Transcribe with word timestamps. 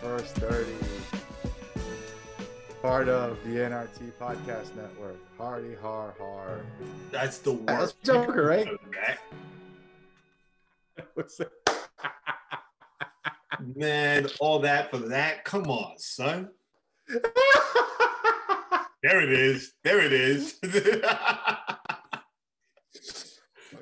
First 0.00 0.34
30. 0.36 0.72
Part 2.82 3.08
of 3.08 3.36
the 3.44 3.50
NRT 3.56 4.12
Podcast 4.20 4.74
Network. 4.76 5.16
Hardy 5.36 5.74
har 5.74 6.14
har. 6.18 6.60
That's 7.10 7.38
the 7.38 7.54
That's 7.66 7.80
worst. 7.80 8.02
Joker, 8.04 8.44
right? 8.46 8.68
That- 8.92 9.18
What's 11.14 11.36
that? 11.36 11.50
Man, 13.74 14.28
all 14.40 14.60
that 14.60 14.90
for 14.90 14.98
that. 14.98 15.44
Come 15.44 15.66
on, 15.66 15.98
son. 15.98 16.50
There 19.02 19.20
it 19.22 19.32
is. 19.32 19.74
There 19.84 20.00
it 20.00 20.12
is. 20.12 20.58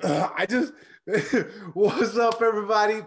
Uh, 0.03 0.29
I 0.37 0.45
just 0.45 0.73
what's 1.73 2.17
up, 2.17 2.39
everybody? 2.43 3.01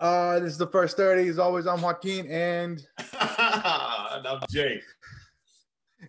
Uh, 0.00 0.40
this 0.40 0.52
is 0.52 0.58
the 0.58 0.66
first 0.66 0.96
30. 0.96 1.28
As 1.28 1.38
always, 1.38 1.66
I'm 1.66 1.82
Joaquin, 1.82 2.26
and 2.30 2.82
and 2.98 4.26
I'm 4.26 4.40
Jay. 4.50 4.80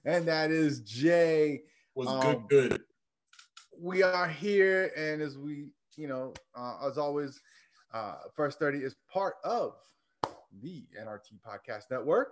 and 0.06 0.26
that 0.26 0.50
is 0.50 0.80
Jay. 0.80 1.64
Was 1.94 2.08
Um, 2.08 2.46
good, 2.48 2.70
good. 2.70 2.82
We 3.78 4.02
are 4.02 4.30
here, 4.30 4.94
and 4.96 5.22
as 5.22 5.38
we, 5.38 5.72
you 5.98 6.08
know, 6.08 6.34
uh, 6.56 6.88
as 6.90 6.98
always, 6.98 7.42
uh, 7.94 8.16
first 8.34 8.60
30 8.60 8.78
is 8.80 8.96
part 9.12 9.36
of 9.44 9.76
the 10.62 10.86
NRT 10.98 11.42
Podcast 11.46 11.92
Network. 11.92 12.30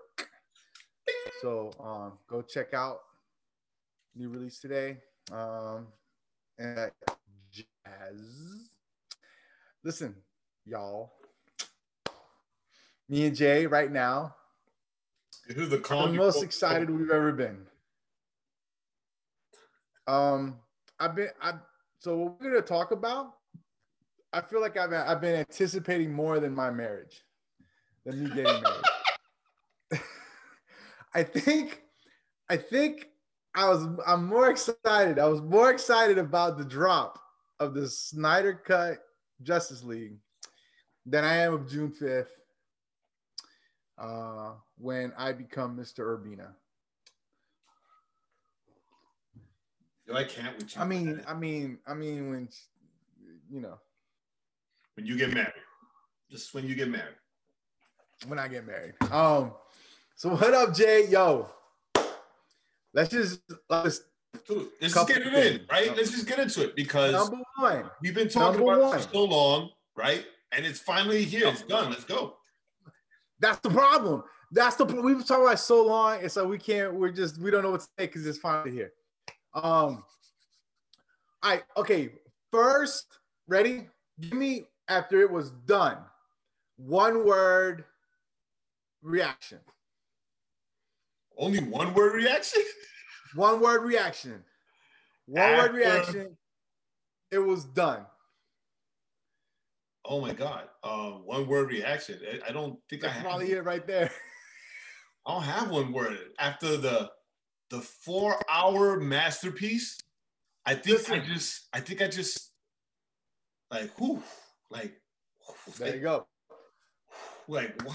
So 1.41 1.73
um, 1.83 2.13
go 2.29 2.41
check 2.41 2.73
out 2.73 2.99
new 4.15 4.29
release 4.29 4.59
today. 4.59 4.97
Um, 5.33 5.87
and 6.57 6.89
jazz. 7.51 8.69
Listen, 9.83 10.15
y'all. 10.65 11.18
Me 13.09 13.25
and 13.25 13.35
Jay 13.35 13.65
right 13.65 13.91
now 13.91 14.35
This 15.47 15.57
is 15.57 15.69
the 15.69 15.79
calm. 15.79 16.11
the 16.11 16.17
most 16.17 16.43
excited 16.43 16.89
we've 16.89 17.09
ever 17.09 17.31
been. 17.31 17.65
Um, 20.07 20.59
I've 20.99 21.15
been 21.15 21.29
I 21.41 21.53
so 21.99 22.17
what 22.17 22.41
we're 22.41 22.51
gonna 22.51 22.61
talk 22.61 22.91
about. 22.91 23.33
I 24.31 24.41
feel 24.41 24.61
like 24.61 24.77
I've 24.77 24.93
I've 24.93 25.21
been 25.21 25.35
anticipating 25.35 26.13
more 26.13 26.39
than 26.39 26.53
my 26.53 26.69
marriage, 26.69 27.23
than 28.05 28.23
me 28.23 28.29
getting 28.29 28.61
married. 28.61 28.83
I 31.15 31.23
think, 31.23 31.81
I 32.47 32.57
think 32.57 33.07
I 33.55 33.67
was 33.69 33.87
I'm 34.05 34.27
more 34.27 34.49
excited. 34.51 35.17
I 35.17 35.27
was 35.27 35.41
more 35.41 35.71
excited 35.71 36.19
about 36.19 36.57
the 36.59 36.65
drop 36.65 37.19
of 37.59 37.73
the 37.73 37.87
Snyder 37.87 38.53
Cut 38.53 38.99
Justice 39.41 39.83
League 39.83 40.17
than 41.05 41.23
I 41.23 41.37
am 41.37 41.53
of 41.53 41.67
June 41.69 41.91
fifth 41.91 42.31
uh, 43.99 44.51
when 44.77 45.11
I 45.17 45.33
become 45.33 45.77
Mr. 45.77 45.99
Urbina. 45.99 46.47
Yo, 50.07 50.15
I 50.15 50.23
can't 50.23 50.57
with 50.57 50.75
you. 50.75 50.81
I 50.81 50.85
mean, 50.85 51.21
I 51.27 51.33
mean, 51.33 51.77
I 51.85 51.93
mean, 51.93 52.29
when 52.31 52.49
you 53.51 53.61
know, 53.61 53.77
when 54.95 55.05
you 55.05 55.17
get 55.17 55.33
married, 55.33 55.53
just 56.31 56.53
when 56.53 56.65
you 56.65 56.75
get 56.75 56.89
married. 56.89 57.15
when 58.27 58.39
I 58.39 58.47
get 58.47 58.65
married. 58.65 58.93
Um, 59.11 59.53
so 60.15 60.29
what 60.29 60.53
up, 60.53 60.73
Jay? 60.73 61.07
Yo, 61.09 61.49
let's 62.93 63.09
just 63.09 63.41
let's 63.69 64.01
Dude, 64.47 64.69
let's 64.81 64.93
just 64.93 65.07
get 65.07 65.21
it 65.21 65.33
in, 65.33 65.61
right? 65.71 65.95
Let's 65.95 66.11
just 66.11 66.27
get 66.27 66.39
into 66.39 66.63
it 66.63 66.75
because 66.75 67.11
number 67.11 67.43
one. 67.57 67.89
we've 68.01 68.15
been 68.15 68.29
talking 68.29 68.59
number 68.59 68.73
about 68.73 68.89
one. 68.89 68.97
it 68.97 69.01
for 69.03 69.13
so 69.13 69.23
long, 69.25 69.69
right? 69.95 70.25
And 70.51 70.65
it's 70.65 70.79
finally 70.79 71.23
here. 71.23 71.47
It's 71.47 71.61
done. 71.63 71.91
Let's 71.91 72.05
go. 72.05 72.38
That's 73.39 73.59
the 73.59 73.69
problem. 73.69 74.23
That's 74.51 74.75
the 74.75 74.85
we've 74.85 75.17
been 75.17 75.23
talking 75.23 75.43
about 75.43 75.55
it 75.55 75.59
so 75.59 75.85
long. 75.85 76.19
It's 76.21 76.35
like 76.35 76.47
we 76.47 76.57
can't. 76.57 76.93
We're 76.93 77.11
just 77.11 77.39
we 77.39 77.51
don't 77.51 77.63
know 77.63 77.71
what 77.71 77.81
to 77.81 77.87
say 77.97 78.07
because 78.07 78.25
it's 78.25 78.39
finally 78.39 78.71
here. 78.71 78.93
Um. 79.53 80.03
All 81.41 81.51
right. 81.51 81.63
Okay. 81.77 82.11
First, 82.51 83.05
ready? 83.47 83.87
Give 84.19 84.33
me 84.33 84.65
after 84.87 85.21
it 85.21 85.31
was 85.31 85.51
done. 85.65 85.97
One 86.77 87.25
word 87.25 87.85
reaction. 89.01 89.59
Only 91.37 91.61
one 91.61 91.93
word 91.93 92.15
reaction. 92.15 92.63
One 93.35 93.61
word 93.61 93.83
reaction. 93.83 94.43
One 95.27 95.57
word 95.57 95.73
reaction. 95.73 96.37
It 97.31 97.39
was 97.39 97.63
done. 97.65 98.05
Oh 100.11 100.19
my 100.19 100.33
god. 100.33 100.63
Um, 100.83 101.21
one 101.25 101.47
word 101.47 101.69
reaction. 101.69 102.19
I- 102.27 102.49
I 102.49 102.51
don't 102.51 102.79
think 102.89 103.03
I 103.03 103.07
That's 103.07 103.19
have. 103.19 103.25
probably 103.25 103.51
it 103.51 103.63
right 103.63 103.85
there. 103.85 104.11
I 105.27 105.33
don't 105.33 105.43
have 105.43 105.69
one 105.69 105.93
word 105.93 106.17
after 106.39 106.75
the 106.77 107.11
the 107.69 107.79
four 107.81 108.35
hour 108.49 108.99
masterpiece. 108.99 109.99
I 110.65 110.73
think 110.75 111.09
I 111.11 111.19
just 111.19 111.67
I 111.73 111.79
think 111.79 112.01
I 112.01 112.07
just 112.07 112.51
like 113.69 113.91
whew, 113.99 114.23
like 114.71 114.99
There 115.77 115.87
you 115.89 115.93
like, 115.93 116.01
go. 116.01 116.27
like 117.47 117.85
wow 117.85 117.93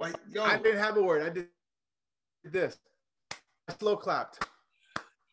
like 0.00 0.16
yo 0.30 0.42
I 0.42 0.58
didn't 0.58 0.78
have 0.82 0.96
a 0.96 1.02
word. 1.02 1.22
I 1.22 1.28
did 1.30 1.46
this. 2.44 2.76
I 3.68 3.74
slow 3.78 3.96
clapped. 3.96 4.44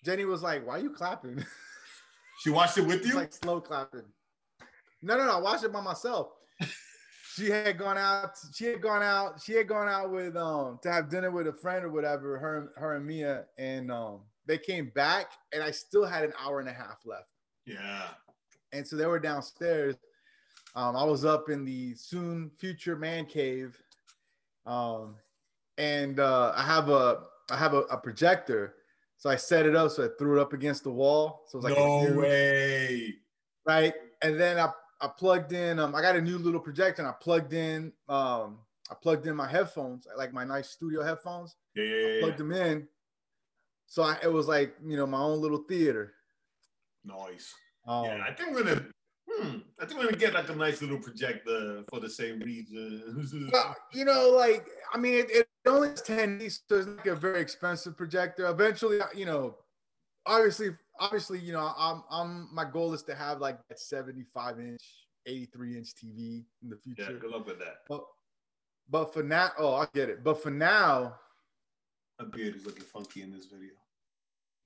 Jenny 0.04 0.26
was 0.26 0.44
like, 0.44 0.68
"Why 0.68 0.76
are 0.76 0.80
you 0.80 0.92
clapping?" 0.92 1.44
she 2.44 2.52
watched 2.52 2.78
it 2.78 2.86
with 2.86 2.98
It's 2.98 3.08
you. 3.08 3.16
like 3.16 3.34
slow 3.34 3.60
clapping. 3.62 4.04
No, 5.02 5.18
no, 5.18 5.26
no. 5.26 5.38
I 5.38 5.40
watched 5.42 5.64
it 5.64 5.72
by 5.74 5.82
myself. 5.82 6.30
She 7.36 7.50
had 7.50 7.78
gone 7.78 7.98
out. 7.98 8.32
She 8.54 8.66
had 8.66 8.82
gone 8.82 9.04
out. 9.04 9.42
She 9.42 9.54
had 9.54 9.68
gone 9.68 9.90
out 9.90 10.10
with 10.10 10.38
um 10.38 10.80
to 10.84 10.92
have 10.92 11.10
dinner 11.10 11.32
with 11.32 11.48
a 11.48 11.54
friend 11.54 11.84
or 11.84 11.92
whatever. 11.92 12.38
Her, 12.40 12.72
her 12.78 12.96
and 12.96 13.06
Mia, 13.06 13.46
and 13.58 13.92
um 13.92 14.22
they 14.46 14.58
came 14.58 14.92
back, 14.96 15.32
and 15.54 15.62
I 15.62 15.72
still 15.72 16.06
had 16.06 16.24
an 16.24 16.32
hour 16.42 16.60
and 16.62 16.70
a 16.70 16.74
half 16.74 17.00
left. 17.06 17.28
yeah. 17.66 18.04
and 18.72 18.88
so 18.88 18.96
they 18.96 19.06
were 19.06 19.20
downstairs. 19.20 19.96
Um, 20.76 20.96
I 20.96 21.04
was 21.04 21.26
up 21.26 21.50
in 21.50 21.66
the 21.66 21.94
soon 21.96 22.52
future 22.58 22.96
man 22.96 23.26
cave, 23.26 23.78
um, 24.66 25.16
and 25.78 26.20
uh, 26.20 26.54
I 26.56 26.64
have 26.64 26.90
a 26.90 27.24
I 27.52 27.58
have 27.58 27.74
a, 27.74 27.82
a 27.92 27.98
projector, 27.98 28.76
so 29.18 29.30
I 29.30 29.36
set 29.36 29.66
it 29.66 29.76
up. 29.76 29.92
So 29.92 30.06
I 30.06 30.10
threw 30.18 30.38
it 30.38 30.42
up 30.42 30.54
against 30.54 30.84
the 30.84 30.92
wall. 30.92 31.44
So 31.48 31.58
it 31.58 31.64
was 31.64 31.72
like 31.72 31.78
no 31.78 32.20
way. 32.20 33.14
right? 33.66 33.94
And 34.22 34.40
then 34.40 34.58
I 34.58 34.72
I 35.02 35.08
plugged 35.08 35.54
in. 35.54 35.80
Um, 35.80 35.94
I 35.96 36.02
got 36.02 36.16
a 36.16 36.22
new 36.22 36.38
little 36.38 36.60
projector. 36.60 37.02
And 37.02 37.10
I 37.10 37.14
plugged 37.20 37.54
in. 37.54 37.92
Um, 38.08 38.60
I 38.90 38.96
plugged 39.02 39.26
in 39.28 39.36
my 39.36 39.48
headphones, 39.48 40.08
like 40.16 40.34
my 40.34 40.44
nice 40.44 40.70
studio 40.70 41.04
headphones. 41.04 41.56
Yeah, 41.76 41.84
yeah, 41.84 41.96
yeah, 41.96 42.08
yeah. 42.08 42.20
Plugged 42.22 42.38
them 42.38 42.52
in. 42.52 42.88
So 43.88 44.04
I, 44.04 44.18
it 44.24 44.32
was 44.32 44.48
like 44.48 44.76
you 44.86 44.98
know 44.98 45.08
my 45.08 45.20
own 45.20 45.42
little 45.42 45.64
theater. 45.68 46.14
Nice. 47.04 47.54
Um, 47.88 48.06
yeah, 48.06 48.24
I 48.28 48.34
think 48.34 48.56
we're 48.56 48.64
gonna. 48.64 48.86
Hmm, 49.30 49.58
I 49.80 49.86
think 49.86 50.00
we're 50.00 50.06
gonna 50.06 50.18
get 50.18 50.34
like 50.34 50.50
a 50.50 50.56
nice 50.56 50.82
little 50.82 51.00
projector 51.00 51.84
for 51.90 52.00
the 52.00 52.10
same 52.10 52.40
reason. 52.40 53.50
Well, 53.52 53.76
you 53.92 54.06
know, 54.06 54.30
like 54.30 54.68
I 54.94 54.98
mean, 54.98 55.16
it, 55.16 55.32
it 55.32 55.48
only 55.66 55.90
has 55.90 56.02
ten 56.02 56.40
so 56.50 56.78
it's 56.78 56.88
like 56.88 57.08
a 57.08 57.16
very 57.16 57.42
expensive 57.42 57.98
projector. 57.98 58.48
Eventually, 58.48 59.00
you 59.16 59.26
know, 59.26 59.58
obviously, 60.26 60.70
obviously, 61.00 61.40
you 61.40 61.54
know, 61.54 61.72
I'm, 61.78 62.04
I'm 62.10 62.50
my 62.54 62.66
goal 62.66 62.94
is 62.94 63.04
to 63.04 63.16
have 63.16 63.40
like 63.40 63.58
that 63.70 63.80
seventy-five 63.80 64.60
inch, 64.60 64.82
eighty-three 65.26 65.76
inch 65.78 65.90
TV 65.96 66.44
in 66.64 66.70
the 66.70 66.78
future. 66.78 67.12
yeah, 67.12 67.18
good 67.20 67.32
luck 67.32 67.48
with 67.48 67.60
that. 67.60 67.78
But, 67.88 68.06
but 68.90 69.14
for 69.14 69.24
now, 69.24 69.52
oh, 69.58 69.74
I 69.76 69.88
get 69.94 70.10
it. 70.10 70.24
But 70.24 70.42
for 70.42 70.52
now, 70.52 71.16
My 72.20 72.26
beard 72.26 72.56
is 72.56 72.66
looking 72.66 72.84
funky 72.84 73.22
in 73.24 73.32
this 73.32 73.46
video. 73.46 73.74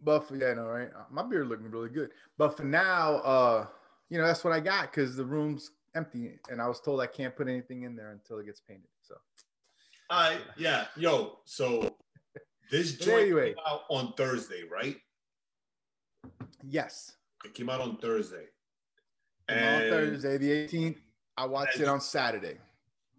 but 0.01 0.27
for 0.27 0.35
yeah, 0.35 0.53
no, 0.53 0.65
right? 0.67 0.89
Uh, 0.95 1.03
My 1.11 1.23
beard 1.23 1.47
looking 1.47 1.69
really 1.71 1.89
good. 1.89 2.11
But 2.37 2.55
for 2.57 2.63
now, 2.63 3.15
uh, 3.17 3.67
you 4.09 4.17
know, 4.17 4.25
that's 4.27 4.43
what 4.43 4.53
I 4.53 4.59
got 4.59 4.91
because 4.91 5.15
the 5.15 5.25
room's 5.25 5.71
empty, 5.95 6.39
and 6.49 6.61
I 6.61 6.67
was 6.67 6.79
told 6.81 6.99
I 7.01 7.07
can't 7.07 7.35
put 7.35 7.47
anything 7.47 7.83
in 7.83 7.95
there 7.95 8.11
until 8.11 8.39
it 8.39 8.45
gets 8.45 8.59
painted. 8.61 8.89
So 9.01 9.15
I 10.09 10.37
yeah, 10.57 10.85
yo. 10.95 11.39
So 11.45 11.95
this 12.71 12.93
joint 12.97 13.21
anyway. 13.27 13.49
came 13.53 13.63
out 13.67 13.81
on 13.89 14.13
Thursday, 14.13 14.63
right? 14.71 14.97
Yes. 16.63 17.13
It 17.45 17.53
came 17.53 17.69
out 17.69 17.81
on 17.81 17.97
Thursday. 17.97 18.45
on 19.49 19.55
Thursday, 19.55 20.37
the 20.37 20.49
18th. 20.67 20.97
I 21.37 21.45
watched 21.45 21.79
it 21.79 21.87
on 21.87 22.01
Saturday. 22.01 22.57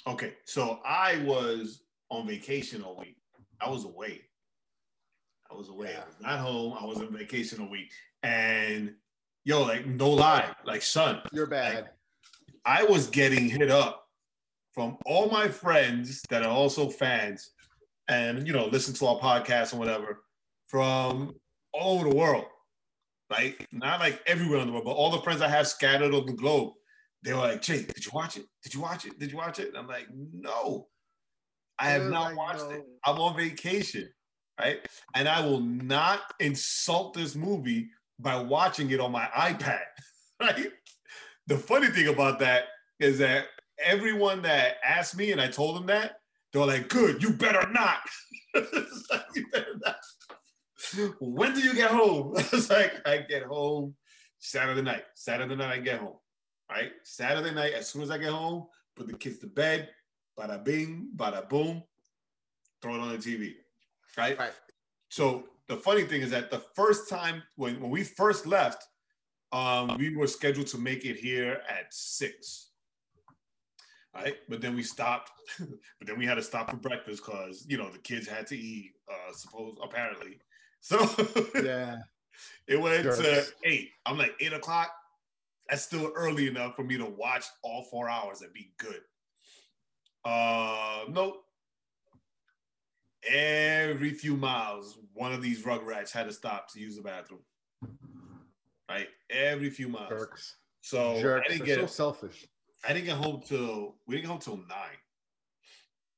okay, 0.07 0.35
so 0.45 0.81
I 0.85 1.19
was 1.25 1.83
on 2.11 2.27
vacation 2.27 2.83
all 2.83 2.99
week. 2.99 3.17
I 3.61 3.69
was 3.69 3.85
away. 3.85 4.23
I 5.51 5.55
was 5.55 5.69
away. 5.69 5.97
I 5.97 6.07
was 6.07 6.17
not 6.21 6.39
home. 6.39 6.77
I 6.79 6.85
was 6.85 6.99
on 6.99 7.13
vacation 7.17 7.61
a 7.63 7.69
week. 7.69 7.91
And 8.23 8.95
yo, 9.45 9.63
like 9.63 9.87
no 9.87 10.11
lie, 10.11 10.55
like 10.65 10.83
son, 10.83 11.21
You're 11.33 11.47
bad. 11.47 11.91
I 12.65 12.85
was 12.85 13.07
getting 13.07 13.49
hit 13.49 13.71
up 13.71 14.07
from 14.73 14.99
all 15.07 15.29
my 15.31 15.49
friends 15.49 16.23
that 16.31 16.43
are 16.43 16.51
also 16.51 16.89
fans 16.89 17.51
and 18.09 18.47
you 18.47 18.53
know 18.53 18.67
listen 18.67 18.95
to 18.95 19.07
our 19.07 19.19
podcast 19.19 19.73
and 19.73 19.81
whatever 19.81 20.23
from 20.69 21.35
all 21.73 21.99
over 21.99 22.09
the 22.09 22.15
world. 22.15 22.45
Like 23.31 23.67
not 23.73 24.01
like 24.01 24.21
everywhere 24.27 24.59
in 24.61 24.67
the 24.67 24.73
world, 24.73 24.85
but 24.85 24.93
all 24.93 25.11
the 25.11 25.23
friends 25.23 25.41
I 25.41 25.49
have 25.49 25.69
scattered 25.69 26.13
on 26.15 26.27
the 26.27 26.33
globe. 26.33 26.73
They 27.23 27.33
were 27.33 27.41
like, 27.41 27.63
Jay, 27.63 27.83
did 27.83 28.05
you 28.05 28.11
watch 28.13 28.37
it? 28.37 28.47
Did 28.63 28.75
you 28.75 28.81
watch 28.81 29.05
it? 29.05 29.19
Did 29.19 29.31
you 29.31 29.37
watch 29.37 29.59
it? 29.59 29.69
And 29.69 29.77
I'm 29.77 29.87
like, 29.87 30.07
no. 30.13 30.89
I 31.79 31.91
have 31.91 32.05
not 32.11 32.35
watched 32.35 32.71
it. 32.71 32.85
I'm 33.05 33.19
on 33.19 33.37
vacation, 33.37 34.09
right? 34.59 34.79
And 35.15 35.29
I 35.29 35.45
will 35.45 35.61
not 35.61 36.21
insult 36.41 37.15
this 37.15 37.35
movie 37.35 37.89
by 38.19 38.37
watching 38.37 38.91
it 38.91 39.01
on 39.01 39.13
my 39.13 39.27
iPad, 39.37 39.81
right? 40.41 40.71
The 41.47 41.57
funny 41.57 41.89
thing 41.89 42.09
about 42.09 42.39
that 42.41 42.65
is 42.99 43.19
that 43.19 43.47
everyone 43.83 44.43
that 44.43 44.77
asked 44.85 45.17
me 45.17 45.33
and 45.33 45.41
I 45.41 45.49
told 45.49 45.77
them 45.77 45.87
that, 45.87 46.17
they're 46.53 46.67
like, 46.67 46.89
good, 46.89 47.23
you 47.23 47.33
better 47.33 47.69
not. 47.71 48.01
"You 48.55 49.47
better 49.53 49.79
not." 49.85 49.97
When 51.21 51.55
do 51.55 51.61
you 51.61 51.75
get 51.75 51.91
home? 51.91 52.35
I 52.39 52.45
was 52.53 52.71
like, 52.71 53.07
I 53.07 53.19
get 53.19 53.45
home 53.45 53.95
Saturday 54.39 54.83
night. 54.83 55.05
Saturday 55.15 55.57
night, 55.57 55.73
I 55.73 55.79
get 55.79 56.01
home. 56.01 56.17
Right? 56.71 56.93
Saturday 57.03 57.55
night, 57.55 57.75
as 57.75 57.89
soon 57.89 58.03
as 58.03 58.11
I 58.11 58.19
get 58.19 58.31
home, 58.31 58.67
put 58.97 59.07
the 59.07 59.15
kids 59.15 59.39
to 59.39 59.47
bed, 59.47 59.89
bada 60.39 60.63
bing, 60.65 61.09
bada 61.17 61.49
boom, 61.49 61.83
throw 62.81 62.95
it 62.95 63.01
on 63.01 63.09
the 63.11 63.19
TV. 63.19 63.55
Right? 64.17 64.39
Right. 64.39 64.53
So 65.09 65.45
the 65.69 65.77
funny 65.77 66.05
thing 66.05 66.23
is 66.23 66.31
that 66.31 66.51
the 66.51 66.63
first 66.75 67.09
time 67.09 67.43
when, 67.57 67.81
when 67.81 67.91
we 67.91 68.05
first 68.05 68.47
left, 68.47 68.85
um, 69.53 69.97
we 69.99 70.17
were 70.17 70.27
scheduled 70.27 70.69
to 70.69 70.79
make 70.79 71.05
it 71.05 71.17
here 71.17 71.61
at 71.69 71.93
six. 71.93 72.69
Right, 74.15 74.37
but 74.49 74.61
then 74.61 74.75
we 74.75 74.83
stopped. 74.83 75.31
but 75.59 76.07
then 76.07 76.19
we 76.19 76.27
had 76.27 76.35
to 76.35 76.43
stop 76.43 76.69
for 76.69 76.77
breakfast 76.77 77.23
because 77.25 77.65
you 77.69 77.79
know 77.79 77.91
the 77.91 77.99
kids 77.99 78.27
had 78.27 78.47
to 78.49 78.59
eat. 78.59 78.93
Uh, 79.09 79.33
suppose 79.33 79.77
apparently, 79.81 80.41
so 80.81 80.99
Yeah. 81.63 81.99
it 82.69 82.81
went 82.81 83.05
to 83.05 83.45
eight. 83.65 83.91
I'm 84.07 84.19
like 84.19 84.35
eight 84.41 84.53
o'clock. 84.53 84.91
That's 85.69 85.83
still 85.83 86.13
early 86.17 86.49
enough 86.49 86.75
for 86.75 86.83
me 86.83 86.97
to 86.99 87.05
watch 87.07 87.45
all 87.63 87.85
four 87.85 88.09
hours 88.09 88.43
and 88.43 88.53
be 88.53 88.73
good. 88.79 89.01
Uh, 90.25 91.05
nope. 91.09 91.45
Every 93.29 94.11
few 94.11 94.37
miles, 94.37 94.99
one 95.15 95.33
of 95.33 95.43
these 95.43 95.63
rugrats 95.63 96.11
had 96.11 96.27
to 96.27 96.33
stop 96.33 96.73
to 96.73 96.81
use 96.81 96.97
the 96.97 97.03
bathroom. 97.03 97.41
Right, 98.89 99.09
every 99.31 99.71
few 99.71 99.89
miles. 99.89 100.09
Jerks. 100.09 100.57
So 100.81 101.17
I 101.17 101.23
Jerks. 101.23 101.49
didn't 101.49 101.67
They're 101.67 101.77
get 101.77 101.91
so 101.91 101.95
selfish. 101.95 102.47
I 102.89 102.93
didn't 102.93 103.05
get 103.07 103.17
home 103.17 103.43
till 103.47 103.95
we 104.07 104.17
didn't 104.17 104.25
get 104.25 104.31
home 104.31 104.41
till 104.41 104.57
nine. 104.57 104.99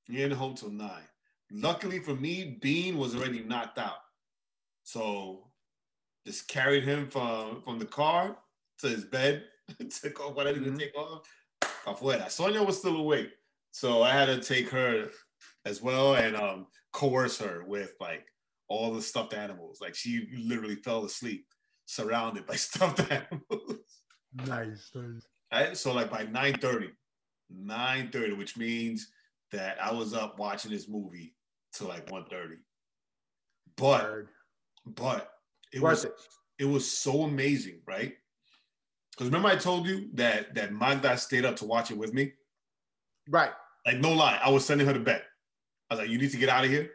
We 0.09 0.17
didn't 0.17 0.31
get 0.31 0.39
home 0.39 0.55
till 0.55 0.71
nine. 0.71 1.03
Luckily 1.51 1.99
for 1.99 2.15
me, 2.15 2.57
Bean 2.63 2.97
was 2.97 3.15
already 3.15 3.41
knocked 3.43 3.79
out. 3.79 3.97
So 4.93 5.49
just 6.27 6.49
carried 6.49 6.85
him 6.85 7.09
from 7.09 7.63
from 7.63 7.79
the 7.79 7.87
car 7.87 8.37
to 8.81 8.89
his 8.89 9.07
bed, 9.07 9.45
took 10.03 10.21
off 10.21 10.37
what 10.37 10.47
I 10.47 10.53
needed 10.53 10.75
to 10.75 10.79
take 10.79 10.95
off. 10.95 11.23
Afuera. 11.87 12.31
Sonia 12.31 12.63
was 12.63 12.79
still 12.79 12.97
awake. 12.97 13.31
So 13.71 14.03
I 14.03 14.13
had 14.13 14.27
to 14.27 14.41
take 14.41 14.69
her 14.69 15.09
as 15.65 15.81
well 15.81 16.17
and 16.17 16.37
um 16.37 16.67
coerce 16.93 17.39
her 17.39 17.65
with 17.67 17.95
like 18.01 18.27
all 18.69 18.93
the 18.93 19.01
stuffed 19.01 19.33
animals. 19.33 19.79
Like 19.81 19.95
she 19.95 20.29
literally 20.45 20.77
fell 20.77 21.07
asleep 21.07 21.47
surrounded 21.87 22.47
by 22.47 22.57
stuffed 22.69 23.11
animals. 23.11 23.79
Nice. 24.47 24.91
nice. 24.95 25.27
Right? 25.51 25.75
So 25.75 25.95
like 25.95 26.11
by 26.11 26.27
9:30, 26.27 26.91
9:30, 27.51 28.37
which 28.37 28.59
means 28.59 29.11
that 29.53 29.79
I 29.83 29.91
was 29.91 30.13
up 30.13 30.39
watching 30.39 30.71
this 30.71 30.87
movie 30.87 31.35
till 31.73 31.89
like 31.89 32.11
1:30. 32.11 32.57
But. 33.79 34.27
But 34.87 35.33
it 35.73 35.81
was 35.81 36.05
it. 36.05 36.15
it 36.59 36.65
was 36.65 36.91
so 36.91 37.23
amazing, 37.23 37.81
right? 37.87 38.15
Because 39.13 39.27
remember 39.27 39.49
I 39.49 39.57
told 39.57 39.87
you 39.87 40.09
that 40.15 40.55
that 40.55 40.73
Magda 40.73 41.17
stayed 41.17 41.45
up 41.45 41.57
to 41.57 41.65
watch 41.65 41.91
it 41.91 41.99
with 41.99 42.13
me. 42.15 42.33
Right. 43.29 43.51
Like 43.87 43.99
no 43.99 44.13
lie, 44.13 44.41
I 44.43 44.51
was 44.51 44.65
sending 44.65 44.87
her 44.87 44.93
to 44.93 45.01
bed. 45.01 45.23
I 45.91 45.95
was 45.95 46.01
like, 46.01 46.11
"You 46.11 46.19
need 46.19 46.31
to 46.31 46.37
get 46.37 46.49
out 46.49 46.65
of 46.65 46.71
here." 46.71 46.91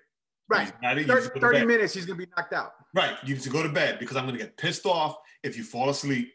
Right. 0.49 0.71
You 0.81 0.95
need 0.95 1.07
to 1.07 1.13
30, 1.13 1.29
to 1.33 1.39
30 1.39 1.65
minutes, 1.65 1.93
he's 1.93 2.05
gonna 2.05 2.17
be 2.17 2.27
knocked 2.37 2.53
out. 2.53 2.71
Right. 2.93 3.17
You 3.23 3.35
need 3.35 3.43
to 3.43 3.49
go 3.49 3.61
to 3.63 3.69
bed 3.69 3.99
because 3.99 4.15
I'm 4.15 4.25
gonna 4.25 4.37
get 4.37 4.57
pissed 4.57 4.85
off 4.85 5.17
if 5.43 5.57
you 5.57 5.63
fall 5.63 5.89
asleep. 5.89 6.31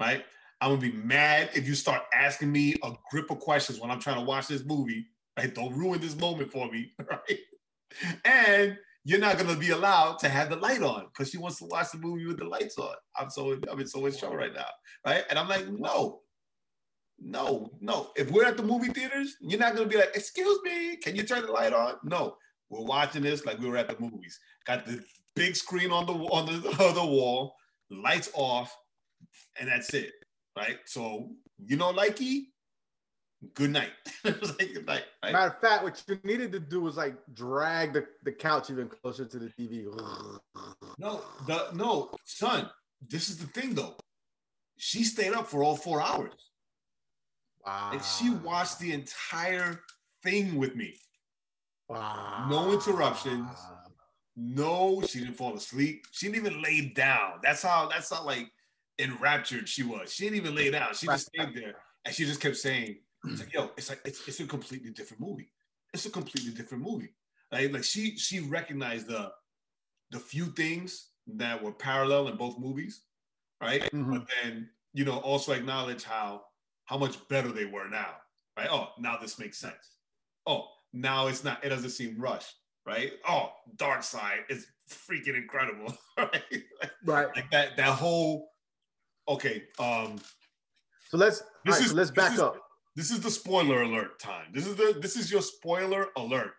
Right. 0.00 0.24
I'm 0.60 0.70
gonna 0.70 0.80
be 0.80 0.92
mad 0.92 1.50
if 1.54 1.68
you 1.68 1.74
start 1.74 2.02
asking 2.14 2.50
me 2.50 2.74
a 2.82 2.92
grip 3.10 3.30
of 3.30 3.38
questions 3.40 3.80
when 3.80 3.90
I'm 3.90 4.00
trying 4.00 4.16
to 4.16 4.22
watch 4.22 4.48
this 4.48 4.64
movie. 4.64 5.06
Right. 5.36 5.54
Don't 5.54 5.74
ruin 5.76 6.00
this 6.00 6.16
moment 6.16 6.50
for 6.50 6.70
me. 6.70 6.92
Right. 7.10 7.38
And 8.24 8.76
you're 9.04 9.20
not 9.20 9.38
gonna 9.38 9.56
be 9.56 9.70
allowed 9.70 10.18
to 10.20 10.28
have 10.28 10.48
the 10.48 10.56
light 10.56 10.82
on 10.82 11.06
because 11.06 11.30
she 11.30 11.38
wants 11.38 11.58
to 11.58 11.66
watch 11.66 11.92
the 11.92 11.98
movie 11.98 12.26
with 12.26 12.38
the 12.38 12.44
lights 12.44 12.78
on. 12.78 12.94
I'm 13.16 13.30
so 13.30 13.56
I'm 13.70 13.80
in 13.80 13.86
so 13.86 14.00
much 14.00 14.18
trouble 14.18 14.36
right 14.36 14.54
now. 14.54 14.66
Right. 15.06 15.24
And 15.28 15.38
I'm 15.38 15.48
like, 15.48 15.68
no. 15.68 16.20
No, 17.20 17.70
no. 17.80 18.10
If 18.16 18.30
we're 18.30 18.44
at 18.44 18.56
the 18.56 18.62
movie 18.62 18.88
theaters, 18.88 19.36
you're 19.40 19.60
not 19.60 19.76
gonna 19.76 19.88
be 19.88 19.96
like, 19.96 20.10
excuse 20.14 20.58
me, 20.64 20.96
can 20.96 21.14
you 21.14 21.22
turn 21.22 21.42
the 21.42 21.52
light 21.52 21.72
on? 21.72 21.94
No, 22.02 22.36
we're 22.70 22.84
watching 22.84 23.22
this 23.22 23.44
like 23.44 23.58
we 23.60 23.68
were 23.68 23.76
at 23.76 23.88
the 23.88 23.96
movies. 24.00 24.38
Got 24.66 24.86
the 24.86 25.04
big 25.36 25.54
screen 25.54 25.90
on 25.92 26.06
the 26.06 26.12
on 26.12 26.46
the, 26.46 26.68
on 26.84 26.94
the 26.94 27.06
wall, 27.06 27.54
lights 27.90 28.30
off, 28.34 28.74
and 29.60 29.68
that's 29.68 29.92
it. 29.94 30.12
Right. 30.56 30.78
So 30.86 31.30
you 31.64 31.76
know, 31.76 31.92
likey, 31.92 32.46
good 33.54 33.70
night. 33.70 33.90
it 34.24 34.40
was 34.40 34.50
like 34.58 34.74
good 34.74 34.86
night. 34.86 35.04
Right? 35.22 35.32
Matter 35.32 35.52
of 35.52 35.60
fact, 35.60 35.82
what 35.84 36.02
you 36.08 36.18
needed 36.24 36.52
to 36.52 36.60
do 36.60 36.80
was 36.80 36.96
like 36.96 37.14
drag 37.34 37.92
the, 37.92 38.06
the 38.22 38.32
couch 38.32 38.70
even 38.70 38.88
closer 38.88 39.24
to 39.24 39.38
the 39.38 39.46
TV. 39.48 39.86
No, 40.98 41.22
the 41.48 41.70
no, 41.74 42.10
son. 42.24 42.70
This 43.08 43.28
is 43.28 43.38
the 43.38 43.46
thing 43.48 43.74
though. 43.74 43.96
She 44.76 45.02
stayed 45.02 45.32
up 45.32 45.48
for 45.48 45.64
all 45.64 45.74
four 45.74 46.00
hours. 46.00 46.50
Wow. 47.66 47.90
And 47.92 48.02
she 48.02 48.30
watched 48.30 48.78
the 48.78 48.92
entire 48.92 49.80
thing 50.22 50.56
with 50.56 50.76
me. 50.76 50.94
Wow. 51.88 52.46
no 52.48 52.72
interruptions. 52.72 53.50
No, 54.36 55.02
she 55.06 55.20
didn't 55.20 55.34
fall 55.34 55.54
asleep. 55.54 56.06
She 56.12 56.26
didn't 56.26 56.46
even 56.46 56.62
lay 56.62 56.92
down. 56.94 57.40
That's 57.42 57.62
how 57.62 57.88
that's 57.88 58.12
how 58.12 58.24
like 58.24 58.50
enraptured 58.98 59.68
she 59.68 59.82
was. 59.82 60.12
She 60.12 60.24
didn't 60.24 60.36
even 60.36 60.54
lay 60.54 60.70
down. 60.70 60.94
She 60.94 61.06
just 61.06 61.26
stayed 61.34 61.54
there 61.54 61.74
and 62.04 62.14
she 62.14 62.24
just 62.24 62.40
kept 62.40 62.56
saying, 62.56 62.96
it's 63.26 63.40
like, 63.40 63.52
yo, 63.52 63.70
it's 63.76 63.88
like 63.88 64.00
it's, 64.04 64.26
it's 64.28 64.40
a 64.40 64.46
completely 64.46 64.90
different 64.90 65.20
movie. 65.22 65.50
It's 65.92 66.06
a 66.06 66.10
completely 66.10 66.52
different 66.52 66.82
movie. 66.84 67.10
Like, 67.52 67.72
like 67.72 67.84
she 67.84 68.16
she 68.16 68.40
recognized 68.40 69.06
the 69.08 69.32
the 70.10 70.18
few 70.18 70.46
things 70.46 71.08
that 71.26 71.62
were 71.62 71.72
parallel 71.72 72.28
in 72.28 72.36
both 72.36 72.58
movies, 72.58 73.02
right? 73.60 73.82
Mhm. 73.92 74.10
But 74.12 74.26
then, 74.42 74.68
you 74.92 75.04
know, 75.04 75.18
also 75.18 75.52
acknowledge 75.52 76.04
how 76.04 76.44
how 76.84 76.98
much 76.98 77.16
better 77.28 77.50
they 77.52 77.64
were 77.64 77.88
now. 77.88 78.16
Right? 78.56 78.68
Oh, 78.70 78.90
now 78.98 79.16
this 79.16 79.38
makes 79.38 79.58
sense. 79.58 79.96
Oh, 80.46 80.66
now 80.92 81.26
it's 81.26 81.42
not, 81.42 81.64
it 81.64 81.70
doesn't 81.70 81.90
seem 81.90 82.20
rushed, 82.20 82.54
right? 82.86 83.12
Oh, 83.28 83.50
Darkseid 83.76 84.44
is 84.48 84.66
freaking 84.88 85.36
incredible. 85.36 85.96
Right? 86.16 86.62
Right. 87.04 87.28
like 87.34 87.50
that 87.50 87.76
that 87.76 87.88
whole 87.98 88.50
okay 89.26 89.64
um 89.80 90.16
So 91.10 91.16
let's 91.16 91.40
This 91.64 91.74
right, 91.76 91.80
is- 91.84 91.90
so 91.90 91.96
let's 91.96 92.10
back 92.12 92.34
is- 92.34 92.38
up. 92.40 92.56
This 92.96 93.10
is 93.10 93.20
the 93.20 93.30
spoiler 93.30 93.82
alert 93.82 94.18
time 94.18 94.46
this 94.52 94.66
is 94.66 94.76
the 94.76 94.96
this 95.00 95.16
is 95.16 95.30
your 95.30 95.42
spoiler 95.42 96.08
alert 96.16 96.52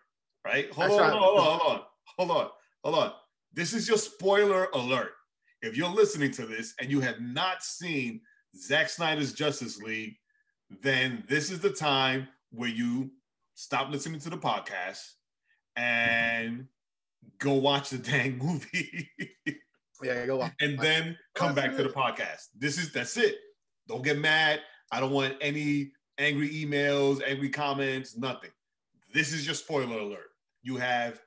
right 0.44 0.70
hold 0.72 1.00
on, 1.00 1.10
hold 1.12 1.38
on 1.38 1.58
hold 1.58 1.60
on 1.62 1.80
hold 2.18 2.30
on 2.30 2.48
hold 2.84 2.94
on 2.96 3.12
this 3.52 3.72
is 3.72 3.88
your 3.88 3.98
spoiler 3.98 4.68
alert 4.74 5.12
if 5.62 5.76
you're 5.76 5.88
listening 5.88 6.30
to 6.30 6.46
this 6.46 6.74
and 6.80 6.90
you 6.90 7.00
have 7.00 7.20
not 7.20 7.62
seen 7.62 8.20
Zack 8.56 8.88
Snyder's 8.88 9.32
Justice 9.32 9.78
League 9.80 10.16
then 10.82 11.24
this 11.28 11.50
is 11.50 11.60
the 11.60 11.70
time 11.70 12.28
where 12.50 12.68
you 12.68 13.10
stop 13.54 13.90
listening 13.90 14.20
to 14.20 14.30
the 14.30 14.36
podcast 14.38 15.00
and 15.76 16.66
go 17.38 17.54
watch 17.54 17.90
the 17.90 17.98
dang 18.10 18.38
movie 18.38 19.10
Yeah, 20.02 20.26
go 20.26 20.42
on. 20.42 20.52
and 20.60 20.78
then 20.78 21.16
come 21.34 21.54
back 21.54 21.74
to 21.76 21.82
the 21.82 21.88
podcast. 22.02 22.48
This 22.56 22.78
is 22.78 22.92
that's 22.92 23.16
it. 23.16 23.36
Don't 23.88 24.04
get 24.04 24.18
mad. 24.18 24.60
I 24.92 25.00
don't 25.00 25.12
want 25.12 25.34
any 25.40 25.92
angry 26.18 26.48
emails, 26.50 27.22
angry 27.26 27.48
comments, 27.48 28.16
nothing. 28.16 28.50
This 29.12 29.32
is 29.32 29.46
your 29.46 29.54
spoiler 29.54 29.98
alert. 29.98 30.30
You 30.62 30.76
have 30.76 31.20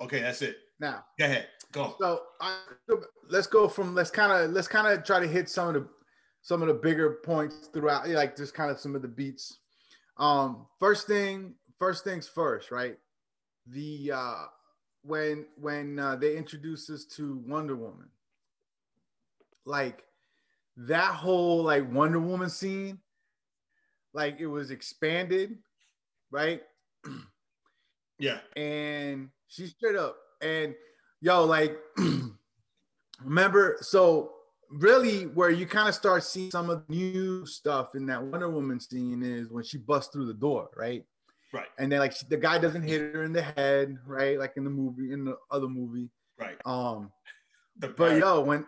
okay, 0.00 0.20
that's 0.20 0.42
it. 0.42 0.56
Now, 0.80 1.04
Go 1.18 1.24
ahead. 1.24 1.48
Go. 1.72 1.96
so 1.98 2.20
I, 2.40 2.58
let's 3.28 3.48
go 3.48 3.66
from 3.66 3.94
let's 3.94 4.10
kind 4.10 4.32
of 4.32 4.50
let's 4.52 4.68
kind 4.68 4.86
of 4.86 5.04
try 5.04 5.18
to 5.18 5.26
hit 5.26 5.48
some 5.48 5.68
of 5.68 5.74
the 5.74 5.88
some 6.42 6.60
of 6.60 6.68
the 6.68 6.74
bigger 6.74 7.18
points 7.24 7.68
throughout, 7.72 8.08
like 8.08 8.36
just 8.36 8.54
kind 8.54 8.70
of 8.70 8.78
some 8.78 8.94
of 8.94 9.02
the 9.02 9.08
beats. 9.08 9.60
Um, 10.18 10.66
first 10.78 11.06
thing, 11.06 11.54
first 11.78 12.04
things 12.04 12.28
first, 12.28 12.70
right? 12.70 12.98
The 13.66 14.12
uh, 14.14 14.44
when 15.02 15.46
when 15.56 15.98
uh, 15.98 16.16
they 16.16 16.36
introduced 16.36 16.90
us 16.90 17.06
to 17.16 17.42
Wonder 17.46 17.74
Woman, 17.76 18.08
like 19.64 20.04
that 20.76 21.14
whole 21.14 21.62
like 21.62 21.90
Wonder 21.90 22.20
Woman 22.20 22.50
scene, 22.50 22.98
like 24.14 24.36
it 24.40 24.46
was 24.46 24.70
expanded, 24.70 25.58
right? 26.30 26.62
Yeah. 28.18 28.38
and 28.56 29.28
she 29.48 29.66
straight 29.66 29.96
up 29.96 30.16
and 30.40 30.74
yo 31.20 31.44
like 31.44 31.76
remember 33.22 33.76
so 33.80 34.32
really 34.70 35.24
where 35.26 35.50
you 35.50 35.66
kind 35.66 35.88
of 35.88 35.94
start 35.94 36.22
seeing 36.22 36.50
some 36.50 36.70
of 36.70 36.84
the 36.88 36.94
new 36.94 37.44
stuff 37.44 37.94
in 37.94 38.06
that 38.06 38.22
wonder 38.22 38.48
woman 38.48 38.78
scene 38.80 39.22
is 39.22 39.50
when 39.50 39.64
she 39.64 39.78
busts 39.78 40.12
through 40.12 40.26
the 40.26 40.34
door 40.34 40.70
right 40.76 41.04
Right. 41.52 41.68
And 41.78 41.92
then 41.92 42.00
like 42.00 42.10
she- 42.10 42.26
the 42.28 42.36
guy 42.36 42.58
doesn't 42.58 42.82
hit 42.82 43.14
her 43.14 43.22
in 43.22 43.32
the 43.32 43.42
head, 43.42 43.96
right? 44.06 44.36
Like 44.36 44.56
in 44.56 44.64
the 44.64 44.70
movie, 44.70 45.12
in 45.12 45.24
the 45.24 45.36
other 45.52 45.68
movie. 45.68 46.10
Right. 46.36 46.56
Um, 46.66 47.12
The 47.78 47.88
but 47.88 48.18
yo, 48.18 48.40
when 48.40 48.66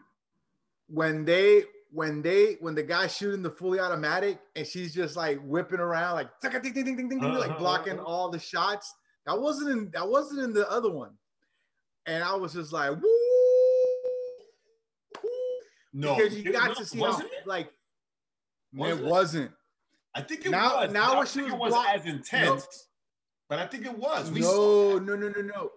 when 0.87 1.25
they 1.25 1.65
when 1.97 2.21
they 2.21 2.57
when 2.61 2.75
the 2.75 2.83
guy's 2.83 3.17
shooting 3.17 3.43
the 3.43 3.51
fully 3.51 3.81
automatic 3.81 4.39
and 4.55 4.67
she's 4.67 4.93
just 4.95 5.17
like 5.17 5.39
whipping 5.43 5.81
around 5.81 6.15
like 6.15 6.29
ding 6.43 6.53
ding 6.53 6.73
ding 6.75 6.85
ding 6.85 6.97
ding 6.97 7.09
ding, 7.09 7.21
like 7.23 7.49
Uh-huh, 7.51 7.59
blocking 7.59 7.95
uh-huh. 7.99 8.05
all 8.07 8.29
the 8.29 8.39
shots. 8.39 8.93
That 9.25 9.41
wasn't 9.41 9.71
in 9.71 9.91
that 9.93 10.07
wasn't 10.07 10.41
in 10.41 10.53
the 10.53 10.71
other 10.71 10.91
one. 10.91 11.13
And 12.05 12.23
I 12.23 12.35
was 12.35 12.53
just 12.53 12.71
like, 12.73 12.91
woo, 12.91 13.11
no, 15.95 16.15
because 16.17 16.37
you 16.37 16.53
got 16.53 16.69
no, 16.69 16.75
to 16.75 16.85
see 16.85 16.99
how 17.01 17.19
it? 17.19 17.27
like 17.47 17.71
Was 18.75 18.99
it 18.99 19.01
it? 19.03 19.05
wasn't. 19.07 19.51
I 20.15 20.21
think 20.21 20.45
it 20.47 20.51
now- 20.51 20.77
was. 20.83 20.93
now 20.93 21.15
don't 21.15 21.29
she 21.29 21.43
was 21.43 21.53
it 21.53 21.59
was 21.59 21.73
block- 21.73 21.89
as 21.95 22.05
intense, 22.07 22.89
but 23.49 23.59
I 23.59 23.67
think 23.67 23.87
it 23.87 23.97
was. 23.97 24.31
We 24.31 24.41
No, 24.41 24.99
no, 24.99 25.17
no, 25.17 25.29
no, 25.29 25.41
no. 25.41 25.71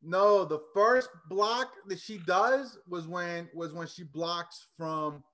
No, 0.00 0.44
the 0.44 0.60
first 0.72 1.08
block 1.28 1.72
that 1.88 1.98
she 1.98 2.18
does 2.18 2.78
was 2.88 3.08
when 3.08 3.48
was 3.52 3.72
when 3.72 3.88
she 3.88 4.04
blocks 4.04 4.68
from 4.76 5.24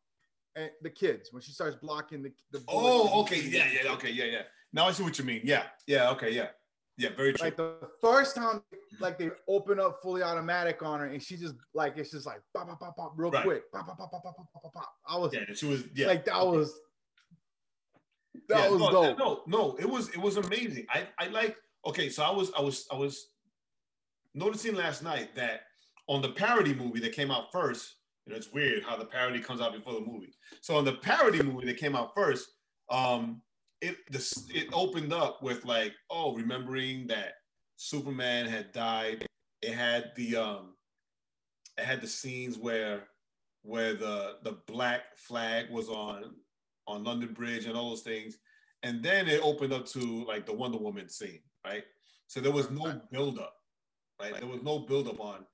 uh, 0.56 0.66
the 0.82 0.90
kids 0.90 1.28
when 1.32 1.42
she 1.42 1.52
starts 1.52 1.76
blocking 1.76 2.22
the 2.22 2.32
the 2.52 2.62
Oh, 2.68 3.22
okay, 3.22 3.40
yeah, 3.40 3.66
yeah, 3.72 3.92
okay, 3.92 4.10
yeah, 4.10 4.24
yeah. 4.24 4.42
Now 4.72 4.86
I 4.86 4.92
see 4.92 5.02
what 5.02 5.18
you 5.18 5.24
mean. 5.24 5.42
Yeah, 5.44 5.64
yeah, 5.86 6.10
okay, 6.10 6.32
yeah, 6.32 6.48
yeah. 6.96 7.10
Very 7.16 7.32
true. 7.32 7.46
Like 7.46 7.56
the 7.56 7.76
first 8.00 8.36
time, 8.36 8.62
like 9.00 9.18
they 9.18 9.30
open 9.48 9.80
up 9.80 9.98
fully 10.02 10.22
automatic 10.22 10.82
on 10.82 11.00
her, 11.00 11.06
and 11.06 11.22
she 11.22 11.36
just 11.36 11.54
like 11.74 11.96
it's 11.96 12.10
just 12.10 12.26
like 12.26 12.40
pop, 12.54 12.68
pop, 12.68 12.80
pop, 12.80 12.96
pop, 12.96 13.12
real 13.16 13.30
Right. 13.30 13.44
quick, 13.44 13.72
pop, 13.72 13.86
pop, 13.86 13.98
pop, 13.98 14.10
pop, 14.10 14.22
pop, 14.22 14.36
pop, 14.36 14.62
pop, 14.62 14.72
pop. 14.74 14.92
I 15.08 15.16
was 15.16 15.32
yeah, 15.32 15.40
she 15.54 15.66
was. 15.66 15.84
Yeah, 15.94 16.06
like, 16.08 16.24
that 16.26 16.46
was 16.46 16.74
that 18.48 18.58
yeah, 18.58 18.68
was 18.68 18.80
no, 18.80 18.90
dope. 18.90 19.18
No, 19.18 19.42
no, 19.46 19.76
it 19.78 19.88
was 19.88 20.08
it 20.10 20.18
was 20.18 20.36
amazing. 20.36 20.86
I 20.90 21.06
I 21.18 21.28
like. 21.28 21.56
Okay, 21.86 22.08
so 22.08 22.22
I 22.22 22.30
was 22.30 22.50
I 22.56 22.62
was 22.62 22.86
I 22.90 22.96
was 22.96 23.28
noticing 24.34 24.74
last 24.74 25.02
night 25.02 25.34
that 25.36 25.62
on 26.08 26.22
the 26.22 26.30
parody 26.30 26.74
movie 26.74 27.00
that 27.00 27.12
came 27.12 27.30
out 27.30 27.52
first. 27.52 27.94
You 28.26 28.32
know, 28.32 28.36
it's 28.36 28.52
weird 28.52 28.82
how 28.84 28.96
the 28.96 29.04
parody 29.04 29.40
comes 29.40 29.60
out 29.60 29.74
before 29.74 29.94
the 29.94 30.00
movie. 30.00 30.34
So 30.62 30.76
on 30.76 30.84
the 30.84 30.94
parody 30.94 31.42
movie 31.42 31.66
that 31.66 31.76
came 31.76 31.94
out 31.94 32.14
first, 32.14 32.48
um, 32.90 33.42
it 33.80 33.96
this 34.10 34.46
it 34.52 34.68
opened 34.72 35.12
up 35.12 35.42
with 35.42 35.64
like, 35.64 35.92
oh, 36.10 36.34
remembering 36.34 37.06
that 37.08 37.34
Superman 37.76 38.46
had 38.46 38.72
died. 38.72 39.26
It 39.60 39.74
had 39.74 40.12
the 40.16 40.36
um, 40.36 40.74
it 41.76 41.84
had 41.84 42.00
the 42.00 42.06
scenes 42.06 42.56
where 42.56 43.04
where 43.62 43.94
the 43.94 44.36
the 44.42 44.58
black 44.66 45.16
flag 45.16 45.70
was 45.70 45.88
on 45.88 46.34
on 46.86 47.04
London 47.04 47.32
Bridge 47.34 47.66
and 47.66 47.76
all 47.76 47.90
those 47.90 48.02
things, 48.02 48.38
and 48.82 49.02
then 49.02 49.28
it 49.28 49.40
opened 49.42 49.72
up 49.72 49.86
to 49.86 50.24
like 50.24 50.46
the 50.46 50.52
Wonder 50.52 50.78
Woman 50.78 51.08
scene, 51.08 51.40
right? 51.64 51.84
So 52.26 52.40
there 52.40 52.52
was 52.52 52.70
no 52.70 53.00
buildup, 53.10 53.54
right? 54.20 54.34
There 54.34 54.48
was 54.48 54.62
no 54.62 54.80
buildup 54.80 55.20
on. 55.20 55.44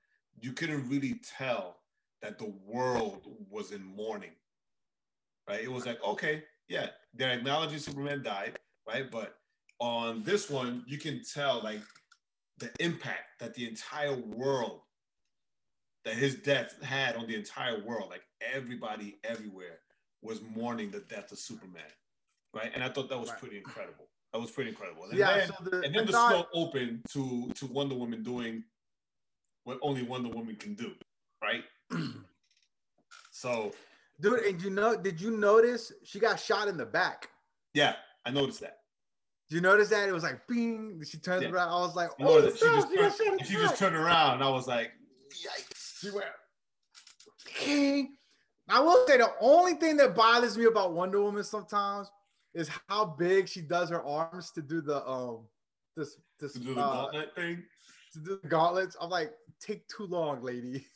You 0.41 0.53
couldn't 0.53 0.89
really 0.89 1.21
tell 1.37 1.80
that 2.23 2.39
the 2.39 2.53
world 2.65 3.27
was 3.49 3.73
in 3.73 3.83
mourning, 3.85 4.33
right? 5.49 5.61
It 5.62 5.71
was 5.73 5.87
like, 5.87 6.03
okay, 6.05 6.43
yeah, 6.69 6.89
they're 7.15 7.33
acknowledging 7.37 7.79
Superman 7.79 8.23
died, 8.23 8.59
right? 8.87 9.11
But 9.11 9.37
on 9.81 10.23
this 10.23 10.50
one, 10.50 10.85
you 10.87 10.99
can 10.99 11.23
tell 11.25 11.62
like 11.62 11.81
the 12.59 12.71
impact 12.79 13.41
that 13.41 13.55
the 13.55 13.67
entire 13.67 14.15
world, 14.15 14.83
that 16.05 16.15
his 16.15 16.37
death 16.37 16.83
had 16.83 17.17
on 17.17 17.27
the 17.27 17.35
entire 17.37 17.83
world. 17.85 18.09
Like 18.11 18.23
everybody 18.41 19.19
everywhere 19.25 19.79
was 20.23 20.41
mourning 20.55 20.91
the 20.91 21.00
death 21.00 21.33
of 21.33 21.39
Superman, 21.39 21.83
right? 22.55 22.71
And 22.75 22.85
I 22.85 22.89
thought 22.91 23.09
that 23.09 23.19
was 23.19 23.31
Right. 23.31 23.39
pretty 23.39 23.57
incredible. 23.59 24.09
That 24.33 24.39
was 24.41 24.50
pretty 24.50 24.71
incredible. 24.71 25.05
And 25.05 25.19
yeah, 25.19 25.39
then, 25.39 25.49
so 25.49 25.55
the, 25.65 25.77
and 25.81 25.95
then 25.95 26.03
I 26.03 26.07
the 26.07 26.12
thought- 26.12 26.31
slow 26.31 26.62
open 26.62 27.03
to 27.12 27.50
to 27.55 27.67
Wonder 27.67 27.95
Woman 27.97 28.23
doing 28.23 28.62
what 29.65 29.79
only 29.83 30.03
Wonder 30.03 30.29
Woman 30.29 30.57
can 30.57 30.75
do, 30.75 30.89
right? 30.89 30.95
so 33.30 33.73
dude, 34.20 34.40
and 34.44 34.62
you 34.62 34.70
know, 34.70 34.97
did 34.97 35.20
you 35.20 35.30
notice 35.30 35.92
she 36.04 36.18
got 36.18 36.38
shot 36.38 36.68
in 36.68 36.76
the 36.76 36.87
back? 36.87 37.28
yeah, 37.75 37.97
I 38.26 38.30
noticed 38.30 38.61
that. 38.61 38.78
Did 39.49 39.56
you 39.56 39.61
notice 39.62 39.88
that 39.90 40.09
it 40.09 40.12
was 40.12 40.23
like 40.23 40.47
bing? 40.47 41.02
She 41.04 41.18
turns 41.18 41.42
Yeah. 41.44 41.50
around. 41.50 41.68
I 41.68 41.80
was 41.80 41.97
like, 41.97 42.11
oh, 42.20 42.40
she 42.42 42.50
just 42.50 42.88
she 42.90 42.97
turned, 42.97 43.47
she 43.47 43.54
just 43.54 43.78
turned 43.78 43.97
around, 43.97 44.35
and 44.35 44.44
I 44.44 44.49
was 44.50 44.66
like, 44.68 44.92
yikes. 45.32 45.99
She 46.00 46.11
went, 46.11 46.26
King. 47.44 48.16
I 48.68 48.78
will 48.80 49.04
say 49.09 49.16
the 49.16 49.32
only 49.40 49.75
thing 49.75 49.97
that 49.97 50.14
bothers 50.14 50.56
me 50.56 50.66
about 50.66 50.92
Wonder 50.92 51.20
Woman 51.20 51.42
sometimes 51.42 52.09
is 52.54 52.70
how 52.88 53.04
big 53.04 53.49
she 53.49 53.61
does 53.62 53.90
her 53.90 54.02
arms 54.04 54.52
to 54.52 54.62
do 54.62 54.80
the 54.80 55.04
um 55.09 55.40
this 55.97 56.16
this 56.38 56.52
To 56.54 56.59
do 56.61 56.75
the 56.75 56.80
uh, 56.80 56.92
gauntlet 57.02 57.35
thing. 57.35 57.62
to 58.12 58.18
do 58.20 58.38
the 58.42 58.49
gauntlets. 58.49 58.97
I'm 59.00 59.11
like, 59.11 59.32
take 59.61 59.87
too 59.88 60.06
long, 60.06 60.42
lady. 60.42 60.85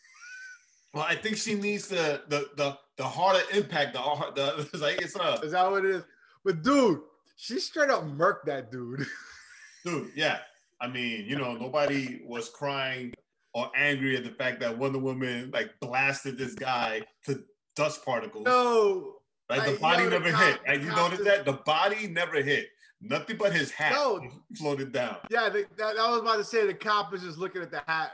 Well, 0.95 1.05
I 1.09 1.15
think 1.17 1.37
she 1.37 1.55
needs 1.55 1.89
the 1.89 2.23
the 2.29 2.49
the 2.57 2.79
the 2.97 3.05
harder 3.05 3.41
impact. 3.53 3.95
The, 3.95 3.99
hard- 3.99 4.35
the 4.37 4.69
it's 4.73 4.81
like 4.83 5.01
it's 5.03 5.17
a 5.17 5.41
Is 5.43 5.53
that 5.53 5.71
what 5.71 5.85
it 5.85 5.91
is? 5.97 6.03
But 6.45 6.63
dude, 6.63 7.01
she 7.37 7.59
straight 7.59 7.91
up 7.91 8.05
murked 8.05 8.45
that 8.47 8.71
dude. 8.71 9.05
dude. 9.85 10.11
Yeah, 10.15 10.39
I 10.81 10.89
mean, 10.89 11.25
you 11.27 11.37
know, 11.37 11.55
nobody 11.55 12.23
was 12.27 12.49
crying 12.51 13.13
or 13.55 13.71
angry 13.77 14.17
at 14.17 14.25
the 14.25 14.31
fact 14.31 14.61
that 14.61 14.77
Wonder 14.79 14.99
Woman 14.99 15.51
like 15.53 15.71
blasted 15.81 16.39
this 16.39 16.55
guy 16.55 17.03
to 17.27 17.43
dust 17.77 18.05
particles. 18.05 18.45
no, 18.45 19.17
Like 19.51 19.65
the 19.73 19.79
body 19.79 20.05
the 20.05 20.11
never 20.11 20.31
cop- 20.31 20.43
hit. 20.43 20.61
the 20.65 20.73
Like 20.73 20.83
you 20.83 20.89
noticed 20.91 21.25
that 21.25 21.45
the 21.45 21.53
body 21.55 22.07
never 22.09 22.43
hit. 22.43 22.69
Nothing 23.01 23.37
but 23.37 23.53
his 23.53 23.71
hat 23.71 23.93
No. 23.93 24.21
floated 24.57 24.91
down. 24.93 25.17
yeah, 25.31 25.49
the, 25.51 25.67
that, 25.77 25.99
I 25.99 26.11
was 26.11 26.21
about 26.21 26.37
to 26.37 26.45
say 26.45 26.67
the 26.67 26.73
cop 26.75 27.13
is 27.15 27.23
just 27.23 27.37
looking 27.39 27.61
at 27.63 27.71
the 27.71 27.83
hat, 27.87 28.13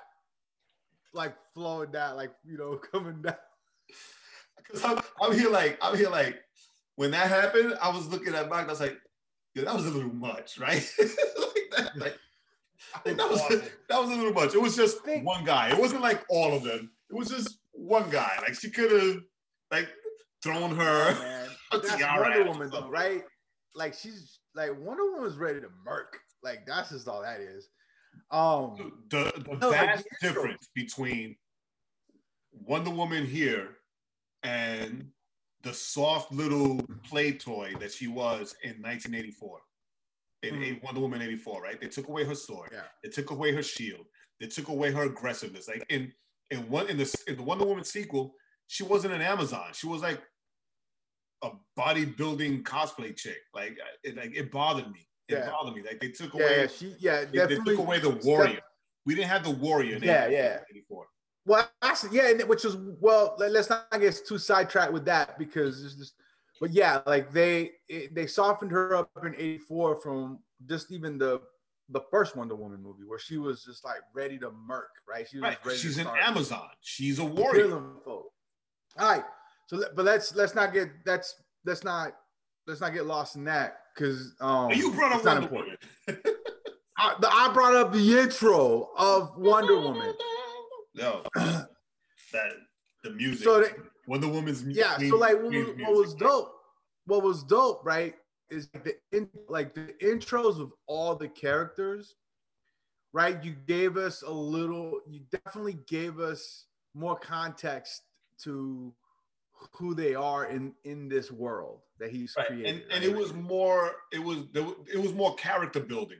like 1.12 1.34
flowing 1.54 1.90
down, 1.90 2.16
like 2.16 2.32
you 2.44 2.56
know, 2.58 2.76
coming 2.92 3.22
down. 3.22 3.36
Cause 4.70 4.84
I'm, 4.84 5.00
I'm 5.20 5.36
here 5.36 5.50
like 5.50 5.78
I'm 5.82 5.96
here 5.96 6.10
like 6.10 6.40
when 6.96 7.10
that 7.12 7.28
happened, 7.28 7.76
I 7.82 7.88
was 7.88 8.06
looking 8.08 8.34
at 8.34 8.48
Mike. 8.48 8.66
I 8.66 8.70
was 8.70 8.80
like, 8.80 8.98
yeah, 9.54 9.64
that 9.64 9.74
was 9.74 9.86
a 9.86 9.90
little 9.90 10.12
much, 10.12 10.58
right? 10.58 10.86
like 10.98 11.08
that, 11.76 11.96
like, 11.96 12.18
like, 13.04 13.16
that 13.16 13.30
was 13.30 13.48
that 13.88 14.00
was 14.00 14.10
a 14.10 14.14
little 14.14 14.32
much. 14.32 14.54
It 14.54 14.60
was 14.60 14.76
just 14.76 15.02
Think- 15.04 15.26
one 15.26 15.44
guy. 15.44 15.70
It 15.70 15.78
wasn't 15.78 16.02
like 16.02 16.24
all 16.28 16.54
of 16.54 16.62
them. 16.62 16.90
It 17.10 17.16
was 17.16 17.28
just 17.28 17.58
one 17.72 18.10
guy. 18.10 18.38
Like 18.42 18.54
she 18.54 18.70
could 18.70 18.92
have 18.92 19.22
like 19.70 19.88
thrown 20.42 20.76
her. 20.76 21.16
Oh, 21.16 21.20
man. 21.20 21.48
a 21.72 21.78
That's 21.78 22.02
Wonder 22.02 22.44
Woman, 22.44 22.70
though, 22.70 22.88
right? 22.88 23.22
Like 23.74 23.94
she's 23.94 24.38
like 24.54 24.70
Wonder 24.78 25.12
Woman's 25.12 25.36
ready 25.36 25.60
to 25.60 25.68
murk. 25.84 26.18
Like 26.42 26.66
that's 26.66 26.90
just 26.90 27.08
all 27.08 27.22
that 27.22 27.40
is. 27.40 27.68
Um, 28.30 29.02
The, 29.08 29.32
the 29.44 29.56
No, 29.60 29.70
vast 29.70 30.06
difference 30.20 30.68
between 30.74 31.36
Wonder 32.52 32.90
Woman 32.90 33.26
here 33.26 33.78
and 34.42 35.10
the 35.62 35.74
soft 35.74 36.32
little 36.32 36.80
play 37.04 37.32
toy 37.32 37.74
that 37.80 37.92
she 37.92 38.06
was 38.06 38.54
in 38.62 38.80
1984. 38.80 39.60
In 40.42 40.54
Mhm. 40.54 40.82
Wonder 40.82 41.00
Woman 41.00 41.20
84, 41.20 41.60
right? 41.62 41.78
They 41.80 41.88
took 41.88 42.08
away 42.08 42.24
her 42.24 42.34
sword. 42.34 42.70
Yeah. 42.72 42.86
They 43.02 43.10
took 43.10 43.30
away 43.30 43.52
her 43.52 43.62
shield. 43.62 44.06
They 44.38 44.46
took 44.46 44.68
away 44.68 44.90
her 44.90 45.02
aggressiveness. 45.02 45.68
Like 45.68 45.84
in 45.90 46.14
in 46.50 46.68
one 46.70 46.88
in 46.88 46.96
the 46.96 47.22
in 47.26 47.36
the 47.36 47.42
Wonder 47.42 47.66
Woman 47.66 47.84
sequel, 47.84 48.34
she 48.66 48.82
wasn't 48.82 49.12
an 49.12 49.20
Amazon. 49.20 49.72
She 49.74 49.86
was 49.86 50.00
like 50.00 50.22
a 51.42 51.50
bodybuilding 51.78 52.62
cosplay 52.62 53.14
chick. 53.14 53.38
Like 53.52 53.78
it 54.02 54.16
like 54.16 54.34
it 54.34 54.50
bothered 54.50 54.90
me. 54.90 55.06
It 55.30 55.38
Yeah. 55.38 55.50
bothered 55.50 55.74
me. 55.74 55.82
Like 55.82 56.00
they 56.00 56.08
took 56.08 56.34
away 56.34 56.62
yeah, 56.62 56.66
she, 56.66 56.94
yeah, 56.98 57.24
they, 57.24 57.46
they 57.46 57.56
took 57.56 57.78
away 57.78 57.98
the 58.00 58.10
warrior. 58.24 58.60
We 59.06 59.14
didn't 59.14 59.28
have 59.28 59.44
the 59.44 59.50
warrior. 59.50 59.96
in 59.96 60.02
Yeah, 60.02 60.28
yeah. 60.28 60.60
84. 60.70 61.06
Well, 61.46 61.70
actually, 61.82 62.16
yeah, 62.16 62.32
which 62.44 62.64
is 62.64 62.76
well. 63.00 63.34
Let, 63.38 63.54
us 63.56 63.70
not 63.70 63.90
get 63.98 64.20
too 64.26 64.38
sidetracked 64.38 64.92
with 64.92 65.04
that 65.06 65.38
because 65.38 65.84
it's 65.84 65.94
just. 65.94 66.14
But 66.60 66.72
yeah, 66.72 67.00
like 67.06 67.32
they 67.32 67.70
it, 67.88 68.14
they 68.14 68.26
softened 68.26 68.70
her 68.70 68.94
up 68.94 69.10
in 69.24 69.34
'84 69.34 69.96
from 70.00 70.40
just 70.66 70.92
even 70.92 71.16
the 71.16 71.40
the 71.88 72.02
first 72.10 72.36
Wonder 72.36 72.54
Woman 72.54 72.82
movie 72.82 73.04
where 73.06 73.18
she 73.18 73.38
was 73.38 73.64
just 73.64 73.84
like 73.84 74.00
ready 74.14 74.38
to 74.38 74.50
murk, 74.50 74.90
right? 75.08 75.26
She 75.28 75.38
was 75.38 75.44
Right. 75.44 75.64
ready 75.64 75.78
She's 75.78 75.96
an 75.98 76.06
Amazon. 76.20 76.68
She's 76.82 77.18
a 77.18 77.24
warrior. 77.24 77.72
All 78.06 78.32
right, 78.98 79.24
so 79.66 79.82
but 79.96 80.04
let's 80.04 80.34
let's 80.34 80.54
not 80.54 80.74
get 80.74 80.90
that's 81.06 81.34
let's 81.64 81.82
not 81.82 82.12
let's 82.66 82.80
not 82.82 82.92
get 82.92 83.06
lost 83.06 83.36
in 83.36 83.44
that 83.44 83.78
because 84.00 84.32
um 84.40 84.70
you 84.70 84.92
brought 84.92 85.12
up 85.12 85.16
it's 85.18 85.24
not 85.24 85.40
Wonder 85.42 85.46
important. 85.48 85.78
Woman. 86.08 86.22
I, 86.98 87.14
the- 87.20 87.30
I 87.32 87.50
brought 87.52 87.74
up 87.74 87.92
the 87.92 88.18
intro 88.18 88.90
of 88.96 89.36
Wonder 89.36 89.80
Woman. 89.80 90.12
No, 90.94 91.22
that 91.34 92.52
the 93.04 93.10
music. 93.10 93.44
So 93.44 93.60
they- 93.60 93.70
Wonder 94.06 94.28
Woman's 94.28 94.62
yeah 94.64 94.96
so 94.98 95.16
like 95.16 95.36
what, 95.36 95.52
was- 95.52 95.76
what 95.78 95.94
was 95.94 96.14
dope 96.14 96.52
what 97.06 97.22
was 97.22 97.42
dope 97.44 97.84
right 97.84 98.14
is 98.50 98.68
the 98.84 98.94
in, 99.12 99.28
like 99.48 99.72
the 99.74 99.94
intros 100.02 100.60
of 100.60 100.72
all 100.86 101.14
the 101.14 101.28
characters 101.28 102.16
right 103.12 103.42
you 103.44 103.54
gave 103.66 103.96
us 103.96 104.22
a 104.22 104.30
little 104.30 105.00
you 105.08 105.20
definitely 105.30 105.78
gave 105.86 106.18
us 106.18 106.64
more 106.94 107.16
context 107.16 108.02
to 108.42 108.92
who 109.72 109.94
they 109.94 110.14
are 110.14 110.46
in 110.46 110.72
in 110.84 111.08
this 111.08 111.30
world 111.30 111.80
that 111.98 112.10
he's 112.10 112.34
Right. 112.36 112.46
created 112.46 112.66
And, 112.66 112.82
and 112.92 113.04
right? 113.04 113.12
it 113.12 113.16
was 113.16 113.32
more. 113.34 113.92
It 114.12 114.22
was 114.22 114.38
it 114.54 114.98
was 114.98 115.12
more 115.12 115.34
character 115.36 115.80
building. 115.80 116.18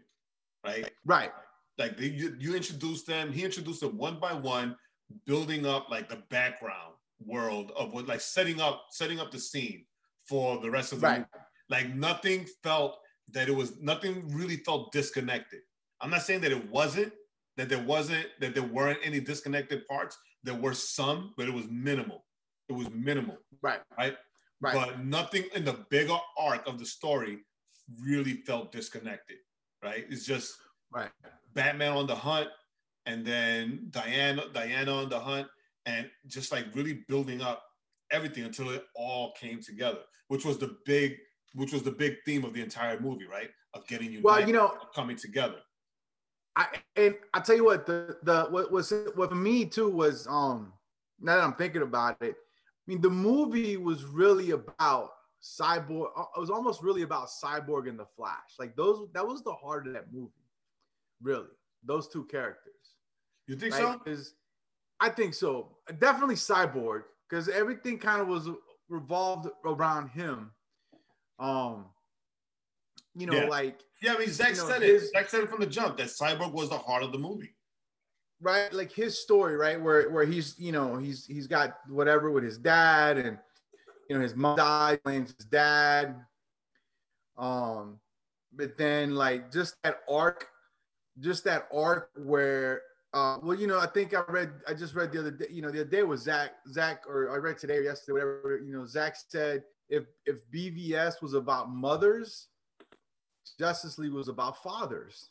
right? 0.64 0.90
Right. 1.04 1.32
Like 1.78 1.97
they, 1.97 2.06
you, 2.06 2.37
you 2.38 2.54
introduced 2.54 3.06
them, 3.06 3.32
he 3.32 3.44
introduced 3.44 3.80
them 3.80 3.97
one 3.97 4.20
by 4.20 4.35
one, 4.35 4.76
building 5.26 5.64
up 5.64 5.88
like 5.90 6.09
the 6.11 6.23
background 6.28 6.92
world 7.25 7.73
of 7.76 7.92
what, 7.94 8.06
like 8.06 8.20
setting 8.20 8.61
up, 8.61 8.87
setting 8.90 9.18
up 9.18 9.30
the 9.30 9.38
scene 9.38 9.87
for 10.28 10.61
the 10.61 10.70
rest 10.70 10.92
of 10.92 11.00
the 11.00 11.06
Right. 11.06 11.18
movie. 11.18 11.44
Like 11.70 11.94
nothing 11.94 12.47
felt 12.62 12.99
that 13.32 13.49
it 13.49 13.54
was 13.56 13.78
nothing 13.80 14.28
really 14.35 14.56
felt 14.56 14.92
disconnected. 14.92 15.61
I'm 16.02 16.11
not 16.11 16.23
saying 16.23 16.40
that 16.42 16.52
it 16.52 16.70
wasn't, 16.70 17.12
that 17.56 17.68
there 17.70 17.82
wasn't, 17.82 18.26
that 18.40 18.54
there 18.54 18.62
weren't 18.64 18.99
any 19.02 19.20
disconnected 19.20 19.87
parts. 19.87 20.18
There 20.42 20.54
were 20.54 20.75
some, 20.75 21.32
but 21.37 21.47
it 21.49 21.54
was 21.54 21.66
minimal. 21.70 22.25
It 22.70 22.74
was 22.76 22.88
minimal, 22.90 23.36
Right. 23.62 23.80
right? 23.98 24.16
Right. 24.60 24.74
But 24.74 25.04
nothing 25.04 25.44
in 25.54 25.64
the 25.64 25.84
bigger 25.90 26.16
arc 26.38 26.66
of 26.68 26.78
the 26.78 26.86
story 26.86 27.40
really 28.00 28.34
felt 28.46 28.70
disconnected, 28.70 29.38
right? 29.82 30.06
It's 30.08 30.24
just 30.24 30.54
right. 30.92 31.10
Batman 31.54 31.96
on 31.96 32.06
the 32.06 32.14
hunt, 32.14 32.48
and 33.06 33.26
then 33.26 33.88
Diana, 33.90 34.44
Diana 34.52 34.92
on 34.92 35.08
the 35.08 35.18
hunt, 35.18 35.48
and 35.86 36.08
just 36.28 36.52
like 36.52 36.66
really 36.74 37.02
building 37.08 37.42
up 37.42 37.64
everything 38.12 38.44
until 38.44 38.70
it 38.70 38.84
all 38.94 39.32
came 39.32 39.60
together, 39.60 40.02
which 40.28 40.44
was 40.44 40.58
the 40.58 40.76
big, 40.86 41.16
which 41.54 41.72
was 41.72 41.82
the 41.82 41.90
big 41.90 42.18
theme 42.24 42.44
of 42.44 42.52
the 42.54 42.62
entire 42.62 43.00
movie, 43.00 43.26
right? 43.26 43.50
Of 43.74 43.84
getting 43.88 44.12
you 44.12 44.20
Well, 44.22 44.46
you 44.46 44.52
know, 44.52 44.76
coming 44.94 45.16
together. 45.16 45.58
I 46.54 46.66
and 46.94 47.16
I 47.34 47.40
tell 47.40 47.56
you 47.56 47.64
what, 47.64 47.86
the 47.86 48.18
the 48.22 48.44
what 48.50 48.70
was 48.70 48.92
what 49.16 49.30
for 49.30 49.34
me 49.34 49.64
too 49.64 49.88
was 49.88 50.28
um 50.28 50.72
now 51.20 51.36
that 51.36 51.44
I'm 51.44 51.54
thinking 51.54 51.82
about 51.82 52.20
it, 52.22 52.36
mean 52.90 53.00
the 53.00 53.11
movie 53.11 53.76
was 53.76 54.04
really 54.04 54.50
about 54.50 55.11
cyborg. 55.42 56.11
uh, 56.16 56.25
It 56.37 56.40
was 56.40 56.50
almost 56.50 56.82
really 56.82 57.02
about 57.02 57.28
cyborg 57.28 57.88
and 57.88 57.99
the 57.99 58.06
Flash. 58.16 58.56
Like 58.59 58.76
those, 58.76 59.09
that 59.14 59.26
was 59.26 59.42
the 59.42 59.52
heart 59.52 59.87
of 59.87 59.92
that 59.94 60.12
movie. 60.12 60.32
Really, 61.23 61.47
those 61.85 62.09
two 62.09 62.25
characters. 62.25 62.75
You 63.47 63.56
think 63.56 63.75
right? 63.75 63.82
so? 63.82 63.99
'Cause 63.99 64.35
I 65.00 65.09
think 65.09 65.35
so. 65.35 65.78
Definitely 65.99 66.35
cyborg 66.35 67.04
because 67.28 67.49
everything 67.49 67.99
kind 67.99 68.20
of 68.20 68.28
was 68.28 68.49
revolved 68.88 69.49
around 69.64 70.09
him. 70.09 70.52
Um, 71.38 71.87
you 73.14 73.26
know, 73.26 73.35
Yeah. 73.42 73.49
like 73.49 73.80
Yeah, 74.02 74.14
I 74.14 74.18
mean, 74.18 74.28
Zack 74.30 74.50
you 74.50 74.56
know, 74.56 74.68
said 74.68 74.82
his- 74.82 75.04
it. 75.04 75.12
Zack 75.12 75.28
said 75.28 75.40
it 75.44 75.50
from 75.50 75.61
the 75.61 75.66
jump 75.66 75.97
that 75.99 76.09
Cyborg 76.09 76.52
was 76.52 76.70
the 76.70 76.78
heart 76.78 77.02
of 77.02 77.12
the 77.12 77.18
movie. 77.18 77.54
Right? 78.40 78.73
Like 78.73 78.92
his 78.92 79.18
story 79.18 79.56
right? 79.56 79.80
Where 79.80 80.11
where 80.11 80.25
he's 80.25 80.54
you 80.59 80.73
know 80.73 80.97
he's 80.97 81.26
he's 81.26 81.47
got 81.47 81.78
whatever 81.88 82.30
with 82.30 82.44
his 82.44 82.59
dad 82.59 83.18
and 83.18 83.38
you 84.09 84.16
know 84.16 84.23
his 84.23 84.35
mom 84.35 84.56
died 84.56 85.02
blames 85.04 85.35
his 85.37 85.47
dad. 85.47 86.16
Um 87.37 88.00
but 88.52 88.76
then 88.76 89.14
like 89.14 89.52
just 89.52 89.76
that 89.82 90.00
arc 90.09 90.49
just 91.20 91.44
that 91.44 91.68
arc 91.73 92.11
where 92.16 92.82
uh 93.12 93.38
well 93.42 93.59
you 93.59 93.66
know 93.66 93.78
i 93.78 93.87
think 93.87 94.14
i 94.14 94.23
read 94.28 94.50
i 94.68 94.75
just 94.75 94.94
read 94.94 95.12
the 95.12 95.18
other 95.18 95.30
day 95.30 95.47
you 95.50 95.62
know 95.62 95.70
the 95.70 95.80
other 95.80 95.90
day 95.90 96.02
was 96.02 96.23
zack 96.23 96.52
zack 96.73 97.02
or 97.09 97.30
i 97.30 97.37
read 97.37 97.59
today 97.59 97.78
or 97.78 97.82
yesterday 97.82 98.12
whatever 98.12 98.61
you 98.64 98.73
know 98.73 98.87
zack 98.87 99.16
said 99.28 99.62
if 99.88 100.04
if 100.26 100.37
bvs 100.52 101.20
was 101.20 101.35
about 101.35 101.70
mothers 101.70 102.49
justice 103.59 103.99
league 103.99 104.12
was 104.12 104.28
about 104.28 104.62
fathers 104.62 105.29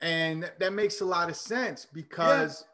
and 0.00 0.50
that 0.58 0.72
makes 0.72 1.00
a 1.00 1.04
lot 1.04 1.28
of 1.28 1.36
sense 1.36 1.86
because 1.92 2.64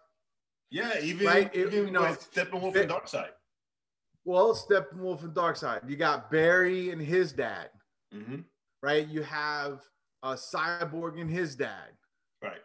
Yeah, 0.71 0.99
even, 1.01 1.27
Right, 1.27 1.55
it- 1.55 1.67
even 1.73 1.87
you 1.87 1.91
know, 1.93 2.03
Steppenwolf 2.15 2.75
it- 2.77 2.83
and 2.83 2.91
Darkseid. 2.91 3.31
well 4.25 4.55
steppenwolf 4.55 5.23
and 5.23 5.33
darkseid 5.35 5.89
you 5.89 5.97
got 5.97 6.31
barry 6.31 6.91
and 6.91 7.01
his 7.01 7.33
dad 7.33 7.71
hmm 8.13 8.41
right 8.83 9.07
you 9.09 9.23
have 9.23 9.83
a 10.25 10.35
cyborg 10.35 11.21
and 11.21 11.31
his 11.31 11.55
dad 11.57 11.91
Right. 12.43 12.63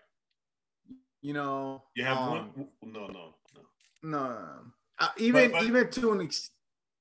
you 1.21 1.33
know 1.33 1.83
You 1.95 2.03
have 2.05 2.17
um, 2.17 2.29
one. 2.29 2.67
No, 2.81 3.07
no, 3.07 3.07
no. 3.07 3.35
no, 3.55 3.63
no, 4.03 4.27
no. 4.29 4.59
Uh, 4.99 5.09
even 5.17 5.51
but- 5.51 5.63
even 5.63 5.89
to 5.91 6.11
an 6.13 6.21
ex- 6.21 6.51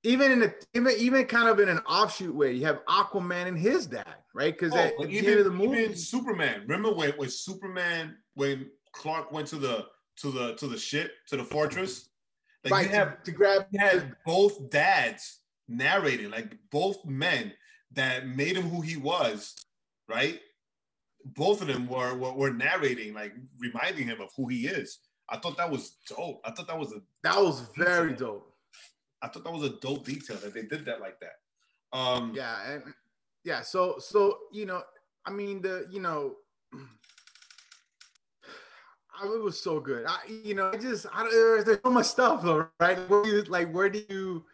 even 0.02 0.32
in 0.32 0.42
a 0.42 0.52
even 0.74 0.92
even 0.98 1.24
kind 1.26 1.48
of 1.48 1.60
in 1.60 1.68
an 1.68 1.78
offshoot 1.80 2.34
way 2.34 2.52
you 2.52 2.64
have 2.64 2.84
aquaman 2.86 3.46
and 3.46 3.58
his 3.58 3.86
dad 3.86 4.14
right 4.34 4.54
because 4.54 4.72
Oh, 4.72 4.78
at, 4.78 4.96
but 4.96 5.04
at 5.04 5.10
the 5.10 5.16
even, 5.18 5.44
the 5.44 5.50
movie 5.50 5.80
even 5.82 5.96
Superman. 5.96 6.62
Remember 6.62 6.92
when, 6.92 7.10
when 7.12 7.28
Superman, 7.28 8.16
when 8.34 8.70
Clark 8.92 9.32
went 9.32 9.48
to 9.48 9.56
the 9.56 9.86
to 10.16 10.30
the 10.30 10.54
to 10.54 10.66
the 10.66 10.78
ship 10.78 11.12
to 11.28 11.36
the 11.36 11.44
fortress, 11.44 12.10
like 12.64 12.72
right 12.72 12.82
you 12.84 12.88
to- 12.90 12.96
have 12.96 13.22
to, 13.22 13.32
grab 13.32 13.66
you 13.70 13.78
had 13.80 14.14
both 14.24 14.70
dads 14.70 15.40
narrating, 15.68 16.30
like 16.30 16.56
both 16.70 17.04
men 17.04 17.52
that 17.92 18.26
made 18.26 18.56
him 18.56 18.68
who 18.68 18.80
he 18.80 18.96
was, 18.96 19.54
right? 20.08 20.40
Both 21.24 21.60
of 21.60 21.66
them 21.68 21.86
were, 21.86 22.16
were 22.16 22.32
were 22.32 22.52
narrating, 22.52 23.12
like 23.12 23.34
reminding 23.58 24.06
him 24.06 24.20
of 24.20 24.30
who 24.36 24.48
he 24.48 24.66
is. 24.66 25.00
I 25.28 25.36
thought 25.36 25.56
that 25.58 25.70
was 25.70 25.96
dope. 26.08 26.40
I 26.44 26.50
thought 26.50 26.66
that 26.68 26.78
was 26.78 26.92
a 26.92 27.02
that 27.22 27.36
was 27.36 27.68
very 27.76 28.14
dope 28.14 28.49
I 29.22 29.28
thought 29.28 29.44
that 29.44 29.52
was 29.52 29.64
a 29.64 29.76
dope 29.80 30.04
detail 30.04 30.36
that 30.38 30.54
they 30.54 30.62
did 30.62 30.84
that 30.86 31.00
like 31.00 31.18
that. 31.20 31.34
Um, 31.92 32.32
yeah 32.34 32.70
and 32.70 32.82
yeah 33.42 33.62
so 33.62 33.96
so 33.98 34.38
you 34.52 34.64
know 34.64 34.82
i 35.26 35.30
mean 35.30 35.60
the 35.60 35.88
you 35.90 36.00
know 36.00 36.36
I, 39.20 39.24
it 39.34 39.42
was 39.42 39.60
so 39.60 39.80
good 39.80 40.06
i 40.06 40.18
you 40.28 40.54
know 40.54 40.70
i 40.70 40.76
just 40.76 41.06
i 41.12 41.24
don't 41.24 41.32
there's, 41.66 41.80
so 41.84 41.90
much 41.90 42.06
stuff 42.06 42.42
though, 42.42 42.68
right 42.78 42.96
where 43.08 43.24
do 43.24 43.28
you 43.30 43.42
like 43.42 43.72
where 43.72 43.90
do 43.90 44.04
you 44.08 44.44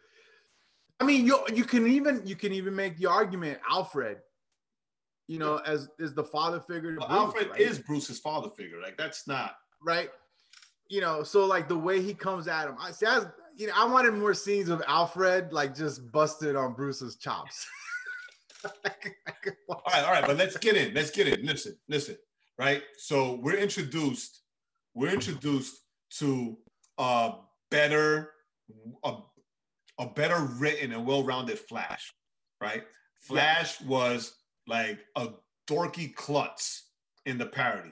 i 0.99 1.05
mean 1.05 1.27
you 1.27 1.39
you 1.53 1.63
can 1.63 1.85
even 1.85 2.21
you 2.25 2.35
can 2.35 2.51
even 2.51 2.75
make 2.75 2.97
the 2.97 3.05
argument 3.05 3.59
alfred 3.69 4.17
you 5.27 5.37
know 5.37 5.57
as 5.57 5.89
is 5.99 6.13
the 6.13 6.23
father 6.23 6.59
figure 6.59 6.95
Bruce, 6.95 7.05
Alfred 7.09 7.49
right? 7.51 7.59
is 7.59 7.79
Bruce's 7.79 8.19
father 8.19 8.49
figure. 8.49 8.81
Like 8.81 8.97
that's 8.97 9.27
not. 9.27 9.57
right? 9.83 10.09
You 10.89 11.01
know, 11.01 11.21
so 11.23 11.45
like 11.45 11.67
the 11.67 11.77
way 11.77 12.01
he 12.01 12.13
comes 12.13 12.47
at 12.47 12.67
him, 12.67 12.75
I 12.79 12.91
see. 12.91 13.05
Was- 13.05 13.27
you 13.57 13.67
know, 13.67 13.73
I 13.75 13.85
wanted 13.85 14.13
more 14.13 14.33
scenes 14.33 14.69
of 14.69 14.81
Alfred 14.87 15.51
like 15.51 15.75
just 15.75 16.11
busted 16.11 16.55
on 16.55 16.73
Bruce's 16.73 17.15
chops. 17.17 17.65
I 18.85 18.89
could- 18.89 19.13
I 19.27 19.31
could 19.43 19.55
watch- 19.67 19.81
All 19.85 19.91
right, 19.93 20.03
all 20.05 20.11
right, 20.11 20.25
but 20.25 20.37
let's 20.37 20.57
get 20.57 20.75
in. 20.75 20.93
Let's 20.93 21.11
get 21.11 21.27
in. 21.27 21.45
Listen, 21.45 21.77
listen. 21.87 22.17
Right. 22.57 22.83
So 22.97 23.35
we're 23.41 23.57
introduced. 23.57 24.41
We're 24.95 25.09
introduced 25.13 25.75
to 26.19 26.57
a 26.97 27.33
better, 27.69 28.31
a, 29.03 29.17
a 29.99 30.07
better 30.07 30.39
written 30.57 30.91
and 30.91 31.05
well-rounded 31.05 31.59
Flash. 31.59 32.11
Right. 32.59 32.83
Flash 33.21 33.79
was 33.81 34.33
like 34.65 34.99
a 35.15 35.29
dorky 35.69 36.13
klutz 36.15 36.89
in 37.27 37.37
the 37.37 37.45
parody. 37.45 37.91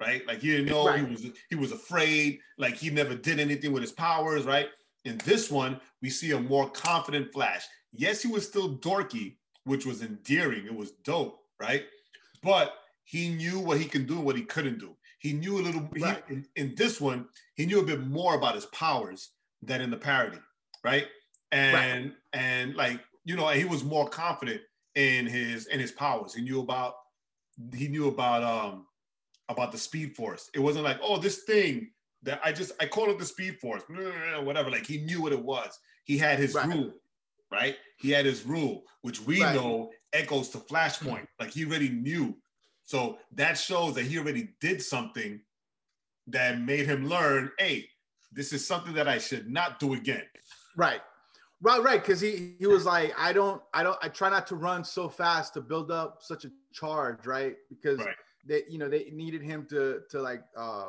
Right. 0.00 0.26
Like 0.26 0.42
you 0.42 0.56
didn't 0.58 0.68
know 0.68 0.92
he 0.92 1.02
was 1.04 1.26
he 1.48 1.56
was 1.56 1.72
afraid. 1.72 2.40
Like 2.58 2.74
he 2.74 2.90
never 2.90 3.14
did 3.14 3.40
anything 3.40 3.72
with 3.72 3.82
his 3.82 3.92
powers. 3.92 4.44
Right. 4.44 4.68
In 5.04 5.18
this 5.24 5.50
one, 5.50 5.80
we 6.02 6.10
see 6.10 6.32
a 6.32 6.40
more 6.40 6.68
confident 6.70 7.32
Flash. 7.32 7.64
Yes, 7.92 8.22
he 8.22 8.28
was 8.28 8.46
still 8.46 8.76
dorky, 8.78 9.36
which 9.64 9.86
was 9.86 10.02
endearing. 10.02 10.66
It 10.66 10.74
was 10.74 10.92
dope, 11.04 11.38
right? 11.60 11.84
But 12.42 12.74
he 13.04 13.28
knew 13.30 13.58
what 13.60 13.78
he 13.78 13.84
can 13.84 14.06
do 14.06 14.14
and 14.16 14.24
what 14.24 14.36
he 14.36 14.42
couldn't 14.42 14.78
do. 14.78 14.96
He 15.18 15.32
knew 15.32 15.58
a 15.58 15.62
little. 15.62 15.88
he- 15.94 16.00
in, 16.28 16.46
in 16.56 16.74
this 16.74 17.00
one, 17.00 17.26
he 17.54 17.66
knew 17.66 17.80
a 17.80 17.84
bit 17.84 18.00
more 18.00 18.34
about 18.34 18.54
his 18.54 18.66
powers 18.66 19.30
than 19.62 19.80
in 19.80 19.90
the 19.90 19.96
parody, 19.96 20.38
right? 20.82 21.06
And 21.52 22.14
and 22.32 22.74
like 22.74 23.00
you 23.24 23.36
know, 23.36 23.48
he 23.48 23.64
was 23.64 23.84
more 23.84 24.08
confident 24.08 24.60
in 24.94 25.26
his 25.26 25.66
in 25.66 25.80
his 25.80 25.92
powers. 25.92 26.34
He 26.34 26.42
knew 26.42 26.60
about 26.60 26.94
he 27.74 27.88
knew 27.88 28.08
about 28.08 28.42
um 28.42 28.86
about 29.48 29.70
the 29.72 29.78
Speed 29.78 30.16
Force. 30.16 30.50
It 30.54 30.60
wasn't 30.60 30.84
like 30.84 30.98
oh 31.02 31.18
this 31.18 31.44
thing 31.44 31.90
that 32.24 32.40
I 32.44 32.52
just 32.52 32.72
I 32.80 32.86
call 32.86 33.10
it 33.10 33.18
the 33.18 33.24
Speed 33.24 33.58
Force, 33.60 33.82
whatever. 34.42 34.70
Like 34.70 34.86
he 34.86 34.98
knew 34.98 35.22
what 35.22 35.32
it 35.32 35.42
was. 35.42 35.78
He 36.04 36.18
had 36.18 36.38
his 36.38 36.54
Right. 36.54 36.66
rule, 36.66 36.92
right? 37.50 37.76
He 37.98 38.10
had 38.10 38.26
his 38.26 38.44
rule, 38.44 38.84
which 39.02 39.20
we 39.20 39.40
Right. 39.42 39.54
know 39.54 39.90
echoes 40.12 40.48
to 40.50 40.58
Flashpoint. 40.58 41.26
Like 41.38 41.50
he 41.50 41.64
already 41.64 41.88
knew. 41.90 42.36
So 42.82 43.18
that 43.32 43.54
shows 43.58 43.94
that 43.94 44.04
he 44.04 44.18
already 44.18 44.50
did 44.60 44.82
something 44.82 45.40
that 46.26 46.60
made 46.60 46.86
him 46.86 47.08
learn, 47.08 47.50
hey, 47.58 47.88
this 48.32 48.52
is 48.52 48.66
something 48.66 48.92
that 48.94 49.08
I 49.08 49.18
should 49.18 49.50
not 49.50 49.78
do 49.78 49.94
again. 49.94 50.24
right, 50.76 51.00
right, 51.62 51.82
right. 51.82 52.00
Because 52.00 52.20
he 52.20 52.56
he 52.58 52.66
was 52.66 52.84
like, 52.84 53.12
I 53.18 53.32
don't, 53.32 53.62
I 53.72 53.82
don't, 53.82 53.98
I 54.02 54.08
try 54.08 54.28
not 54.30 54.46
to 54.48 54.56
run 54.56 54.84
so 54.84 55.08
fast 55.08 55.54
to 55.54 55.60
build 55.60 55.90
up 55.90 56.22
such 56.22 56.44
a 56.44 56.50
charge, 56.72 57.26
right? 57.26 57.56
Because 57.68 57.98
Right. 58.00 58.16
they, 58.46 58.64
you 58.68 58.78
know, 58.78 58.88
they 58.88 59.10
needed 59.12 59.42
him 59.42 59.66
to 59.70 60.00
to 60.10 60.20
like 60.20 60.42
uh, 60.56 60.88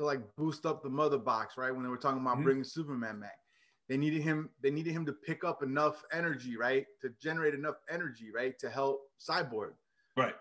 to 0.00 0.06
like 0.06 0.20
boost 0.36 0.64
up 0.64 0.82
the 0.82 0.88
mother 0.88 1.18
box, 1.18 1.58
right? 1.58 1.70
When 1.70 1.82
they 1.82 1.90
were 1.90 1.98
talking 1.98 2.22
about 2.22 2.38
Mhm. 2.38 2.44
bringing 2.44 2.64
Superman 2.64 3.20
back. 3.20 3.38
They 3.86 3.98
needed 3.98 4.22
him. 4.22 4.48
They 4.62 4.70
needed 4.70 4.92
him 4.92 5.04
to 5.04 5.12
pick 5.12 5.44
up 5.44 5.62
enough 5.62 6.02
energy, 6.10 6.56
right, 6.56 6.86
to 7.02 7.10
generate 7.20 7.52
enough 7.54 7.76
energy, 7.90 8.30
right, 8.30 8.58
to 8.60 8.70
help 8.70 9.10
Cyborg. 9.20 9.74
Right. 10.16 10.34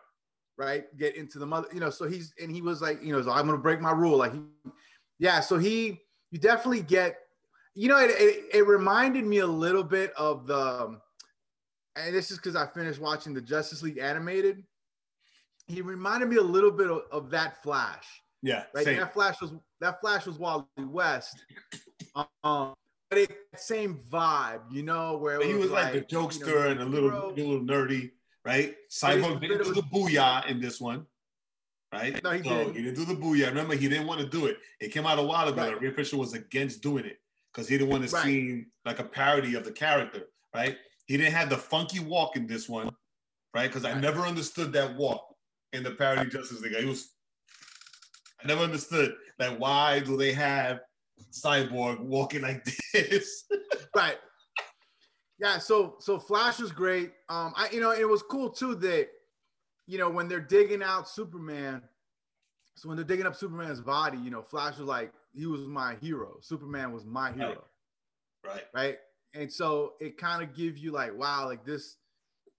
right? 0.58 0.96
Get 0.98 1.16
into 1.16 1.40
the 1.40 1.46
mother, 1.46 1.68
you 1.74 1.80
know. 1.80 1.90
So 1.90 2.06
he's 2.08 2.34
and 2.42 2.52
he 2.52 2.62
was 2.62 2.82
like, 2.82 3.02
you 3.02 3.12
know, 3.14 3.22
so 3.22 3.32
I'm 3.32 3.46
gonna 3.46 3.58
break 3.58 3.80
my 3.82 3.92
rule. 3.92 4.18
Like 4.18 4.34
he, 4.34 4.42
yeah. 5.18 5.40
So 5.42 5.58
he, 5.58 6.02
you 6.32 6.40
definitely 6.40 6.82
get, 6.84 7.18
you 7.76 7.88
know, 7.90 7.98
it 7.98 8.12
it, 8.12 8.46
it 8.54 8.68
reminded 8.68 9.26
me 9.26 9.40
a 9.40 9.48
little 9.48 9.84
bit 9.84 10.12
of 10.14 10.48
the, 10.48 11.00
and 11.96 12.14
this 12.16 12.30
is 12.32 12.38
because 12.38 12.56
I 12.58 12.66
finished 12.68 13.00
watching 13.00 13.34
the 13.34 13.42
Justice 13.42 13.82
League 13.82 13.98
animated. 14.00 14.66
he 15.68 15.82
reminded 15.82 16.28
me 16.30 16.38
a 16.38 16.42
little 16.42 16.72
bit 16.72 16.90
of, 16.90 17.04
of 17.12 17.30
that 17.32 17.62
Flash. 17.64 18.08
Yeah, 18.42 18.64
right. 18.74 18.86
same. 18.86 19.00
That 19.00 19.14
Flash 19.14 19.42
was 19.42 19.54
that 19.82 20.00
Flash 20.02 20.26
was 20.26 20.38
Wally 20.40 20.66
West. 20.78 21.44
Um, 22.44 22.74
but 23.10 23.20
it 23.20 23.32
same 23.56 24.00
vibe, 24.12 24.62
you 24.72 24.84
know, 24.84 25.18
where 25.18 25.42
he 25.42 25.54
was 25.54 25.72
like, 25.72 25.94
like 25.94 26.08
the 26.08 26.16
jokester 26.16 26.48
you 26.48 26.54
know, 26.54 26.68
and 26.70 26.82
a 26.82 26.86
little 26.86 27.10
hero. 27.10 27.34
little 27.36 27.60
nerdy, 27.62 28.12
right? 28.46 28.76
Cyborg 28.92 29.42
didn't 29.42 29.64
do 29.64 29.74
the 29.74 29.82
booyah 29.82 30.48
in 30.48 30.62
this 30.62 30.80
one, 30.80 31.06
right? 31.94 32.22
No, 32.24 32.32
he 32.32 32.44
so 32.44 32.50
didn't. 32.50 32.76
He 32.76 32.84
didn't 32.84 32.96
do 32.96 33.06
the 33.06 33.16
booyah. 33.16 33.48
Remember, 33.48 33.76
he 33.76 33.90
didn't 33.90 34.08
want 34.08 34.22
to 34.22 34.28
do 34.28 34.46
it. 34.46 34.58
It 34.80 34.90
came 34.90 35.06
out 35.06 35.20
a 35.20 35.24
while 35.24 35.48
ago. 35.48 35.72
Right. 35.72 35.82
Ray 35.82 35.92
Fisher 35.92 36.18
was 36.18 36.34
against 36.34 36.82
doing 36.82 37.06
it 37.06 37.20
because 37.54 37.68
he 37.68 37.78
didn't 37.78 37.90
want 37.90 38.08
to 38.08 38.16
right. 38.16 38.24
seem 38.24 38.68
like 38.86 39.00
a 39.00 39.04
parody 39.04 39.56
of 39.56 39.66
the 39.66 39.72
character, 39.72 40.24
right? 40.56 40.78
He 41.08 41.18
didn't 41.18 41.34
have 41.34 41.50
the 41.50 41.58
funky 41.58 42.00
walk 42.00 42.36
in 42.36 42.46
this 42.46 42.70
one, 42.70 42.92
right? 43.56 43.68
Because 43.68 43.86
I 43.86 44.00
never 44.00 44.22
understood 44.22 44.72
that 44.74 44.96
walk 44.96 45.26
in 45.74 45.84
the 45.84 45.92
parody 45.92 46.30
Justice 46.30 46.62
League. 46.62 46.76
He 46.76 46.86
was, 46.86 47.10
I 48.42 48.48
never 48.48 48.62
understood 48.62 49.16
like 49.38 49.58
why 49.58 50.00
do 50.00 50.18
they 50.18 50.34
have 50.34 50.82
Cyborg 51.32 52.00
walking 52.00 52.42
like 52.42 52.66
this? 52.94 53.46
right. 53.96 54.18
Yeah. 55.40 55.58
So 55.58 55.96
so 56.00 56.20
Flash 56.20 56.60
was 56.60 56.72
great. 56.72 57.12
Um, 57.30 57.54
I 57.56 57.70
you 57.72 57.82
know 57.82 57.92
it 57.92 58.08
was 58.08 58.24
cool 58.24 58.50
too 58.50 58.76
that 58.76 59.08
you 59.88 59.98
know 59.98 60.10
when 60.10 60.28
they're 60.28 60.40
digging 60.40 60.84
out 60.84 61.10
Superman. 61.10 61.82
So 62.76 62.88
when 62.88 62.96
they're 62.96 63.06
digging 63.06 63.26
up 63.26 63.36
Superman's 63.36 63.82
body, 63.82 64.18
you 64.20 64.32
know, 64.32 64.42
Flash 64.42 64.78
was 64.78 64.88
like, 64.88 65.12
he 65.34 65.46
was 65.46 65.68
my 65.68 65.96
hero. 65.96 66.38
Superman 66.40 66.94
was 66.94 67.04
my 67.04 67.34
hero. 67.34 67.66
Right. 68.46 68.64
Right. 68.74 68.98
And 69.34 69.52
so 69.52 69.94
it 70.00 70.18
kind 70.18 70.42
of 70.42 70.56
gives 70.56 70.80
you 70.80 70.92
like, 70.92 71.14
wow, 71.14 71.46
like 71.46 71.66
this, 71.66 71.98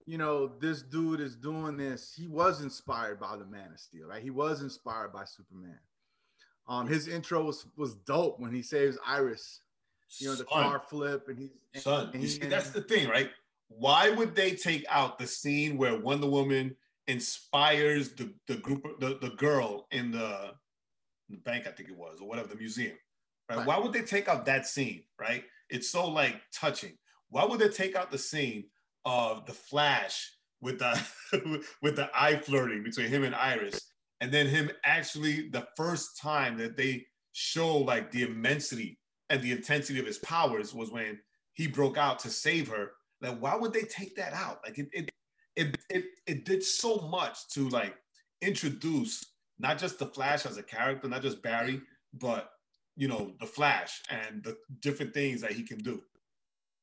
you 0.05 0.17
know, 0.17 0.51
this 0.59 0.81
dude 0.81 1.19
is 1.19 1.35
doing 1.35 1.77
this. 1.77 2.13
He 2.15 2.27
was 2.27 2.61
inspired 2.61 3.19
by 3.19 3.37
the 3.37 3.45
Man 3.45 3.71
of 3.73 3.79
Steel, 3.79 4.07
right? 4.07 4.21
He 4.21 4.29
was 4.29 4.61
inspired 4.61 5.13
by 5.13 5.25
Superman. 5.25 5.79
Um, 6.67 6.87
his 6.87 7.07
intro 7.07 7.43
was 7.43 7.65
was 7.75 7.95
dope 7.95 8.39
when 8.39 8.53
he 8.53 8.61
saves 8.61 8.97
Iris. 9.05 9.61
You 10.19 10.27
know, 10.27 10.33
the 10.33 10.45
Son. 10.51 10.63
car 10.63 10.81
flip 10.89 11.27
and 11.27 11.37
he's 11.37 11.83
Son. 11.83 12.09
And 12.13 12.21
he, 12.21 12.27
see, 12.27 12.45
that's 12.47 12.71
the 12.71 12.81
thing, 12.81 13.07
right? 13.07 13.29
Why 13.69 14.09
would 14.09 14.35
they 14.35 14.51
take 14.51 14.85
out 14.89 15.17
the 15.17 15.27
scene 15.27 15.77
where 15.77 15.97
Wonder 15.97 16.27
Woman 16.27 16.75
inspires 17.07 18.13
the, 18.13 18.33
the 18.47 18.55
group 18.57 18.99
the, 18.99 19.17
the 19.21 19.31
girl 19.37 19.87
in 19.91 20.11
the, 20.11 20.51
the 21.29 21.37
bank, 21.37 21.67
I 21.67 21.71
think 21.71 21.89
it 21.89 21.97
was, 21.97 22.19
or 22.21 22.27
whatever, 22.27 22.47
the 22.47 22.55
museum. 22.55 22.97
Right? 23.49 23.59
right? 23.59 23.67
Why 23.67 23.79
would 23.79 23.93
they 23.93 24.01
take 24.01 24.27
out 24.27 24.45
that 24.45 24.67
scene? 24.67 25.03
Right? 25.19 25.43
It's 25.69 25.89
so 25.89 26.07
like 26.09 26.41
touching. 26.53 26.97
Why 27.29 27.45
would 27.45 27.59
they 27.59 27.69
take 27.69 27.95
out 27.95 28.11
the 28.11 28.17
scene 28.17 28.65
of 29.05 29.45
the 29.45 29.53
flash 29.53 30.31
with 30.61 30.79
the 30.79 31.01
with 31.81 31.95
the 31.95 32.09
eye 32.13 32.37
flirting 32.37 32.83
between 32.83 33.07
him 33.07 33.23
and 33.23 33.35
Iris? 33.35 33.91
and 34.21 34.31
then 34.31 34.47
him 34.47 34.71
actually 34.85 35.49
the 35.49 35.67
first 35.75 36.17
time 36.17 36.55
that 36.57 36.77
they 36.77 37.05
show 37.33 37.77
like 37.77 38.11
the 38.11 38.21
immensity 38.21 38.99
and 39.29 39.41
the 39.41 39.51
intensity 39.51 39.99
of 39.99 40.05
his 40.05 40.19
powers 40.19 40.73
was 40.73 40.91
when 40.91 41.19
he 41.53 41.67
broke 41.67 41.97
out 41.97 42.19
to 42.19 42.29
save 42.29 42.67
her. 42.69 42.91
Like 43.21 43.39
why 43.39 43.55
would 43.55 43.73
they 43.73 43.81
take 43.83 44.15
that 44.15 44.33
out? 44.33 44.59
Like 44.63 44.77
it 44.77 44.87
it 44.93 45.09
it 45.55 45.77
it, 45.89 46.05
it 46.27 46.45
did 46.45 46.63
so 46.63 46.99
much 47.11 47.49
to 47.49 47.67
like 47.69 47.95
introduce 48.41 49.25
not 49.59 49.79
just 49.79 49.99
the 49.99 50.05
flash 50.05 50.45
as 50.45 50.57
a 50.57 50.63
character 50.63 51.07
not 51.07 51.21
just 51.21 51.43
barry 51.43 51.81
but 52.13 52.51
you 52.95 53.07
know 53.07 53.33
the 53.39 53.45
flash 53.45 54.01
and 54.09 54.43
the 54.43 54.57
different 54.81 55.13
things 55.13 55.41
that 55.41 55.51
he 55.51 55.63
can 55.63 55.79
do. 55.79 56.01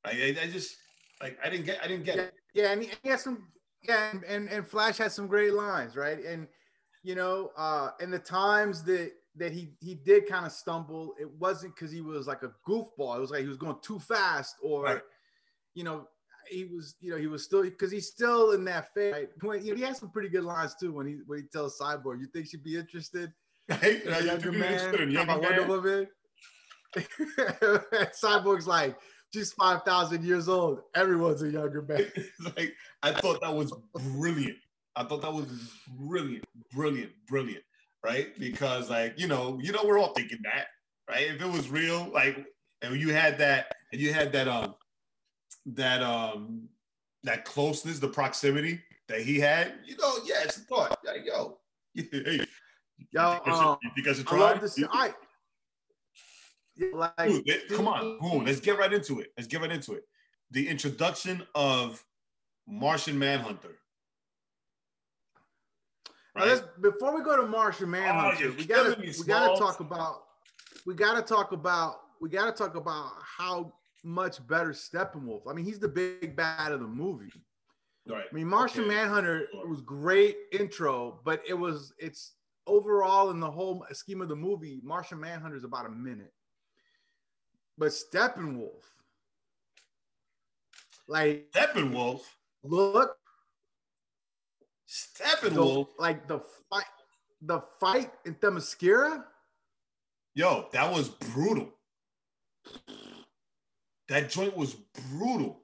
I, 0.04 0.36
I 0.42 0.46
just 0.50 0.76
like 1.22 1.38
i 1.44 1.50
didn't 1.50 1.66
get 1.66 1.78
i 1.82 1.88
didn't 1.88 2.04
get 2.04 2.16
yeah, 2.16 2.22
it 2.22 2.34
yeah 2.54 2.72
and 2.72 2.82
he 2.82 3.08
has 3.08 3.22
some 3.22 3.48
yeah 3.86 4.10
and, 4.10 4.24
and 4.24 4.48
and 4.48 4.66
flash 4.66 4.98
has 4.98 5.14
some 5.14 5.26
great 5.26 5.54
lines 5.54 5.96
right 5.96 6.24
and 6.24 6.48
you 7.02 7.14
know, 7.14 7.52
uh, 7.56 7.90
and 8.00 8.12
the 8.12 8.18
times 8.18 8.82
that 8.84 9.12
that 9.36 9.52
he 9.52 9.70
he 9.80 9.94
did 9.94 10.28
kind 10.28 10.44
of 10.44 10.52
stumble, 10.52 11.14
it 11.18 11.30
wasn't 11.38 11.74
because 11.74 11.90
he 11.90 12.00
was 12.00 12.26
like 12.26 12.42
a 12.42 12.52
goofball. 12.68 13.16
It 13.16 13.20
was 13.20 13.30
like 13.30 13.42
he 13.42 13.48
was 13.48 13.56
going 13.56 13.76
too 13.82 13.98
fast, 13.98 14.56
or 14.62 14.84
right. 14.84 15.00
you 15.74 15.84
know, 15.84 16.08
he 16.50 16.64
was 16.64 16.96
you 17.00 17.10
know 17.10 17.16
he 17.16 17.26
was 17.26 17.44
still 17.44 17.62
because 17.62 17.92
he's 17.92 18.08
still 18.08 18.52
in 18.52 18.64
that 18.64 18.92
phase. 18.94 19.12
Right? 19.12 19.28
When, 19.40 19.64
you 19.64 19.72
know, 19.72 19.76
he 19.76 19.84
has 19.84 19.98
some 19.98 20.10
pretty 20.10 20.28
good 20.28 20.44
lines 20.44 20.74
too 20.78 20.92
when 20.92 21.06
he 21.06 21.18
when 21.26 21.40
he 21.40 21.44
tells 21.46 21.78
Cyborg, 21.78 22.20
"You 22.20 22.26
think 22.32 22.48
she'd 22.48 22.64
be 22.64 22.76
interested?" 22.76 23.32
Right? 23.70 24.02
Younger 24.24 24.52
man, 24.52 25.10
younger 25.10 25.38
Wonder 25.38 25.66
Woman. 25.66 26.06
Cyborg's 26.96 28.66
like, 28.66 28.96
she's 29.32 29.52
five 29.52 29.82
thousand 29.82 30.24
years 30.24 30.48
old. 30.48 30.80
Everyone's 30.94 31.42
a 31.42 31.50
younger 31.50 31.82
man. 31.82 32.06
like 32.56 32.74
I 33.02 33.12
thought 33.12 33.40
that 33.40 33.54
was 33.54 33.72
brilliant. 33.94 34.58
I 34.96 35.04
thought 35.04 35.22
that 35.22 35.32
was 35.32 35.46
brilliant, 35.96 36.44
brilliant, 36.72 37.12
brilliant, 37.28 37.62
right? 38.04 38.36
Because 38.38 38.90
like 38.90 39.18
you 39.18 39.28
know, 39.28 39.58
you 39.62 39.72
know, 39.72 39.82
we're 39.84 39.98
all 39.98 40.12
thinking 40.14 40.40
that, 40.44 40.66
right? 41.08 41.28
If 41.28 41.40
it 41.40 41.46
was 41.48 41.68
real, 41.68 42.10
like, 42.12 42.44
and 42.82 42.96
you 42.96 43.12
had 43.12 43.38
that, 43.38 43.72
and 43.92 44.00
you 44.00 44.12
had 44.12 44.32
that, 44.32 44.48
um, 44.48 44.74
that, 45.66 46.02
um, 46.02 46.68
that 47.24 47.44
closeness, 47.44 47.98
the 47.98 48.08
proximity 48.08 48.80
that 49.08 49.20
he 49.20 49.38
had, 49.38 49.74
you 49.84 49.96
know, 49.96 50.16
yeah, 50.24 50.42
it's 50.44 50.58
a 50.58 50.60
thought. 50.60 50.98
Like, 51.04 51.24
yo, 51.24 51.58
hey, 51.94 52.40
yo, 53.10 53.38
you 53.46 53.52
um, 53.52 53.78
you 53.96 54.02
guys 54.02 54.16
should. 54.16 54.28
I 54.28 54.36
love 54.36 54.60
this. 54.60 54.82
I, 54.90 55.12
like, 56.92 57.44
Dude, 57.44 57.68
come 57.70 57.88
on, 57.88 58.18
boom, 58.18 58.44
let's 58.44 58.60
get 58.60 58.78
right 58.78 58.92
into 58.92 59.20
it. 59.20 59.32
Let's 59.36 59.48
get 59.48 59.60
right 59.60 59.70
into 59.72 59.94
it. 59.94 60.04
The 60.50 60.68
introduction 60.68 61.42
of 61.54 62.04
Martian 62.66 63.18
Manhunter 63.18 63.78
Right? 66.38 66.62
before 66.80 67.16
we 67.16 67.22
go 67.22 67.36
to 67.36 67.46
Martian 67.46 67.86
oh, 67.86 67.88
Manhunter, 67.88 68.48
oh, 68.48 68.54
we 68.56 68.64
gotta 68.64 68.96
we 69.00 69.24
gotta 69.24 69.58
talk 69.58 69.80
about 69.80 70.22
we 70.86 70.94
gotta 70.94 71.22
talk 71.22 71.52
about 71.52 71.96
we 72.20 72.28
gotta 72.28 72.52
talk 72.52 72.76
about 72.76 73.12
how 73.22 73.72
much 74.04 74.46
better 74.46 74.70
Steppenwolf. 74.70 75.42
I 75.48 75.52
mean, 75.52 75.64
he's 75.64 75.78
the 75.78 75.88
big 75.88 76.36
bad 76.36 76.72
of 76.72 76.80
the 76.80 76.86
movie. 76.86 77.32
Right. 78.08 78.24
I 78.30 78.34
mean, 78.34 78.46
Martian 78.46 78.84
okay. 78.84 78.94
Manhunter 78.94 79.48
sure. 79.50 79.68
was 79.68 79.80
great 79.80 80.36
intro, 80.52 81.20
but 81.24 81.42
it 81.46 81.54
was 81.54 81.92
it's 81.98 82.34
overall 82.66 83.30
in 83.30 83.40
the 83.40 83.50
whole 83.50 83.84
scheme 83.92 84.20
of 84.20 84.28
the 84.28 84.36
movie, 84.36 84.80
Martian 84.84 85.20
Manhunter 85.20 85.56
is 85.56 85.64
about 85.64 85.86
a 85.86 85.90
minute. 85.90 86.32
But 87.78 87.90
Steppenwolf, 87.90 88.82
like 91.06 91.46
Steppenwolf, 91.54 92.22
look 92.64 93.16
Steppenwolf. 94.88 95.86
The, 95.96 96.02
like 96.02 96.26
the 96.26 96.40
fight, 96.68 96.84
the 97.40 97.62
fight 97.78 98.10
in 98.26 98.34
Themyscira. 98.34 99.22
Yo, 100.34 100.66
that 100.72 100.92
was 100.92 101.08
brutal. 101.08 101.72
That 104.08 104.30
joint 104.30 104.56
was 104.56 104.74
brutal, 105.10 105.60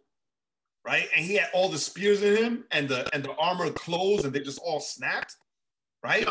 right? 0.87 1.09
And 1.17 1.25
he 1.25 1.35
had 1.35 1.49
all 1.53 1.69
the 1.69 1.79
spears 1.79 2.23
in 2.23 2.37
him, 2.37 2.65
and 2.71 2.89
the 2.89 3.13
and 3.13 3.25
the 3.25 3.35
armor 3.35 3.71
closed, 3.71 4.25
and 4.25 4.33
they 4.33 4.41
just 4.41 4.61
all 4.65 4.81
snapped, 4.81 5.35
right? 6.05 6.29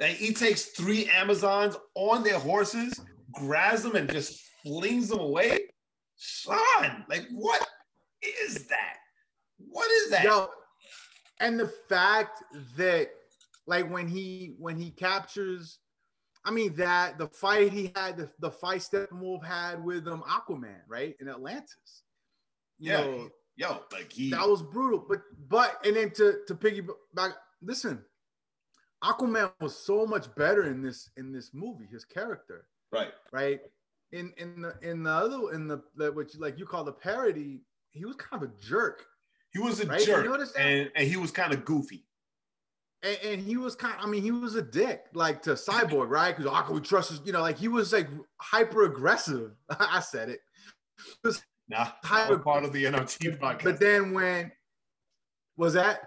And 0.00 0.16
he 0.16 0.32
takes 0.32 0.66
three 0.66 1.10
Amazons 1.10 1.76
on 1.94 2.22
their 2.22 2.38
horses, 2.38 2.98
grabs 3.32 3.82
them, 3.82 3.96
and 3.96 4.10
just 4.10 4.42
flings 4.66 5.08
them 5.08 5.20
away. 5.20 5.60
Son, 6.16 7.04
like 7.08 7.26
what 7.32 7.66
is 8.22 8.66
that? 8.66 8.96
What 9.58 9.90
is 9.90 10.10
that? 10.10 10.24
Yo, 10.24 10.48
and 11.40 11.58
the 11.58 11.72
fact 11.88 12.42
that 12.76 13.10
like 13.66 13.90
when 13.90 14.08
he 14.08 14.54
when 14.58 14.76
he 14.76 14.90
captures 14.90 15.78
I 16.46 16.52
mean 16.52 16.74
that 16.76 17.18
the 17.18 17.26
fight 17.26 17.72
he 17.72 17.92
had 17.96 18.16
the, 18.16 18.30
the 18.38 18.50
fight 18.50 18.80
Steppenwolf 18.80 19.44
had 19.44 19.84
with 19.84 20.06
um 20.06 20.22
Aquaman, 20.22 20.80
right? 20.88 21.16
In 21.20 21.28
Atlantis. 21.28 22.04
You 22.78 22.92
yeah, 22.92 23.00
know, 23.00 23.30
yo, 23.56 23.80
like 23.92 24.12
he 24.12 24.30
that 24.30 24.48
was 24.48 24.62
brutal. 24.62 25.04
But 25.08 25.22
but 25.48 25.84
and 25.84 25.96
then 25.96 26.10
to 26.12 26.38
to 26.46 26.54
piggyback, 26.54 27.34
listen, 27.60 28.04
Aquaman 29.02 29.52
was 29.60 29.76
so 29.76 30.06
much 30.06 30.32
better 30.36 30.64
in 30.64 30.82
this 30.82 31.10
in 31.16 31.32
this 31.32 31.50
movie, 31.52 31.86
his 31.90 32.04
character. 32.04 32.68
Right. 32.92 33.12
Right. 33.32 33.60
In 34.12 34.32
in 34.36 34.62
the 34.62 34.74
in 34.82 35.02
the 35.02 35.10
other 35.10 35.52
in 35.52 35.66
the, 35.66 35.82
the 35.96 36.12
which 36.12 36.36
like 36.38 36.58
you 36.58 36.64
call 36.64 36.84
the 36.84 36.92
parody, 36.92 37.62
he 37.90 38.04
was 38.04 38.16
kind 38.16 38.42
of 38.42 38.48
a 38.48 38.52
jerk. 38.62 39.04
He 39.52 39.58
was 39.58 39.80
a 39.80 39.86
right? 39.86 40.00
jerk, 40.04 40.26
and, 40.58 40.90
and 40.94 41.08
he 41.08 41.16
was 41.16 41.30
kind 41.30 41.52
of 41.52 41.64
goofy. 41.64 42.04
And, 43.02 43.18
and, 43.24 43.42
he 43.42 43.56
was 43.56 43.74
kind. 43.74 43.94
I 44.00 44.06
mean, 44.06 44.22
he 44.22 44.30
was 44.30 44.54
a 44.54 44.62
dick, 44.62 45.04
like 45.14 45.42
to 45.42 45.50
Cyborg, 45.50 46.08
right? 46.08 46.36
Because 46.36 46.50
oh, 46.52 46.62
can 46.62 46.74
we 46.74 46.80
trust 46.80 47.10
his? 47.10 47.20
You 47.24 47.32
know, 47.32 47.40
like 47.40 47.58
he 47.58 47.68
was 47.68 47.92
like 47.92 48.08
hyper 48.38 48.84
aggressive. 48.84 49.52
I 49.70 50.00
said 50.00 50.28
it. 50.30 50.40
it 51.24 51.42
nah, 51.68 51.88
hyper 52.02 52.38
part 52.38 52.64
of 52.64 52.72
the 52.72 52.84
NRT 52.84 53.38
podcast. 53.38 53.64
But 53.64 53.80
then 53.80 54.12
when 54.12 54.50
was 55.56 55.74
that? 55.74 56.00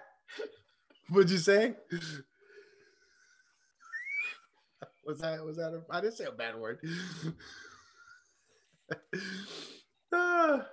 What'd 1.09 1.31
you 1.31 1.37
say? 1.37 1.73
was 5.05 5.19
that? 5.19 5.43
Was 5.43 5.57
that? 5.57 5.73
A, 5.73 5.81
I 5.89 6.01
didn't 6.01 6.17
say 6.17 6.25
a 6.25 6.31
bad 6.31 6.55
word. 6.55 6.79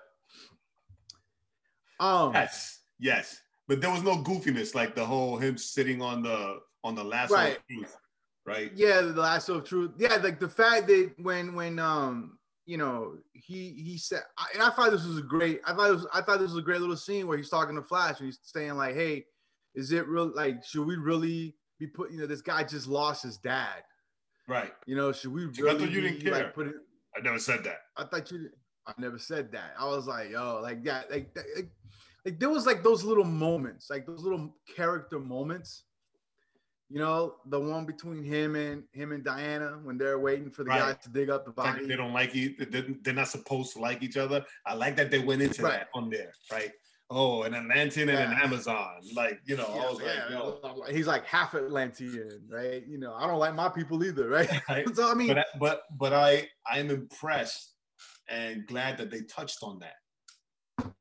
Um, 1.98 2.34
yes, 2.34 2.80
yes, 2.98 3.40
but 3.68 3.80
there 3.80 3.90
was 3.90 4.02
no 4.02 4.16
goofiness 4.16 4.74
like 4.74 4.94
the 4.94 5.04
whole 5.04 5.38
him 5.38 5.56
sitting 5.56 6.02
on 6.02 6.22
the 6.22 6.58
on 6.84 6.94
the 6.94 7.02
lasso 7.02 7.34
Right. 7.34 7.56
of 7.56 7.66
truth, 7.70 7.96
right? 8.44 8.70
Yeah, 8.74 9.00
the 9.00 9.12
lasso 9.20 9.54
of 9.54 9.64
truth. 9.64 9.92
Yeah, 9.96 10.16
like 10.16 10.38
the 10.38 10.48
fact 10.48 10.88
that 10.88 11.12
when 11.22 11.54
when 11.54 11.78
um 11.78 12.38
you 12.66 12.76
know 12.76 13.14
he 13.32 13.70
he 13.72 13.96
said, 13.96 14.22
I- 14.36 14.48
and 14.52 14.62
I 14.62 14.68
thought 14.70 14.90
this 14.90 15.06
was 15.06 15.16
a 15.18 15.22
great. 15.22 15.60
I 15.64 15.72
thought 15.72 15.88
it 15.88 15.94
was 15.94 16.06
I 16.12 16.20
thought 16.20 16.38
this 16.38 16.50
was 16.50 16.58
a 16.58 16.66
great 16.66 16.80
little 16.80 16.96
scene 16.98 17.26
where 17.26 17.38
he's 17.38 17.48
talking 17.48 17.76
to 17.76 17.82
Flash 17.82 18.18
and 18.18 18.26
he's 18.26 18.40
saying 18.42 18.74
like, 18.74 18.94
"Hey, 18.94 19.24
is 19.74 19.90
it 19.92 20.06
real? 20.06 20.30
Like, 20.34 20.62
should 20.66 20.86
we 20.86 20.96
really 20.96 21.54
be 21.80 21.86
put? 21.86 22.12
You 22.12 22.18
know, 22.20 22.26
this 22.26 22.42
guy 22.42 22.62
just 22.64 22.88
lost 22.88 23.22
his 23.22 23.38
dad. 23.38 23.84
Right. 24.48 24.72
You 24.84 24.96
know, 24.96 25.12
should 25.12 25.32
we 25.32 25.44
I 25.44 25.46
really 25.60 25.78
thought 25.78 25.90
you 25.90 26.00
didn't 26.02 26.20
care. 26.20 26.32
like 26.32 26.54
put 26.54 26.66
it? 26.66 26.74
I 27.16 27.20
never 27.22 27.38
said 27.38 27.64
that. 27.64 27.78
I 27.96 28.04
thought 28.04 28.30
you. 28.30 28.50
I 28.86 28.92
never 28.98 29.18
said 29.18 29.50
that. 29.52 29.72
I 29.78 29.86
was 29.86 30.06
like, 30.06 30.30
yo, 30.30 30.60
like 30.62 30.84
that, 30.84 31.10
like, 31.10 31.34
that- 31.34 31.44
like, 31.56 31.68
like 32.24 32.38
there 32.38 32.50
was 32.50 32.66
like 32.66 32.82
those 32.84 33.02
little 33.04 33.24
moments, 33.24 33.88
like 33.90 34.06
those 34.06 34.22
little 34.22 34.54
character 34.76 35.18
moments. 35.18 35.84
You 36.88 37.00
know, 37.00 37.34
the 37.46 37.58
one 37.58 37.84
between 37.84 38.22
him 38.22 38.54
and 38.54 38.84
him 38.92 39.10
and 39.10 39.24
Diana 39.24 39.80
when 39.82 39.98
they're 39.98 40.20
waiting 40.20 40.52
for 40.52 40.62
the 40.62 40.68
Right. 40.70 40.78
guys 40.94 40.96
to 41.02 41.08
dig 41.10 41.30
up 41.30 41.44
the 41.44 41.50
like 41.60 41.74
body. 41.74 41.86
they 41.86 41.96
don't 41.96 42.12
like 42.12 42.32
each. 42.36 42.58
They're 43.02 43.12
not 43.14 43.26
supposed 43.26 43.72
to 43.72 43.80
like 43.80 44.04
each 44.04 44.16
other. 44.16 44.44
I 44.64 44.74
like 44.74 44.94
that 44.96 45.10
they 45.10 45.18
went 45.18 45.42
into 45.42 45.62
Right. 45.64 45.72
that 45.80 45.88
on 45.94 46.10
there, 46.10 46.32
right? 46.52 46.70
Oh, 47.08 47.42
an 47.42 47.54
Atlantean 47.54 48.08
and 48.08 48.32
an 48.32 48.38
Amazon, 48.42 48.96
like 49.14 49.40
you 49.44 49.56
know. 49.56 49.66
I 49.66 49.90
was 49.90 50.00
Yeah, 50.00 50.40
like, 50.62 50.80
yo, 50.82 50.82
he's 50.92 51.06
like 51.06 51.24
half 51.24 51.54
Atlantean, 51.54 52.40
right? 52.50 52.84
You 52.84 52.98
know, 52.98 53.14
I 53.14 53.28
don't 53.28 53.38
like 53.38 53.54
my 53.54 53.68
people 53.68 54.02
either, 54.04 54.28
right? 54.28 54.48
so 54.94 55.08
I 55.10 55.14
mean, 55.14 55.28
but 55.28 55.46
but 55.60 55.82
but 55.98 56.12
I 56.12 56.48
I 56.70 56.80
am 56.80 56.90
impressed 56.90 57.74
and 58.28 58.66
glad 58.66 58.98
that 58.98 59.10
they 59.12 59.20
touched 59.22 59.58
on 59.62 59.78
that. 59.78 59.94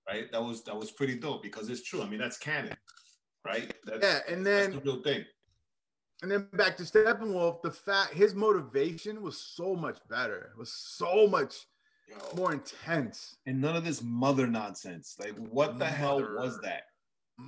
Right, 0.07 0.31
that 0.31 0.43
was 0.43 0.63
that 0.65 0.77
was 0.77 0.91
pretty 0.91 1.17
dope 1.17 1.41
because 1.41 1.69
it's 1.69 1.81
true. 1.81 2.03
I 2.03 2.07
mean, 2.07 2.19
that's 2.19 2.37
canon, 2.37 2.77
right? 3.43 3.73
That's, 3.85 4.03
yeah, 4.03 4.19
and 4.31 4.45
that's 4.45 4.67
then 4.67 4.75
the 4.75 4.81
real 4.81 5.01
thing. 5.01 5.25
and 6.21 6.31
then 6.31 6.47
back 6.53 6.77
to 6.77 6.83
Steppenwolf, 6.83 7.63
the 7.63 7.71
fact 7.71 8.13
his 8.13 8.35
motivation 8.35 9.23
was 9.23 9.41
so 9.41 9.75
much 9.75 9.97
better, 10.07 10.51
it 10.53 10.57
was 10.59 10.71
so 10.71 11.25
much 11.27 11.55
Yo. 12.07 12.17
more 12.35 12.53
intense. 12.53 13.35
And 13.45 13.59
none 13.61 13.75
of 13.75 13.83
this 13.83 14.01
mother 14.03 14.47
nonsense. 14.47 15.15
Like, 15.19 15.35
what 15.37 15.79
the 15.79 15.85
hell 15.85 16.19
was 16.19 16.59
that? 16.63 16.83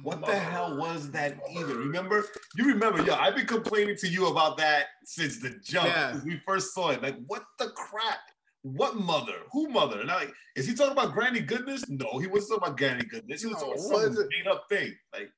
What 0.04 0.26
the 0.26 0.36
hell 0.36 0.78
was 0.78 1.12
that 1.12 1.38
even? 1.52 1.78
Remember? 1.78 2.26
You 2.58 2.66
remember? 2.66 3.02
Yo, 3.04 3.14
I've 3.16 3.36
been 3.36 3.46
complaining 3.46 3.96
to 3.98 4.08
you 4.08 4.28
about 4.28 4.58
that 4.58 4.88
since 5.06 5.40
the 5.40 5.52
jump. 5.64 5.88
Yeah. 5.88 6.12
Since 6.12 6.26
we 6.26 6.42
first 6.46 6.74
saw 6.74 6.90
it. 6.90 7.02
Like, 7.02 7.16
what 7.28 7.44
the 7.58 7.70
crap? 7.70 8.20
What 8.64 8.98
mother? 8.98 9.36
Who 9.54 9.70
mother? 9.70 10.02
And 10.02 10.12
I'm 10.12 10.20
like, 10.26 10.34
is 10.58 10.68
he 10.68 10.74
talking 10.74 10.92
about 10.92 11.14
Granny 11.14 11.40
Goodness? 11.40 11.88
No, 11.88 12.20
he 12.20 12.28
wasn't 12.28 12.60
talking 12.60 12.68
about 12.68 12.78
Granny 12.78 13.06
Goodness. 13.06 13.42
He 13.44 13.48
was 13.48 13.62
No, 13.62 13.74
talking 13.74 13.86
about 13.90 14.14
some 14.14 14.28
made 14.30 14.48
up 14.52 14.66
thing. 14.68 14.94
Like, 15.14 15.32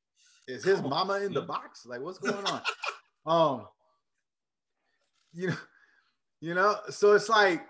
Is 0.48 0.64
his 0.64 0.78
Come 0.78 0.86
on. 0.86 1.08
mama 1.08 1.26
in 1.26 1.34
the 1.34 1.42
box? 1.44 1.86
Like, 1.86 2.02
what's 2.02 2.18
going 2.18 2.44
on? 2.46 2.62
um, 3.28 3.68
you 5.34 5.50
know, 5.50 5.56
you 6.42 6.54
know, 6.56 6.76
so 6.90 7.12
it's 7.14 7.30
like, 7.30 7.62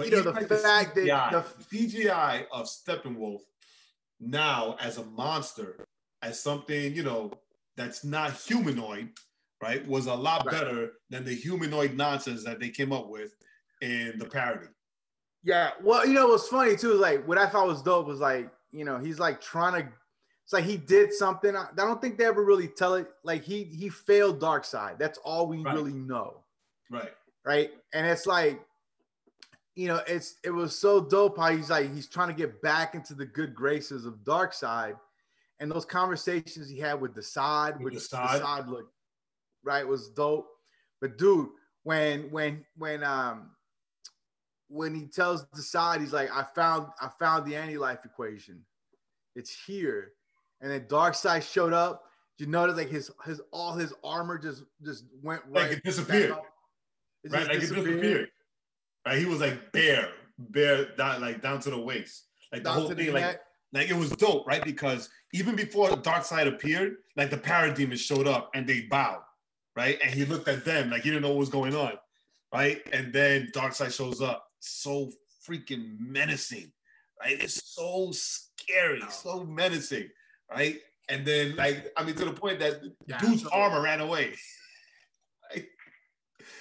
but 0.00 0.10
You 0.10 0.22
know, 0.24 0.32
the 0.32 0.56
fact 0.56 0.94
that 0.94 1.04
the- 1.04 1.04
the 1.60 1.64
CGI 1.78 2.46
of 2.50 2.66
Steppenwolf 2.66 3.40
now 4.18 4.76
as 4.80 4.96
a 4.98 5.04
monster, 5.04 5.86
as 6.22 6.40
something 6.40 6.94
you 6.94 7.02
know 7.02 7.32
that's 7.76 8.02
not 8.04 8.32
humanoid, 8.32 9.12
right, 9.62 9.86
was 9.86 10.06
a 10.06 10.14
lot 10.14 10.46
Right. 10.46 10.52
better 10.52 10.92
than 11.10 11.24
the 11.24 11.34
humanoid 11.34 11.94
nonsense 11.94 12.44
that 12.44 12.60
they 12.60 12.70
came 12.70 12.92
up 12.92 13.08
with 13.08 13.34
in 13.82 14.18
the 14.18 14.26
parody. 14.26 14.68
yeah. 15.42 15.72
Well, 15.82 16.06
you 16.06 16.12
know, 16.14 16.28
what's 16.28 16.48
funny 16.48 16.76
too 16.76 16.92
is 16.92 17.00
like 17.00 17.26
what 17.26 17.38
I 17.38 17.46
thought 17.48 17.66
was 17.66 17.82
dope 17.82 18.06
was 18.06 18.20
like, 18.20 18.50
you 18.72 18.84
know, 18.84 18.98
he's 18.98 19.18
like 19.18 19.40
trying 19.40 19.82
to. 19.82 19.92
It's 20.44 20.52
like 20.52 20.64
he 20.64 20.76
did 20.78 21.12
something. 21.12 21.54
I, 21.54 21.68
I 21.70 21.74
don't 21.76 22.00
think 22.00 22.18
they 22.18 22.24
ever 22.24 22.42
really 22.44 22.68
tell 22.68 22.94
it. 22.94 23.10
Like 23.22 23.42
he 23.42 23.64
he 23.64 23.88
failed 23.90 24.40
Darkseid. 24.40 24.98
That's 24.98 25.18
all 25.18 25.46
we 25.46 25.62
Right. 25.62 25.74
really 25.74 25.92
know. 25.94 26.44
Right. 26.90 27.14
right? 27.44 27.70
And 27.94 28.06
it's 28.06 28.26
like, 28.26 28.60
you 29.76 29.88
know, 29.88 30.00
it's 30.06 30.36
it 30.44 30.50
was 30.50 30.78
so 30.78 31.00
dope 31.00 31.38
how 31.38 31.50
he's 31.50 31.70
like 31.70 31.94
he's 31.94 32.08
trying 32.08 32.28
to 32.28 32.34
get 32.34 32.60
back 32.62 32.94
into 32.94 33.14
the 33.14 33.26
good 33.26 33.54
graces 33.54 34.04
of 34.04 34.14
Darkseid, 34.24 34.96
and 35.58 35.70
those 35.70 35.84
conversations 35.84 36.68
he 36.68 36.78
had 36.78 37.00
with 37.00 37.14
Desaad, 37.14 37.74
With 37.74 37.94
which 37.94 37.94
Desaad. 37.94 38.40
Desaad 38.40 38.68
looked 38.68 38.92
right 39.64 39.86
was 39.86 40.08
dope. 40.10 40.48
But 41.00 41.18
dude, 41.18 41.48
when 41.84 42.30
when 42.30 42.64
when 42.76 43.04
um 43.04 43.50
when 44.68 44.94
he 44.94 45.06
tells 45.06 45.44
Desaad, 45.46 46.00
he's 46.00 46.12
like, 46.12 46.30
I 46.30 46.44
found 46.54 46.88
I 47.00 47.08
found 47.18 47.46
the 47.46 47.56
anti-life 47.56 48.00
equation. 48.04 48.64
It's 49.36 49.54
here. 49.66 50.12
And 50.60 50.70
then 50.70 50.82
Darkseid 50.82 51.42
showed 51.42 51.72
up. 51.72 52.04
You 52.38 52.46
notice 52.46 52.76
like 52.76 52.88
his 52.88 53.10
his 53.26 53.40
all 53.52 53.74
his 53.74 53.92
armor 54.02 54.38
just 54.38 54.64
just 54.82 55.04
went 55.22 55.42
Like 55.52 55.64
right 55.64 55.72
it 55.72 55.84
disappeared. 55.84 56.36
It 57.22 57.32
right. 57.32 57.40
just 57.40 57.48
Like 57.48 57.56
it 57.56 57.60
disappeared. 57.60 58.28
Right. 59.06 59.18
He 59.18 59.24
was 59.24 59.40
like 59.40 59.72
bare, 59.72 60.10
bare 60.38 60.94
down, 60.96 61.20
like 61.20 61.42
down 61.42 61.60
to 61.60 61.70
the 61.70 61.80
waist. 61.80 62.26
Like 62.52 62.64
the 62.64 62.70
whole 62.70 62.88
thing, 62.88 63.12
like 63.12 63.22
neck. 63.22 63.40
like 63.72 63.90
it 63.90 63.96
was 63.96 64.10
dope, 64.10 64.46
right? 64.46 64.64
Because 64.64 65.08
even 65.32 65.54
before 65.56 65.88
Darkseid 65.90 66.46
appeared, 66.46 66.96
like 67.16 67.30
the 67.30 67.36
Parademons 67.36 67.98
showed 67.98 68.26
up 68.26 68.50
and 68.54 68.66
they 68.66 68.82
bowed, 68.82 69.22
right? 69.76 69.98
And 70.04 70.12
he 70.12 70.24
looked 70.24 70.48
at 70.48 70.64
them 70.64 70.90
like 70.90 71.02
he 71.02 71.10
didn't 71.10 71.22
know 71.22 71.28
what 71.30 71.38
was 71.38 71.48
going 71.48 71.74
on, 71.74 71.92
right? 72.52 72.82
And 72.92 73.12
then 73.12 73.50
Darkseid 73.54 73.94
shows 73.94 74.20
up, 74.20 74.46
so 74.58 75.10
freaking 75.48 75.98
menacing, 76.00 76.72
right? 77.20 77.40
It's 77.40 77.74
so 77.74 78.10
scary, 78.12 79.02
so 79.10 79.44
menacing, 79.44 80.08
right? 80.50 80.78
And 81.08 81.24
then 81.24 81.56
like 81.56 81.92
I 81.96 82.04
mean 82.04 82.14
to 82.16 82.24
the 82.24 82.32
point 82.32 82.58
that 82.60 82.80
Yeah, 83.06 83.18
dude's 83.18 83.46
armor 83.46 83.82
ran 83.82 84.00
away. 84.00 84.34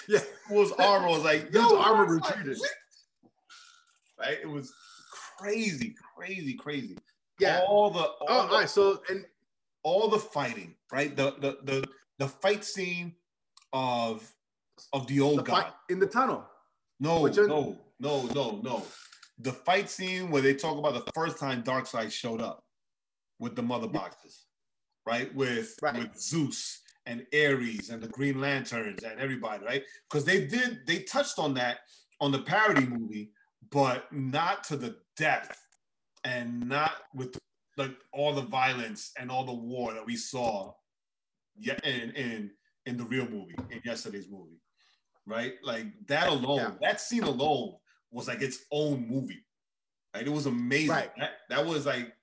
Yeah. 0.09 0.21
Who's 0.47 0.71
armor 0.71 1.07
was 1.07 1.23
like, 1.23 1.49
yo, 1.53 1.77
armor 1.79 2.15
retreated. 2.15 2.57
Right? 4.19 4.39
It 4.41 4.49
was 4.49 4.73
crazy, 5.37 5.95
crazy, 6.17 6.55
crazy. 6.55 6.97
Yeah. 7.39 7.61
All 7.67 7.91
the 7.91 7.99
oh, 7.99 8.03
all, 8.03 8.27
Oh, 8.27 8.47
the, 8.47 8.53
all 8.53 8.59
right. 8.59 8.69
So 8.69 9.01
and 9.09 9.23
all 9.83 10.09
the 10.09 10.17
fighting, 10.17 10.73
right? 10.91 11.15
The 11.15 11.35
the 11.39 11.59
the 11.63 11.87
the 12.17 12.27
fight 12.27 12.65
scene 12.65 13.13
of 13.71 14.27
of 14.93 15.05
the 15.05 15.21
old 15.21 15.39
the 15.39 15.43
guy. 15.43 15.61
fight 15.61 15.73
in 15.89 15.99
the 15.99 16.07
tunnel. 16.07 16.43
No, 16.99 17.21
Which 17.21 17.37
no, 17.37 17.77
no, 17.99 18.23
no, 18.33 18.59
no. 18.63 18.83
The 19.37 19.53
fight 19.53 19.89
scene 19.89 20.31
where 20.31 20.41
they 20.41 20.55
talk 20.55 20.77
about 20.77 21.05
the 21.05 21.11
first 21.13 21.37
time 21.37 21.61
Darkseid 21.63 22.11
showed 22.11 22.41
up 22.41 22.63
with 23.37 23.55
the 23.55 23.61
mother 23.61 23.87
boxes, 23.87 24.45
right? 25.05 25.33
With 25.35 25.75
Right. 25.81 25.97
with 25.97 26.19
Zeus 26.19 26.81
and 27.09 27.25
Ares 27.33 27.89
and 27.89 28.01
the 28.01 28.07
Green 28.07 28.39
Lanterns 28.39 29.03
and 29.03 29.19
everybody, 29.19 29.65
right? 29.65 29.83
Because 30.09 30.23
they 30.25 30.45
did 30.45 30.81
they 30.85 30.99
touched 30.99 31.39
on 31.39 31.53
that 31.55 31.79
on 32.21 32.31
the 32.31 32.39
parody 32.39 32.85
movie, 32.85 33.31
but 33.71 34.11
not 34.13 34.63
to 34.65 34.77
the 34.77 34.95
depth 35.17 35.59
and 36.23 36.67
not 36.69 36.91
with 37.15 37.35
like 37.77 37.95
all 38.13 38.33
the 38.33 38.41
violence 38.43 39.11
and 39.17 39.31
all 39.31 39.43
the 39.45 39.53
war 39.53 39.93
that 39.93 40.05
we 40.05 40.15
saw 40.15 40.71
yeah 41.57 41.79
in 41.83 42.11
in 42.11 42.51
in 42.85 42.97
the 42.97 43.05
real 43.05 43.27
movie 43.29 43.55
in 43.71 43.81
yesterday's 43.85 44.29
movie 44.29 44.59
right 45.25 45.53
like 45.63 45.85
that 46.07 46.27
alone 46.27 46.57
Yeah. 46.59 46.71
that 46.81 46.99
scene 47.01 47.23
alone 47.23 47.75
was 48.11 48.27
like 48.27 48.41
its 48.41 48.59
own 48.71 49.07
movie 49.07 49.45
right 50.13 50.27
it 50.27 50.31
was 50.31 50.45
amazing 50.45 50.89
Right. 50.89 51.11
that, 51.19 51.31
that 51.49 51.65
was 51.65 51.85
like 51.85 52.13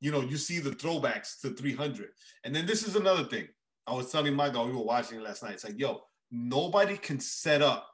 you 0.00 0.10
know 0.10 0.20
you 0.20 0.36
see 0.36 0.58
the 0.58 0.70
throwbacks 0.70 1.40
to 1.40 1.50
300 1.50 2.08
and 2.44 2.54
then 2.54 2.66
this 2.66 2.86
is 2.86 2.96
another 2.96 3.24
thing 3.24 3.48
i 3.86 3.92
was 3.94 4.10
telling 4.10 4.34
my 4.34 4.48
dog 4.48 4.68
we 4.68 4.72
were 4.76 4.82
watching 4.84 5.18
it 5.18 5.22
last 5.24 5.42
night 5.42 5.52
it's 5.54 5.64
like 5.64 5.78
yo 5.78 6.02
nobody 6.30 6.96
can 6.96 7.18
set 7.20 7.62
up 7.62 7.88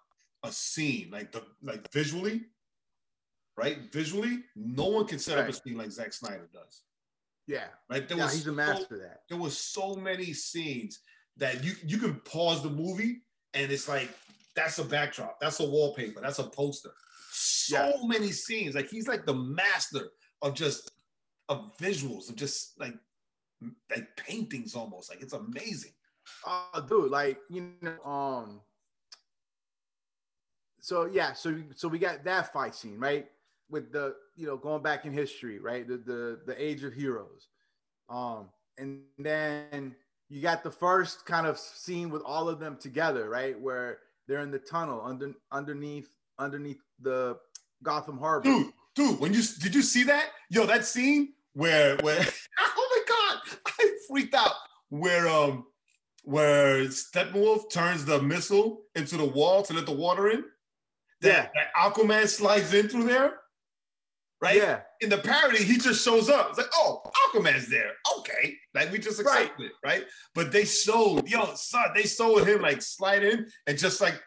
a 0.44 0.53
scene 0.53 1.09
like 1.11 1.33
the 1.33 1.42
like 1.62 1.90
visually 1.92 2.42
right 3.57 3.79
visually 3.92 4.38
no 4.55 4.87
one 4.87 5.07
can 5.07 5.18
set 5.18 5.38
up 5.38 5.48
a 5.48 5.53
scene 5.53 5.77
like 5.77 5.90
Zack 5.90 6.12
Snyder 6.12 6.48
does 6.53 6.83
Yeah. 7.46 7.64
right 7.90 8.07
there 8.09 8.16
yeah, 8.18 8.24
was 8.24 8.33
he's 8.35 8.42
a 8.42 8.51
so- 8.51 8.53
master 8.53 8.94
of 8.94 9.01
that. 9.01 9.22
there 9.29 9.38
was 9.38 9.59
so 9.59 9.94
many 9.96 10.33
scenes 10.33 11.01
that 11.37 11.62
you 11.64 11.72
you 11.85 11.98
can 11.98 12.14
pause 12.20 12.62
the 12.62 12.70
movie 12.70 13.22
and 13.55 13.70
it's 13.72 13.88
like 13.88 14.09
that's 14.55 14.79
a 14.81 14.85
backdrop, 14.85 15.38
that's 15.40 15.61
a 15.61 15.64
wallpaper, 15.64 16.20
that's 16.20 16.40
a 16.40 16.44
poster. 16.44 16.90
So 17.31 17.77
Yeah. 17.79 17.92
many 18.07 18.33
scenes. 18.33 18.74
Like 18.74 18.88
he's 18.88 19.07
like 19.07 19.24
the 19.24 19.35
master 19.35 20.09
of 20.42 20.55
just 20.55 20.90
of 21.48 21.77
visuals, 21.79 22.29
of 22.29 22.35
just 22.35 22.79
like 22.81 22.94
like 23.90 24.08
paintings 24.16 24.74
almost. 24.74 25.10
Like 25.10 25.22
it's 25.22 25.32
amazing. 25.32 25.92
Oh, 26.46 26.84
dude, 26.88 27.10
like 27.10 27.38
you 27.50 27.70
know, 27.80 28.02
um. 28.04 28.60
So 30.80 31.06
yeah, 31.06 31.32
so 31.32 31.56
so 31.74 31.88
we 31.88 31.98
got 31.98 32.24
that 32.24 32.52
fight 32.52 32.74
scene, 32.74 32.98
right? 32.98 33.26
With 33.70 33.92
the 33.92 34.14
you 34.36 34.46
know 34.46 34.56
going 34.56 34.82
back 34.82 35.04
in 35.04 35.12
history, 35.12 35.58
right? 35.58 35.86
The 35.86 35.96
the 35.98 36.40
the 36.46 36.62
age 36.62 36.84
of 36.84 36.92
heroes, 36.92 37.48
um, 38.08 38.48
and 38.78 39.00
then 39.18 39.94
you 40.28 40.40
got 40.40 40.62
the 40.62 40.70
first 40.70 41.26
kind 41.26 41.46
of 41.46 41.58
scene 41.58 42.10
with 42.10 42.22
all 42.24 42.48
of 42.48 42.60
them 42.60 42.76
together, 42.76 43.28
right? 43.28 43.58
Where 43.58 43.98
they're 44.26 44.40
in 44.40 44.50
the 44.50 44.58
tunnel 44.58 45.02
under 45.04 45.32
underneath 45.50 46.08
underneath 46.38 46.80
the 47.00 47.38
Gotham 47.82 48.18
Harbor. 48.18 48.44
Dude, 48.44 48.72
dude, 48.94 49.20
when 49.20 49.34
you 49.34 49.42
did 49.60 49.74
you 49.74 49.82
see 49.82 50.04
that? 50.04 50.28
Yo, 50.50 50.66
that 50.66 50.84
scene 50.84 51.34
where 51.54 51.96
where 51.98 52.20
my 52.20 52.24
god, 52.24 52.24
I 52.24 52.47
freaked 54.18 54.35
out. 54.35 54.52
Where 54.90 55.28
um 55.28 55.64
where 56.24 56.85
Steppenwolf 56.87 57.70
turns 57.72 58.04
the 58.04 58.20
missile 58.20 58.83
into 58.94 59.16
the 59.16 59.24
wall 59.24 59.62
to 59.62 59.72
let 59.72 59.87
the 59.87 59.92
water 59.92 60.28
in. 60.28 60.44
That, 61.22 61.50
yeah. 61.54 61.62
that 61.64 61.94
Aquaman 61.94 62.28
slides 62.28 62.74
in 62.74 62.88
through 62.88 63.04
there. 63.04 63.35
Right? 64.40 64.57
Yeah. 64.57 64.81
In 65.00 65.09
the 65.09 65.18
parody, 65.18 65.64
he 65.64 65.78
just 65.78 66.04
shows 66.04 66.28
up. 66.28 66.50
It's 66.50 66.59
like, 66.59 66.68
oh, 66.74 67.02
Aquaman's 67.26 67.68
there. 67.68 67.92
Okay. 68.18 68.54
Like 68.74 68.92
we 68.92 68.98
just 68.98 69.18
accept 69.18 69.59
right. 69.59 69.66
it, 69.66 69.72
right? 69.85 70.04
But 70.35 70.52
they 70.52 70.64
showed, 70.64 71.28
yo, 71.28 71.54
son, 71.54 71.87
they 71.94 72.02
showed 72.02 72.46
him 72.46 72.62
like 72.62 72.83
slide 72.83 73.24
in 73.24 73.46
and 73.66 73.78
just 73.78 74.00
like 74.00 74.20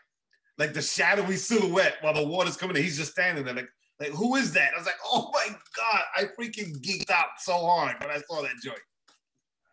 like 0.58 0.74
the 0.74 0.82
shadowy 0.82 1.38
silhouette 1.38 1.96
while 2.02 2.14
the 2.14 2.28
water's 2.28 2.58
coming 2.58 2.76
in. 2.76 2.84
He's 2.84 2.98
just 2.98 3.12
standing 3.12 3.46
there, 3.46 3.54
like, 3.54 3.70
like 4.00 4.10
who 4.10 4.36
is 4.36 4.52
that? 4.54 4.72
I 4.74 4.78
was 4.78 4.86
like, 4.86 5.00
oh 5.06 5.32
my 5.34 5.48
god, 5.78 6.02
I 6.18 6.24
freaking 6.40 6.76
geeked 6.82 7.10
out 7.10 7.28
so 7.40 7.54
hard 7.54 7.96
when 8.00 8.10
I 8.10 8.22
saw 8.28 8.42
that 8.42 8.56
joint. 8.64 8.78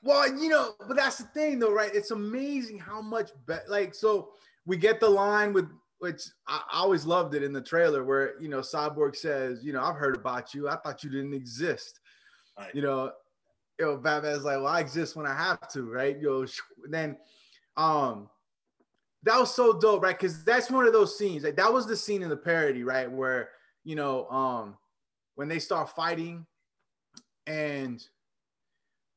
Well, 0.03 0.29
you 0.39 0.49
know, 0.49 0.75
but 0.87 0.97
that's 0.97 1.19
the 1.19 1.25
thing 1.25 1.59
though, 1.59 1.73
right? 1.73 1.95
It's 1.95 2.11
amazing 2.11 2.79
how 2.79 3.01
much 3.03 3.31
better. 3.47 3.65
Like, 3.69 3.95
so 3.95 4.31
we 4.67 4.77
get 4.77 5.01
the 5.01 5.09
line 5.09 5.53
with 5.53 5.69
which 5.99 6.23
I, 6.47 6.63
I 6.71 6.79
always 6.79 7.05
loved 7.05 7.35
it 7.35 7.43
in 7.43 7.53
the 7.53 7.61
trailer 7.61 8.05
where 8.05 8.41
you 8.41 8.49
know 8.49 8.61
Cyborg 8.61 9.17
says, 9.17 9.65
you 9.65 9.73
know, 9.73 9.83
I've 9.83 9.97
heard 9.97 10.17
about 10.17 10.55
you. 10.55 10.69
I 10.69 10.77
thought 10.77 11.03
you 11.03 11.11
didn't 11.11 11.35
exist. 11.35 12.01
Right. 12.57 12.75
You 12.75 12.83
know, 12.83 13.13
you 13.79 13.87
know, 13.87 13.97
Batman's 13.97 14.45
like, 14.45 14.59
well, 14.59 14.69
I 14.69 14.81
exist 14.81 15.17
when 15.17 15.27
I 15.27 15.35
have 15.35 15.69
to, 15.71 15.83
right? 15.83 16.17
You 16.17 16.29
know, 16.29 16.47
then 16.89 17.17
um 17.77 18.29
that 19.25 19.39
was 19.39 19.53
so 19.53 19.79
dope, 19.79 20.03
right? 20.03 20.17
Because 20.17 20.45
that's 20.45 20.71
one 20.71 20.87
of 20.87 20.93
those 20.93 21.19
scenes. 21.19 21.43
Like 21.43 21.57
that 21.57 21.73
was 21.73 21.87
the 21.87 21.97
scene 21.97 22.23
in 22.23 22.29
the 22.29 22.37
parody, 22.37 22.85
right? 22.85 23.11
Where 23.11 23.51
you 23.85 23.97
know, 23.97 24.29
um, 24.29 24.77
when 25.35 25.49
they 25.49 25.59
start 25.59 25.91
fighting, 25.97 26.47
and 27.47 28.05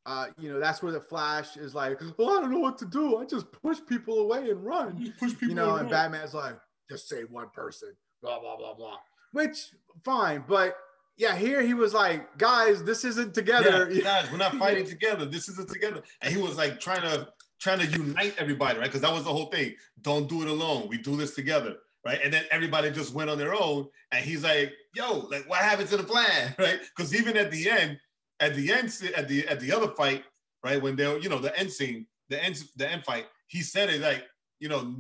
uh, 0.06 0.28
you 0.40 0.52
know, 0.52 0.60
that's 0.60 0.82
where 0.82 0.92
the 0.92 1.02
Flash 1.02 1.58
is 1.58 1.76
like, 1.76 2.00
"Well, 2.18 2.32
I 2.32 2.42
don't 2.42 2.52
know 2.52 2.60
what 2.60 2.78
to 2.80 2.86
do. 2.86 3.18
I 3.18 3.26
just 3.26 3.52
push 3.52 3.78
people 3.88 4.20
away 4.20 4.50
and 4.50 4.64
run." 4.64 5.14
push 5.20 5.32
people, 5.32 5.50
you 5.50 5.56
know, 5.56 5.76
and 5.76 5.90
Batman's 5.90 6.34
like, 6.34 6.56
"Just 6.90 7.08
save 7.08 7.30
one 7.30 7.50
person." 7.54 7.94
Blah 8.22 8.40
blah 8.40 8.58
blah 8.58 8.74
blah. 8.74 8.98
Which 9.32 9.70
fine, 10.04 10.44
but 10.48 10.76
yeah, 11.18 11.36
here 11.36 11.62
he 11.62 11.76
was 11.76 11.94
like, 11.94 12.38
"Guys, 12.38 12.84
this 12.84 13.06
isn't 13.06 13.36
together." 13.36 13.90
Yeah, 13.92 14.02
guys, 14.24 14.32
we're 14.32 14.38
not 14.38 14.56
fighting 14.56 14.88
together. 14.88 15.26
This 15.26 15.48
isn't 15.50 15.70
together. 15.70 16.02
And 16.22 16.34
he 16.34 16.42
was 16.42 16.58
like 16.58 16.80
trying 16.80 17.02
to 17.02 17.28
trying 17.60 17.80
to 17.80 17.86
unite 17.86 18.34
everybody, 18.40 18.80
right? 18.80 18.88
Because 18.88 19.02
that 19.02 19.14
was 19.14 19.26
the 19.26 19.32
whole 19.32 19.52
thing. 19.52 19.76
Don't 20.02 20.28
do 20.28 20.42
it 20.42 20.48
alone. 20.48 20.88
We 20.90 20.98
do 20.98 21.16
this 21.16 21.36
together, 21.36 21.76
right? 22.04 22.20
And 22.24 22.34
then 22.34 22.46
everybody 22.50 22.90
just 22.90 23.14
went 23.14 23.30
on 23.30 23.38
their 23.38 23.54
own. 23.54 23.88
And 24.12 24.26
he's 24.26 24.44
like, 24.44 24.74
"Yo, 24.96 25.28
like, 25.30 25.48
what 25.48 25.60
happened 25.60 25.90
to 25.90 25.98
the 25.98 26.04
plan, 26.04 26.56
right?" 26.60 26.80
Because 26.96 27.14
even 27.14 27.38
at 27.38 27.52
the 27.52 27.70
end, 27.70 28.00
at 28.41 28.56
the 28.56 28.73
end, 28.73 28.91
at 29.15 29.27
the 29.27 29.47
at 29.47 29.60
the 29.60 29.71
other 29.71 29.88
fight, 29.89 30.23
right? 30.63 30.82
When 30.82 30.95
they're, 30.95 31.17
you 31.19 31.30
know, 31.30 31.39
the 31.39 31.58
end 31.58 31.71
scene, 31.71 32.06
the 32.30 32.43
end, 32.43 32.62
the 32.75 32.91
end 32.91 33.06
fight, 33.06 33.25
he 33.47 33.62
said 33.62 33.89
it 33.89 34.01
like, 34.01 34.25
you 34.60 34.67
know, 34.67 34.95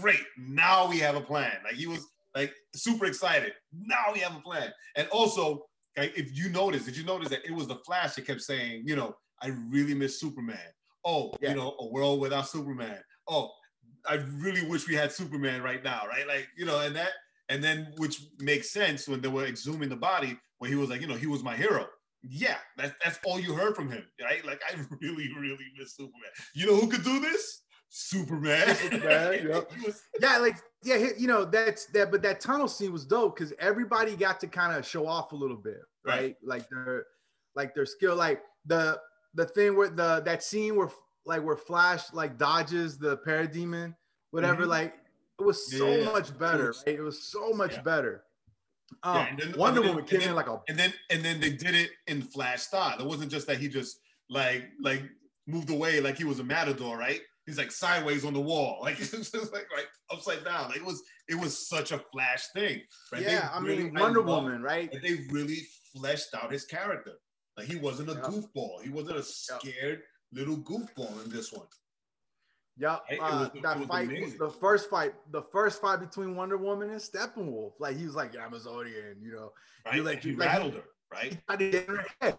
great. 0.00 0.22
Now 0.38 0.88
we 0.88 0.98
have 1.00 1.16
a 1.16 1.20
plan. 1.20 1.56
Like 1.64 1.74
he 1.74 1.86
was 1.86 2.06
like 2.34 2.52
super 2.74 3.06
excited. 3.06 3.52
Now 3.72 4.12
we 4.12 4.20
have 4.20 4.36
a 4.36 4.40
plan. 4.40 4.72
And 4.96 5.08
also, 5.08 5.66
like, 5.96 6.16
if 6.16 6.36
you 6.36 6.48
notice, 6.48 6.84
did 6.84 6.96
you 6.96 7.04
notice 7.04 7.28
that 7.28 7.44
it 7.44 7.52
was 7.52 7.68
the 7.68 7.76
Flash 7.86 8.14
that 8.14 8.26
kept 8.26 8.40
saying, 8.40 8.84
you 8.86 8.96
know, 8.96 9.14
I 9.40 9.52
really 9.68 9.94
miss 9.94 10.20
Superman. 10.20 10.58
Oh, 11.04 11.32
yeah. 11.40 11.50
you 11.50 11.56
know, 11.56 11.76
a 11.78 11.86
world 11.86 12.20
without 12.20 12.48
Superman. 12.48 12.98
Oh, 13.28 13.50
I 14.06 14.14
really 14.38 14.66
wish 14.66 14.88
we 14.88 14.94
had 14.94 15.12
Superman 15.12 15.62
right 15.62 15.82
now, 15.84 16.02
right? 16.08 16.26
Like, 16.26 16.48
you 16.56 16.64
know, 16.64 16.80
and 16.80 16.96
that, 16.96 17.10
and 17.48 17.62
then 17.62 17.92
which 17.98 18.22
makes 18.38 18.70
sense 18.70 19.06
when 19.06 19.20
they 19.20 19.28
were 19.28 19.46
exhuming 19.46 19.88
the 19.88 19.96
body, 19.96 20.38
where 20.58 20.70
he 20.70 20.76
was 20.76 20.88
like, 20.88 21.00
you 21.00 21.06
know, 21.06 21.14
he 21.14 21.26
was 21.26 21.42
my 21.42 21.54
hero. 21.54 21.86
Yeah, 22.26 22.56
that's 22.76 22.94
that's 23.04 23.18
all 23.24 23.38
you 23.38 23.54
heard 23.54 23.76
from 23.76 23.90
him, 23.90 24.04
right? 24.22 24.44
Like, 24.44 24.60
I 24.68 24.76
really, 25.00 25.28
really 25.38 25.66
miss 25.78 25.96
Superman. 25.96 26.30
You 26.54 26.66
know 26.66 26.76
who 26.76 26.88
could 26.88 27.04
do 27.04 27.20
this? 27.20 27.62
Superman. 27.88 28.74
Superman 28.74 29.46
yep. 29.48 29.70
yeah, 30.20 30.38
like 30.38 30.56
yeah, 30.82 31.10
you 31.16 31.28
know 31.28 31.44
that's 31.44 31.86
that. 31.86 32.10
But 32.10 32.22
that 32.22 32.40
tunnel 32.40 32.66
scene 32.66 32.92
was 32.92 33.04
dope 33.04 33.36
because 33.36 33.52
everybody 33.60 34.16
got 34.16 34.40
to 34.40 34.46
kind 34.46 34.76
of 34.76 34.86
show 34.86 35.06
off 35.06 35.32
a 35.32 35.36
little 35.36 35.56
bit, 35.56 35.78
right? 36.04 36.20
right? 36.20 36.36
Like 36.42 36.68
their 36.70 37.04
like 37.54 37.74
their 37.74 37.86
skill, 37.86 38.16
like 38.16 38.42
the 38.66 38.98
the 39.34 39.46
thing 39.46 39.76
where 39.76 39.90
the 39.90 40.22
that 40.24 40.42
scene 40.42 40.76
where 40.76 40.90
like 41.26 41.44
where 41.44 41.56
Flash 41.56 42.12
like 42.12 42.38
dodges 42.38 42.98
the 42.98 43.18
parademon, 43.18 43.94
whatever. 44.30 44.62
Mm-hmm. 44.62 44.70
Like 44.70 44.94
it 45.38 45.44
was 45.44 45.70
so 45.70 45.88
yeah, 45.88 46.04
much 46.04 46.36
better. 46.38 46.64
It 46.64 46.68
was, 46.68 46.84
right? 46.86 46.96
it 46.96 47.02
was 47.02 47.22
so 47.22 47.52
much 47.52 47.74
yeah. 47.74 47.82
better. 47.82 48.24
Um, 49.02 49.16
yeah, 49.16 49.36
then, 49.38 49.54
Wonder 49.58 49.80
then, 49.80 49.90
Woman 49.90 50.04
came 50.04 50.20
then, 50.20 50.30
in 50.30 50.34
like 50.34 50.46
a 50.46 50.60
and 50.68 50.78
then 50.78 50.92
and 51.10 51.24
then 51.24 51.40
they 51.40 51.50
did 51.50 51.74
it 51.74 51.90
in 52.06 52.22
Flash 52.22 52.62
style. 52.62 52.98
It 52.98 53.06
wasn't 53.06 53.30
just 53.30 53.46
that 53.46 53.58
he 53.58 53.68
just 53.68 53.98
like 54.30 54.64
like 54.82 55.02
moved 55.46 55.70
away 55.70 56.00
like 56.00 56.16
he 56.16 56.24
was 56.24 56.40
a 56.40 56.44
matador, 56.44 56.96
right? 56.96 57.20
He's 57.46 57.58
like 57.58 57.70
sideways 57.70 58.24
on 58.24 58.32
the 58.32 58.40
wall, 58.40 58.78
like 58.82 58.98
it's 59.00 59.10
just 59.10 59.52
like 59.52 59.66
like 59.74 59.88
upside 60.10 60.44
down. 60.44 60.68
Like 60.68 60.78
it 60.78 60.84
was 60.84 61.02
it 61.28 61.34
was 61.34 61.68
such 61.68 61.92
a 61.92 61.98
Flash 62.12 62.46
thing, 62.54 62.80
right? 63.12 63.22
Yeah, 63.22 63.40
they 63.40 63.54
I 63.54 63.58
really, 63.60 63.84
mean 63.84 63.94
Wonder 63.94 64.22
Woman, 64.22 64.62
right? 64.62 64.90
They 65.02 65.20
really 65.30 65.62
fleshed 65.94 66.34
out 66.34 66.52
his 66.52 66.64
character. 66.64 67.12
Like 67.56 67.66
he 67.66 67.76
wasn't 67.76 68.10
a 68.10 68.14
yep. 68.14 68.24
goofball. 68.24 68.82
He 68.82 68.90
wasn't 68.90 69.18
a 69.18 69.22
scared 69.22 70.00
yep. 70.00 70.02
little 70.32 70.56
goofball 70.56 71.24
in 71.24 71.30
this 71.30 71.52
one. 71.52 71.66
Yeah, 72.76 72.98
uh, 73.20 73.48
that 73.62 73.86
fight, 73.86 74.08
amazing. 74.08 74.38
the 74.38 74.50
first 74.50 74.90
fight, 74.90 75.14
the 75.30 75.42
first 75.42 75.80
fight 75.80 76.00
between 76.00 76.34
Wonder 76.34 76.56
Woman 76.56 76.90
and 76.90 77.00
Steppenwolf. 77.00 77.72
Like 77.78 77.96
he 77.96 78.04
was 78.04 78.16
like 78.16 78.34
Amazonian, 78.34 79.16
you 79.20 79.32
know. 79.32 79.52
Right. 79.86 80.04
Like 80.04 80.22
he 80.24 80.32
like, 80.32 80.48
rattled 80.48 80.74
her, 80.74 80.84
right? 81.12 81.32
He 81.32 81.38
tried 81.46 81.58
to 81.58 81.70
get 81.70 81.88
in 81.88 81.94
her 81.94 82.06
head. 82.20 82.38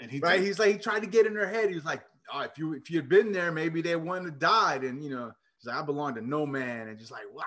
And 0.00 0.10
he 0.10 0.18
right, 0.18 0.38
did. 0.38 0.46
he's 0.46 0.58
like 0.58 0.72
he 0.72 0.78
tried 0.78 1.00
to 1.00 1.06
get 1.06 1.26
in 1.26 1.36
her 1.36 1.46
head. 1.46 1.68
He 1.68 1.76
was 1.76 1.84
like, 1.84 2.02
oh, 2.32 2.40
if 2.40 2.58
you 2.58 2.72
if 2.72 2.90
you 2.90 2.98
had 2.98 3.08
been 3.08 3.30
there, 3.30 3.52
maybe 3.52 3.80
they 3.80 3.94
wouldn't 3.94 4.26
have 4.26 4.38
died. 4.40 4.82
And 4.82 5.02
you 5.04 5.10
know, 5.10 5.30
he's 5.58 5.66
like, 5.66 5.76
I 5.76 5.82
belong 5.82 6.16
to 6.16 6.20
no 6.20 6.44
man, 6.44 6.88
and 6.88 6.98
just 6.98 7.12
like 7.12 7.24
wow. 7.32 7.44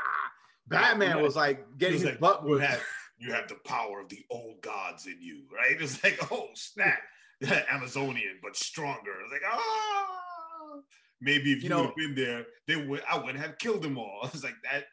Batman 0.67 1.21
was 1.21 1.35
like 1.35 1.65
getting 1.77 1.95
his 1.95 2.05
like, 2.05 2.19
butt 2.21 2.45
whipped 2.45 2.81
you 3.21 3.31
have 3.31 3.47
the 3.47 3.55
power 3.63 4.01
of 4.01 4.09
the 4.09 4.25
old 4.31 4.61
gods 4.61 5.05
in 5.05 5.17
you, 5.21 5.43
right? 5.53 5.77
It's 5.81 6.03
like, 6.03 6.19
oh 6.31 6.49
snap, 6.55 6.99
Amazonian, 7.71 8.39
but 8.41 8.55
stronger. 8.57 9.11
It's 9.23 9.31
like, 9.31 9.41
ah, 9.49 10.79
maybe 11.21 11.51
if 11.51 11.59
you, 11.59 11.63
you 11.63 11.69
know, 11.69 11.77
would 11.81 11.87
have 11.87 11.95
been 11.95 12.15
there, 12.15 12.45
they 12.67 12.75
would 12.75 13.01
I 13.09 13.17
wouldn't 13.17 13.39
have 13.39 13.57
killed 13.57 13.83
them 13.83 13.97
all. 13.97 14.21
It's 14.33 14.43
like 14.43 14.55
that, 14.63 14.85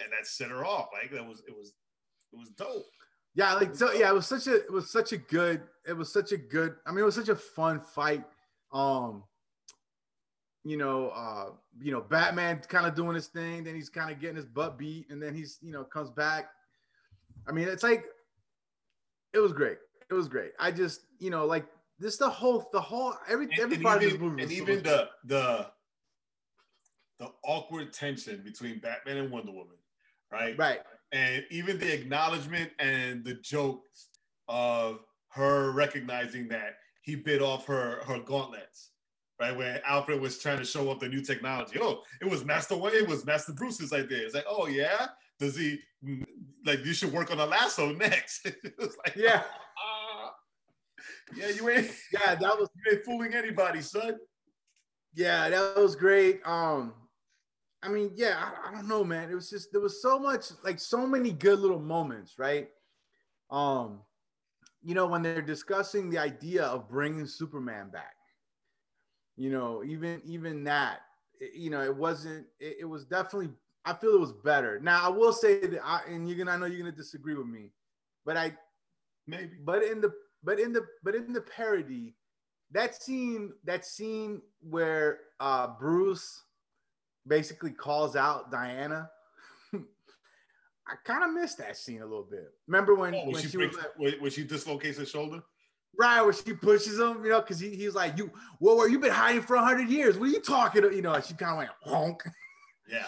and 0.00 0.12
that 0.12 0.26
set 0.26 0.50
her 0.50 0.64
off. 0.64 0.88
Like 0.92 1.10
that 1.12 1.26
was 1.26 1.42
it 1.46 1.54
was 1.54 1.72
it 2.32 2.38
was 2.38 2.50
dope. 2.50 2.86
Yeah, 3.34 3.54
like 3.54 3.74
so 3.74 3.92
yeah, 3.92 4.10
it 4.10 4.14
was 4.14 4.26
such 4.26 4.46
a 4.46 4.54
it 4.54 4.72
was 4.72 4.90
such 4.90 5.12
a 5.12 5.16
good, 5.16 5.62
it 5.86 5.92
was 5.92 6.12
such 6.12 6.32
a 6.32 6.36
good, 6.36 6.76
I 6.86 6.90
mean, 6.90 7.00
it 7.00 7.04
was 7.04 7.16
such 7.16 7.28
a 7.28 7.36
fun 7.36 7.80
fight. 7.80 8.24
Um, 8.72 9.24
you 10.64 10.76
know, 10.76 11.10
uh, 11.10 11.50
you 11.80 11.92
know, 11.92 12.00
Batman 12.00 12.60
kind 12.68 12.86
of 12.86 12.94
doing 12.94 13.14
his 13.14 13.26
thing, 13.26 13.64
then 13.64 13.74
he's 13.74 13.90
kind 13.90 14.10
of 14.10 14.20
getting 14.20 14.36
his 14.36 14.46
butt 14.46 14.78
beat, 14.78 15.10
and 15.10 15.20
then 15.22 15.34
he's, 15.34 15.58
you 15.60 15.72
know, 15.72 15.84
comes 15.84 16.10
back, 16.10 16.46
I 17.46 17.52
mean, 17.52 17.68
it's 17.68 17.82
like 17.82 18.04
it 19.32 19.38
was 19.38 19.52
great. 19.52 19.78
It 20.10 20.14
was 20.14 20.28
great. 20.28 20.52
I 20.58 20.70
just, 20.70 21.02
you 21.18 21.30
know, 21.30 21.44
like 21.44 21.66
this 21.98 22.16
the 22.16 22.28
whole 22.28 22.68
the 22.72 22.80
whole 22.80 23.14
every 23.28 23.46
and, 23.46 23.58
every 23.58 23.78
part 23.78 24.02
even, 24.02 24.14
of 24.14 24.20
this 24.20 24.28
movie. 24.28 24.42
And 24.42 24.52
even 24.52 24.82
the 24.82 25.08
the 25.24 25.66
the 27.20 27.30
awkward 27.44 27.92
tension 27.92 28.42
between 28.44 28.80
Batman 28.80 29.18
and 29.18 29.30
Wonder 29.30 29.52
Woman, 29.52 29.76
right? 30.32 30.58
Right. 30.58 30.80
And 31.12 31.44
even 31.50 31.78
the 31.78 31.92
acknowledgement 31.92 32.72
and 32.80 33.24
the 33.24 33.34
jokes 33.34 34.08
of 34.48 35.00
her 35.28 35.70
recognizing 35.72 36.48
that 36.48 36.76
he 37.02 37.14
bit 37.16 37.40
off 37.40 37.66
her 37.66 38.02
her 38.04 38.18
gauntlets, 38.18 38.90
right? 39.40 39.56
When 39.56 39.80
Alfred 39.86 40.20
was 40.20 40.38
trying 40.38 40.58
to 40.58 40.64
show 40.64 40.90
off 40.90 41.00
the 41.00 41.08
new 41.08 41.22
technology. 41.22 41.78
Oh, 41.80 42.02
it 42.20 42.28
was 42.28 42.44
Master 42.44 42.76
Wayne, 42.76 42.94
it 42.94 43.08
was 43.08 43.24
Master 43.24 43.52
Bruce's 43.52 43.92
idea. 43.92 44.24
It's 44.24 44.34
like, 44.34 44.46
oh 44.48 44.66
yeah, 44.66 45.08
does 45.38 45.56
he 45.56 45.78
like 46.64 46.84
you 46.84 46.92
should 46.92 47.12
work 47.12 47.30
on 47.30 47.38
a 47.38 47.46
lasso 47.46 47.92
next? 47.92 48.46
like, 48.78 49.16
yeah. 49.16 49.42
Uh, 49.42 49.42
yeah, 51.36 51.48
you 51.48 51.68
ain't 51.68 51.90
yeah, 52.12 52.34
that 52.34 52.58
was 52.58 52.68
you 52.74 52.92
ain't 52.92 53.04
fooling 53.04 53.34
anybody, 53.34 53.80
son. 53.80 54.16
Yeah, 55.14 55.48
that 55.48 55.76
was 55.76 55.94
great. 55.94 56.40
Um, 56.44 56.94
I 57.82 57.88
mean, 57.88 58.12
yeah, 58.14 58.36
I, 58.38 58.68
I 58.68 58.72
don't 58.72 58.88
know, 58.88 59.04
man. 59.04 59.30
It 59.30 59.34
was 59.34 59.50
just 59.50 59.70
there 59.72 59.80
was 59.80 60.02
so 60.02 60.18
much, 60.18 60.46
like 60.62 60.80
so 60.80 61.06
many 61.06 61.32
good 61.32 61.58
little 61.58 61.80
moments, 61.80 62.38
right? 62.38 62.68
Um, 63.50 64.00
you 64.82 64.94
know, 64.94 65.06
when 65.06 65.22
they're 65.22 65.42
discussing 65.42 66.10
the 66.10 66.18
idea 66.18 66.64
of 66.64 66.88
bringing 66.88 67.26
Superman 67.26 67.90
back, 67.90 68.14
you 69.36 69.50
know, 69.50 69.82
even 69.84 70.20
even 70.24 70.64
that, 70.64 71.00
it, 71.40 71.54
you 71.54 71.70
know, 71.70 71.82
it 71.82 71.94
wasn't. 71.94 72.46
It, 72.58 72.78
it 72.80 72.84
was 72.84 73.04
definitely 73.04 73.50
I 73.84 73.92
feel 73.92 74.14
it 74.14 74.20
was 74.20 74.32
better. 74.32 74.80
Now 74.80 75.04
I 75.04 75.08
will 75.08 75.32
say 75.32 75.60
that, 75.66 75.80
I, 75.84 76.00
and 76.08 76.28
you're 76.28 76.38
gonna, 76.38 76.52
I 76.52 76.56
know 76.56 76.66
you're 76.66 76.78
gonna 76.78 76.92
disagree 76.92 77.34
with 77.34 77.46
me, 77.46 77.70
but 78.24 78.36
I 78.36 78.54
maybe, 79.26 79.52
but 79.62 79.82
in 79.82 80.00
the, 80.00 80.12
but 80.44 80.60
in 80.60 80.72
the, 80.72 80.86
but 81.02 81.14
in 81.14 81.32
the 81.32 81.40
parody, 81.40 82.14
that 82.72 83.00
scene, 83.00 83.52
that 83.64 83.84
scene 83.84 84.42
where 84.60 85.20
uh, 85.40 85.68
Bruce 85.78 86.42
basically 87.26 87.70
calls 87.70 88.16
out 88.16 88.50
Diana. 88.50 89.10
I 89.74 90.94
kind 91.04 91.24
of 91.24 91.32
missed 91.32 91.58
that 91.58 91.76
scene 91.76 92.02
a 92.02 92.06
little 92.06 92.26
bit. 92.28 92.52
Remember 92.66 92.94
when, 92.94 93.14
oh, 93.14 93.24
when, 93.24 93.32
when, 93.32 93.42
she, 93.42 93.56
breaks, 93.56 93.76
was 93.76 94.12
like, 94.12 94.20
when 94.20 94.30
she 94.30 94.44
dislocates 94.44 94.98
her 94.98 95.06
shoulder? 95.06 95.42
Right, 95.96 96.20
where 96.20 96.32
she 96.32 96.52
pushes 96.52 96.98
him, 96.98 97.24
you 97.24 97.30
know, 97.30 97.40
because 97.40 97.60
he, 97.60 97.70
he's 97.70 97.94
like, 97.94 98.18
"You, 98.18 98.28
well, 98.58 98.76
where 98.76 98.88
you 98.88 98.98
been 98.98 99.12
hiding 99.12 99.42
for 99.42 99.56
hundred 99.56 99.88
years? 99.88 100.18
What 100.18 100.28
are 100.28 100.32
you 100.32 100.40
talking?" 100.40 100.82
To? 100.82 100.92
You 100.92 101.02
know, 101.02 101.20
she 101.20 101.34
kind 101.34 101.52
of 101.52 101.58
went 101.58 101.70
honk. 101.84 102.24
Yeah. 102.88 103.06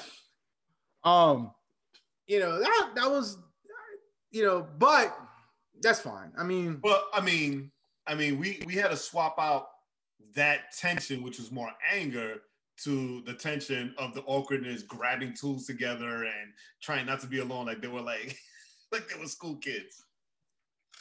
Um, 1.02 1.50
you 2.28 2.38
know 2.38 2.60
that 2.60 2.90
that 2.94 3.10
was, 3.10 3.38
you 4.30 4.44
know, 4.44 4.68
but 4.78 5.18
that's 5.82 6.00
fine. 6.00 6.32
I 6.36 6.44
mean, 6.44 6.80
Well, 6.82 7.06
I 7.12 7.20
mean, 7.20 7.70
I 8.06 8.14
mean, 8.14 8.38
we 8.38 8.62
we 8.66 8.74
had 8.74 8.90
to 8.90 8.96
swap 8.96 9.36
out 9.38 9.68
that 10.34 10.72
tension, 10.76 11.22
which 11.22 11.38
was 11.38 11.50
more 11.50 11.70
anger, 11.92 12.40
to 12.78 13.22
the 13.22 13.32
tension 13.34 13.94
of 13.98 14.14
the 14.14 14.22
awkwardness, 14.22 14.82
grabbing 14.82 15.34
tools 15.34 15.66
together 15.66 16.24
and 16.24 16.52
trying 16.82 17.06
not 17.06 17.20
to 17.20 17.26
be 17.26 17.38
alone, 17.38 17.66
like 17.66 17.80
they 17.80 17.88
were 17.88 18.02
like, 18.02 18.36
like 18.92 19.08
they 19.08 19.18
were 19.18 19.26
school 19.26 19.56
kids. 19.56 20.04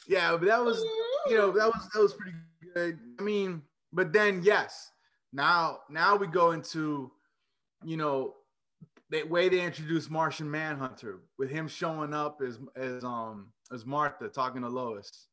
yeah, 0.08 0.32
but 0.32 0.46
that 0.46 0.64
was, 0.64 0.84
you 1.28 1.38
know, 1.38 1.52
that 1.52 1.68
was 1.68 1.90
that 1.94 2.02
was 2.02 2.14
pretty 2.14 2.38
good. 2.74 3.00
I 3.20 3.24
mean, 3.24 3.62
but 3.92 4.14
then 4.14 4.42
yes, 4.44 4.92
now 5.34 5.80
now 5.90 6.16
we 6.16 6.28
go 6.28 6.52
into, 6.52 7.12
you 7.84 7.98
know, 7.98 8.36
the 9.10 9.24
way 9.24 9.49
they 9.49 9.62
introduced 9.62 10.10
Martian 10.10 10.49
Manhunter 10.49 11.20
with 11.38 11.49
him 11.49 11.68
showing 11.68 12.14
up 12.14 12.41
as 12.45 12.60
as 12.76 13.03
um 13.03 13.51
as 13.72 13.86
Martha 13.86 14.28
talking 14.30 14.62
to 14.62 14.70
Lois. 14.70 15.28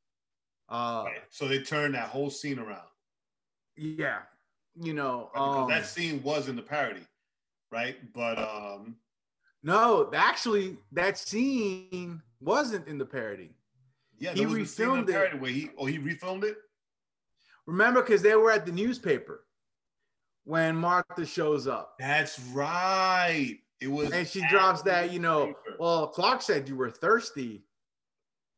Uh, 0.69 1.05
Right. 1.07 1.23
So 1.31 1.49
they 1.49 1.61
turned 1.63 1.95
that 1.95 2.09
whole 2.09 2.31
scene 2.31 2.59
around. 2.59 2.87
yeah, 3.77 4.21
you 4.81 4.95
know? 4.95 5.31
Um, 5.35 5.69
that 5.69 5.87
scene 5.87 6.23
was 6.23 6.49
in 6.49 6.57
the 6.57 6.63
parody, 6.63 7.07
right? 7.71 7.97
But 8.15 8.39
um, 8.39 8.97
no, 9.63 10.11
actually, 10.15 10.77
that 10.93 11.19
scene 11.19 12.23
wasn't 12.41 12.89
in 12.89 12.97
the 12.99 13.05
parody. 13.05 13.51
yeah, 14.19 14.33
He 14.33 14.41
there 14.41 14.49
was 14.49 14.59
a 14.59 14.67
scene 14.67 14.87
in 14.91 15.05
refilmed 15.07 15.35
it. 15.35 15.41
where 15.41 15.51
he 15.51 15.71
oh 15.79 15.87
he 15.87 15.99
refilmed 15.99 16.45
it. 16.45 16.57
Remember, 17.67 18.03
because 18.03 18.23
they 18.23 18.35
were 18.35 18.51
at 18.51 18.67
the 18.67 18.73
newspaper 18.73 19.45
when 20.45 20.77
Martha 20.77 21.25
shows 21.25 21.67
up. 21.67 21.95
That's 21.99 22.39
right. 22.53 23.59
It 23.81 23.89
was, 23.89 24.13
And 24.13 24.27
she 24.27 24.47
drops 24.49 24.83
that, 24.83 25.13
you 25.13 25.19
know, 25.19 25.55
well, 25.79 26.07
Clark 26.09 26.43
said 26.43 26.69
you 26.69 26.77
were 26.77 26.91
thirsty. 26.91 27.65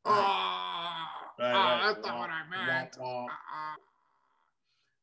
Right. 0.07 0.14
Ah, 0.14 1.11
Right, 1.39 1.53
ah, 1.53 1.78
right. 1.87 1.95
that's 1.95 2.07
not 2.07 2.18
what 2.18 2.30
I 2.30 2.43
meant. 2.49 2.97
Ah, 3.01 3.26
ah. 3.28 3.74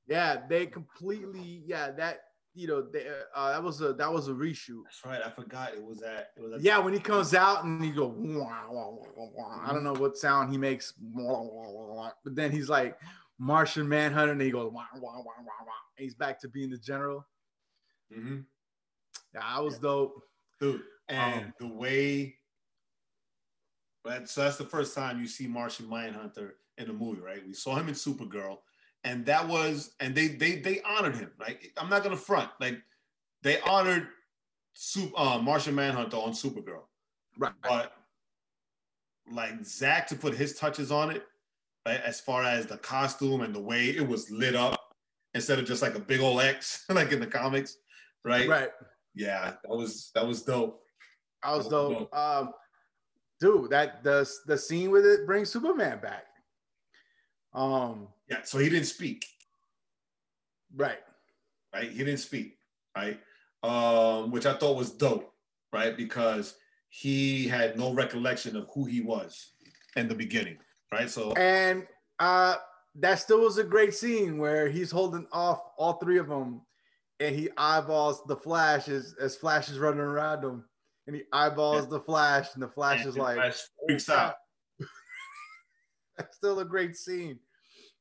Yeah, 0.08 0.42
they 0.48 0.66
completely, 0.68 1.64
yeah, 1.66 1.92
that, 1.92 2.22
you 2.54 2.68
know, 2.68 2.82
they, 2.82 3.08
uh, 3.36 3.52
that 3.52 3.64
was 3.64 3.82
a 3.82 3.94
that 3.94 4.12
was 4.12 4.28
a 4.28 4.32
reshoot. 4.32 4.84
That's 4.84 5.06
right. 5.06 5.22
I 5.26 5.30
forgot 5.30 5.74
it 5.74 5.84
was 5.84 6.00
that. 6.00 6.32
it 6.36 6.42
was 6.42 6.54
at 6.54 6.62
Yeah, 6.62 6.80
when 6.80 6.94
he 6.94 7.00
comes 7.00 7.34
out 7.34 7.64
and 7.64 7.84
he 7.84 7.92
go, 7.92 8.14
wah, 8.18 8.66
wah, 8.70 8.98
wah. 9.16 9.62
I 9.66 9.72
don't 9.74 9.84
know 9.84 9.94
what 9.94 10.18
sound 10.18 10.52
he 10.52 10.58
makes, 10.58 10.94
but 10.94 12.36
then 12.36 12.52
he's 12.52 12.70
like 12.70 12.98
Martian 13.42 13.90
Manhunter, 13.90 14.34
and 14.34 14.42
he 14.42 14.52
goes, 14.52 14.72
wah, 14.72 14.86
wah, 14.96 15.18
wah, 15.18 15.24
wah, 15.24 15.66
wah. 15.66 15.74
And 15.98 16.04
he's 16.04 16.14
back 16.14 16.40
to 16.42 16.48
being 16.48 16.70
the 16.70 16.78
general. 16.78 17.26
Mhm. 18.14 18.46
Yeah, 19.34 19.40
that 19.42 19.64
was 19.64 19.80
dope. 19.80 20.28
dude. 20.60 20.84
And 21.10 21.46
Um, 21.48 21.54
the 21.60 21.68
way, 21.68 22.38
right? 24.06 24.30
So 24.30 24.42
that's 24.42 24.58
the 24.58 24.66
first 24.66 24.94
time 24.94 25.20
you 25.20 25.26
see 25.28 25.48
Martian 25.48 25.90
Manhunter 25.90 26.58
in 26.78 26.86
the 26.88 26.94
movie, 26.94 27.20
right? 27.22 27.44
We 27.46 27.54
saw 27.54 27.76
him 27.76 27.88
in 27.90 27.96
Supergirl, 27.96 28.60
and 29.04 29.26
that 29.26 29.48
was, 29.48 29.96
and 30.00 30.14
they 30.14 30.28
they 30.28 30.58
they 30.58 30.82
honored 30.84 31.16
him. 31.16 31.32
Like 31.40 31.74
I'm 31.78 31.90
not 31.90 32.04
gonna 32.04 32.16
front, 32.16 32.52
like 32.60 32.80
they 33.42 33.60
honored 33.62 34.10
Sup- 34.74 35.20
uh, 35.20 35.40
Martian 35.40 35.74
Manhunter 35.74 36.18
on 36.18 36.32
Supergirl, 36.34 36.88
Right. 37.38 37.54
but 37.64 37.98
like 39.32 39.66
Zack 39.66 40.08
to 40.10 40.16
put 40.16 40.36
his 40.36 40.56
touches 40.58 40.92
on 40.92 41.10
it, 41.10 41.18
right? 41.18 41.31
As 41.86 42.20
far 42.22 42.44
as 42.44 42.68
the 42.68 42.78
costume 42.78 43.42
and 43.42 43.56
the 43.56 43.62
way 43.62 43.90
it 43.90 44.08
was 44.08 44.30
lit 44.30 44.56
up, 44.56 44.80
instead 45.34 45.58
of 45.60 45.66
just 45.66 45.82
like 45.82 45.96
a 45.96 46.00
big 46.00 46.20
old 46.22 46.42
X 46.42 46.86
like 46.90 47.12
in 47.12 47.20
the 47.20 47.28
comics, 47.28 47.78
right? 48.24 48.48
Right. 48.48 48.70
Yeah, 49.16 49.54
that 49.64 49.70
was 49.76 50.12
that 50.16 50.26
was 50.28 50.44
dope. 50.44 50.82
I 51.44 51.56
was 51.56 51.68
Oh, 51.68 51.90
dope. 52.10 52.16
Um, 52.16 52.54
dude, 53.40 53.72
that 53.72 54.04
the 54.04 54.30
the 54.46 54.58
scene 54.58 54.92
with 54.92 55.06
it 55.06 55.26
brings 55.26 55.50
Superman 55.50 56.00
back. 56.00 56.26
Um, 57.54 58.08
Yeah, 58.30 58.44
so 58.44 58.60
he 58.60 58.70
didn't 58.70 58.86
speak, 58.86 59.26
right. 60.76 61.00
right? 61.74 61.90
He 61.92 61.98
didn't 61.98 62.20
speak, 62.20 62.58
right? 62.96 63.20
Um, 63.64 64.32
which 64.32 64.46
I 64.46 64.54
thought 64.54 64.78
was 64.78 64.92
dope, 64.92 65.34
right? 65.74 65.98
Because 65.98 66.56
he 66.90 67.48
had 67.48 67.78
no 67.78 67.94
recollection 67.94 68.56
of 68.56 68.70
who 68.74 68.86
he 68.86 69.02
was 69.02 69.52
in 69.98 70.08
the 70.08 70.16
beginning, 70.16 70.58
right? 70.92 71.10
So 71.10 71.34
And 71.34 71.88
uh, 72.20 72.56
that 72.96 73.20
still 73.20 73.42
was 73.42 73.58
a 73.58 73.64
great 73.64 73.94
scene 73.94 74.38
where 74.38 74.70
he's 74.70 74.92
holding 74.92 75.28
off 75.32 75.62
all 75.78 75.94
three 75.94 76.18
of 76.18 76.28
them, 76.28 76.62
and 77.20 77.36
he 77.36 77.50
eyeballs 77.58 78.24
the 78.26 78.36
Flash 78.36 78.88
as 78.88 79.16
as 79.20 79.36
Flash 79.36 79.70
is 79.70 79.80
running 79.80 80.00
around 80.00 80.44
him, 80.44 80.64
and 81.08 81.16
he 81.16 81.24
eyeballs 81.32 81.90
the 81.90 82.00
Flash, 82.00 82.54
and 82.54 82.64
the 82.64 82.68
Flash 82.68 83.06
is 83.06 83.18
like, 83.18 83.36
Flash 83.36 83.60
freaks 83.88 84.10
out. 84.10 84.36
That's 86.18 86.36
still 86.36 86.60
a 86.60 86.66
great 86.66 86.96
scene. 86.96 87.40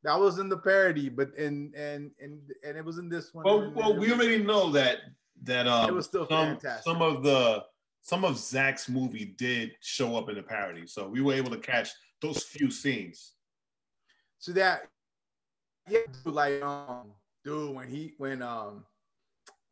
That 0.03 0.19
was 0.19 0.39
in 0.39 0.49
the 0.49 0.57
parody, 0.57 1.09
but 1.09 1.29
in 1.37 1.73
and 1.77 2.11
and 2.21 2.41
and 2.67 2.77
it 2.77 2.85
was 2.85 2.99
in 2.99 3.09
this 3.09 3.35
one. 3.35 3.45
Well, 3.45 3.71
well, 3.75 3.97
we 3.97 4.13
already 4.13 4.43
know 4.43 4.71
that 4.71 4.99
that 5.43 5.67
um, 5.67 5.89
It 5.89 5.95
was 5.95 6.07
still 6.07 6.27
some, 6.27 6.57
fantastic. 6.57 6.85
some 6.85 7.03
of 7.03 7.23
the 7.23 7.65
some 8.03 8.25
of 8.25 8.39
Zack's 8.39 8.89
movie 8.89 9.35
did 9.37 9.73
show 9.81 10.17
up 10.17 10.31
in 10.31 10.37
the 10.37 10.43
parody, 10.43 10.87
so 10.87 11.07
we 11.07 11.21
were 11.21 11.35
able 11.35 11.51
to 11.51 11.59
catch 11.59 11.91
those 12.21 12.43
few 12.43 12.71
scenes. 12.71 13.33
So 14.39 14.53
that 14.53 14.89
yeah, 15.89 16.01
dude, 16.25 16.35
like 16.35 16.63
um, 16.63 17.13
dude, 17.45 17.75
when 17.75 17.89
he 17.89 18.15
when 18.19 18.43
um, 18.43 18.85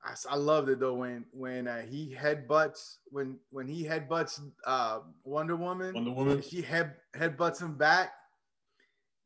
I, 0.05 0.15
I 0.31 0.37
loved 0.37 0.69
it 0.69 0.81
though 0.81 0.95
when 0.95 1.25
when 1.33 1.69
uh, 1.69 1.83
he 1.83 2.15
headbutts 2.19 2.97
when 3.11 3.39
when 3.51 3.67
he 3.67 3.85
headbutts 3.85 4.41
uh 4.67 5.01
Wonder 5.25 5.57
Woman, 5.57 5.95
Wonder 5.95 6.13
Woman, 6.13 6.43
she 6.43 6.63
head 6.63 6.95
headbutts 7.17 7.61
him 7.61 7.77
back. 7.77 8.13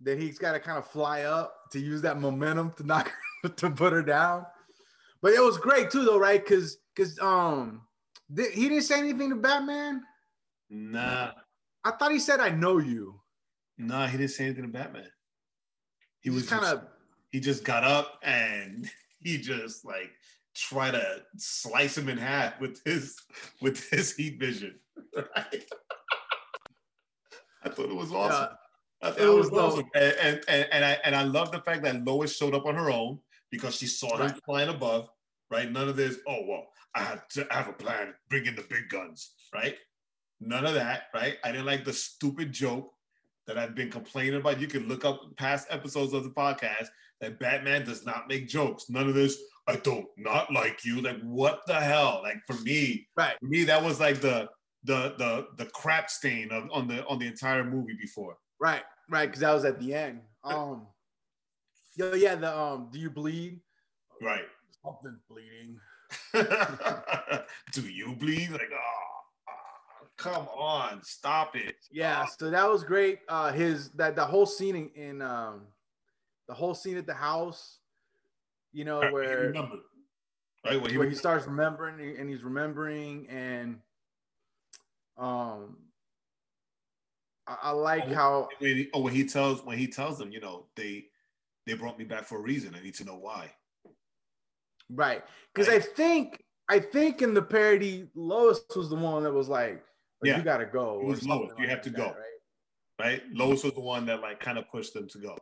Then 0.00 0.20
he's 0.20 0.38
got 0.38 0.52
to 0.52 0.60
kind 0.60 0.78
of 0.78 0.86
fly 0.86 1.22
up 1.22 1.54
to 1.70 1.78
use 1.78 2.02
that 2.02 2.18
momentum 2.18 2.72
to 2.76 2.84
knock 2.84 3.12
her, 3.42 3.48
to 3.56 3.70
put 3.70 3.92
her 3.92 4.02
down. 4.02 4.44
But 5.20 5.32
it 5.32 5.40
was 5.40 5.58
great 5.58 5.90
too, 5.90 6.04
though, 6.04 6.18
right? 6.18 6.42
Because 6.42 6.78
because 6.94 7.18
um, 7.20 7.82
di- 8.32 8.50
he 8.50 8.68
didn't 8.68 8.82
say 8.82 8.98
anything 8.98 9.30
to 9.30 9.36
Batman. 9.36 10.02
nah, 10.68 11.30
I 11.84 11.92
thought 11.92 12.12
he 12.12 12.18
said, 12.18 12.40
"I 12.40 12.50
know 12.50 12.78
you." 12.78 13.20
nah, 13.78 14.06
he 14.06 14.16
didn't 14.18 14.30
say 14.30 14.44
anything 14.44 14.62
to 14.64 14.68
Batman. 14.68 15.08
He 16.20 16.30
was 16.30 16.42
was 16.42 16.50
kind 16.50 16.64
of 16.64 16.84
he 17.30 17.40
just 17.40 17.64
got 17.64 17.84
up 17.84 18.18
and 18.22 18.88
he 19.20 19.38
just 19.38 19.84
like 19.84 20.10
try 20.54 20.90
to 20.90 21.22
slice 21.36 21.96
him 21.96 22.08
in 22.08 22.18
half 22.18 22.60
with 22.60 22.80
his 22.84 23.16
with 23.60 23.88
his 23.90 24.14
heat 24.14 24.38
vision. 24.38 24.78
Right? 25.14 25.64
I 27.64 27.68
thought 27.68 27.90
it 27.90 27.94
was 27.94 28.12
awesome. 28.12 28.56
yeah, 29.02 29.08
I 29.08 29.10
thought 29.10 29.20
it 29.20 29.26
it 29.26 29.34
was, 29.34 29.50
was 29.50 29.74
awesome. 29.74 29.90
And, 29.94 30.14
and, 30.20 30.40
and, 30.48 30.68
and 30.72 30.84
I 30.84 30.98
and 31.04 31.16
I 31.16 31.22
love 31.22 31.52
the 31.52 31.60
fact 31.60 31.82
that 31.82 32.04
Lois 32.04 32.34
showed 32.34 32.54
up 32.54 32.66
on 32.66 32.74
her 32.76 32.90
own 32.90 33.18
because 33.50 33.76
she 33.76 33.86
saw 33.86 34.16
him 34.16 34.34
flying 34.46 34.70
above, 34.70 35.10
right? 35.50 35.70
None 35.70 35.88
of 35.88 35.96
this, 35.96 36.16
oh 36.26 36.44
well, 36.46 36.68
I 36.94 37.02
have 37.02 37.28
to 37.28 37.46
I 37.50 37.56
have 37.56 37.68
a 37.68 37.72
plan, 37.74 38.14
bring 38.30 38.46
in 38.46 38.54
the 38.54 38.64
big 38.68 38.88
guns, 38.88 39.32
right? 39.54 39.76
None 40.44 40.66
of 40.66 40.74
that, 40.74 41.04
right? 41.14 41.36
I 41.44 41.52
didn't 41.52 41.66
like 41.66 41.84
the 41.84 41.92
stupid 41.92 42.52
joke 42.52 42.92
that 43.46 43.58
I've 43.58 43.74
been 43.74 43.90
complaining 43.90 44.34
about. 44.34 44.60
You 44.60 44.66
can 44.66 44.88
look 44.88 45.04
up 45.04 45.20
past 45.36 45.68
episodes 45.70 46.12
of 46.12 46.24
the 46.24 46.30
podcast 46.30 46.88
that 47.20 47.38
Batman 47.38 47.84
does 47.84 48.04
not 48.04 48.28
make 48.28 48.48
jokes. 48.48 48.90
None 48.90 49.08
of 49.08 49.14
this, 49.14 49.38
I 49.68 49.76
don't 49.76 50.06
not 50.16 50.52
like 50.52 50.84
you. 50.84 51.00
Like, 51.00 51.20
what 51.22 51.62
the 51.66 51.74
hell? 51.74 52.20
Like 52.22 52.38
for 52.46 52.54
me, 52.62 53.06
right. 53.16 53.36
for 53.40 53.46
me, 53.46 53.64
that 53.64 53.82
was 53.82 54.00
like 54.00 54.20
the 54.20 54.48
the 54.84 55.14
the 55.18 55.46
the 55.56 55.70
crap 55.70 56.10
stain 56.10 56.50
of, 56.50 56.68
on 56.72 56.88
the 56.88 57.06
on 57.06 57.18
the 57.18 57.26
entire 57.26 57.64
movie 57.64 57.96
before. 58.00 58.36
Right, 58.60 58.82
right, 59.08 59.26
because 59.26 59.40
that 59.40 59.52
was 59.52 59.64
at 59.64 59.78
the 59.80 59.94
end. 59.94 60.20
Um, 60.42 60.86
yo, 61.96 62.14
yeah, 62.14 62.34
the 62.34 62.56
um, 62.56 62.88
do 62.92 62.98
you 62.98 63.10
bleed? 63.10 63.60
Right. 64.20 64.44
something's 64.84 65.20
bleeding. 65.28 65.78
Do 67.72 67.82
you 67.82 68.14
bleed? 68.16 68.50
Like, 68.50 68.70
oh, 68.72 68.76
oh, 68.76 69.01
come 70.22 70.48
on, 70.48 71.02
stop 71.02 71.56
it. 71.56 71.76
Yeah, 71.90 72.24
so 72.38 72.50
that 72.50 72.68
was 72.68 72.84
great. 72.84 73.20
Uh, 73.28 73.52
his 73.52 73.90
that 73.90 74.16
the 74.16 74.24
whole 74.24 74.46
scene 74.46 74.76
in, 74.76 74.90
in 74.94 75.22
um, 75.22 75.62
the 76.48 76.54
whole 76.54 76.74
scene 76.74 76.96
at 76.96 77.06
the 77.06 77.14
house, 77.14 77.78
you 78.72 78.84
know, 78.84 79.00
Right, 79.00 79.12
where 79.12 79.46
remembered. 79.46 79.80
Right, 80.64 80.80
when 80.80 80.90
he, 80.90 80.98
where 80.98 81.08
he 81.08 81.16
starts 81.16 81.46
remembering 81.46 82.16
and 82.16 82.30
he's 82.30 82.44
remembering 82.44 83.26
and 83.28 83.78
um, 85.18 85.76
I, 87.46 87.56
I 87.64 87.70
like 87.72 88.04
Oh, 88.06 88.14
how 88.14 88.48
when 88.58 88.76
he, 88.76 88.88
oh, 88.94 89.00
when 89.00 89.12
he 89.14 89.24
tells 89.24 89.64
when 89.64 89.76
he 89.76 89.88
tells 89.88 90.18
them, 90.18 90.30
you 90.30 90.40
know, 90.40 90.66
they 90.76 91.06
they 91.66 91.74
brought 91.74 91.98
me 91.98 92.04
back 92.04 92.24
for 92.24 92.38
a 92.38 92.42
reason. 92.42 92.74
I 92.74 92.82
need 92.82 92.94
to 92.94 93.04
know 93.04 93.16
why. 93.16 93.50
right 94.90 95.24
because 95.52 95.68
I 95.68 95.78
think 95.80 96.44
I 96.68 96.78
think 96.78 97.22
in 97.22 97.34
the 97.34 97.42
parody 97.42 98.08
Lois 98.14 98.60
was 98.74 98.88
the 98.88 98.96
one 98.96 99.24
that 99.24 99.32
was 99.32 99.48
like, 99.48 99.84
Yeah, 100.22 100.38
you 100.38 100.42
gotta 100.44 100.66
go. 100.66 101.00
it 101.00 101.06
was 101.06 101.24
Lois. 101.24 101.48
something 101.48 101.56
You 101.58 101.68
like 101.68 101.68
have 101.70 101.80
to 101.82 101.90
that, 101.90 101.96
go. 101.96 102.04
right? 102.06 102.14
Right, 103.00 103.22
Lois 103.32 103.64
was 103.64 103.72
the 103.72 103.80
one 103.80 104.06
that 104.06 104.20
like 104.20 104.38
kind 104.40 104.58
of 104.58 104.68
pushed 104.70 104.94
them 104.94 105.08
to 105.08 105.18
go. 105.18 105.36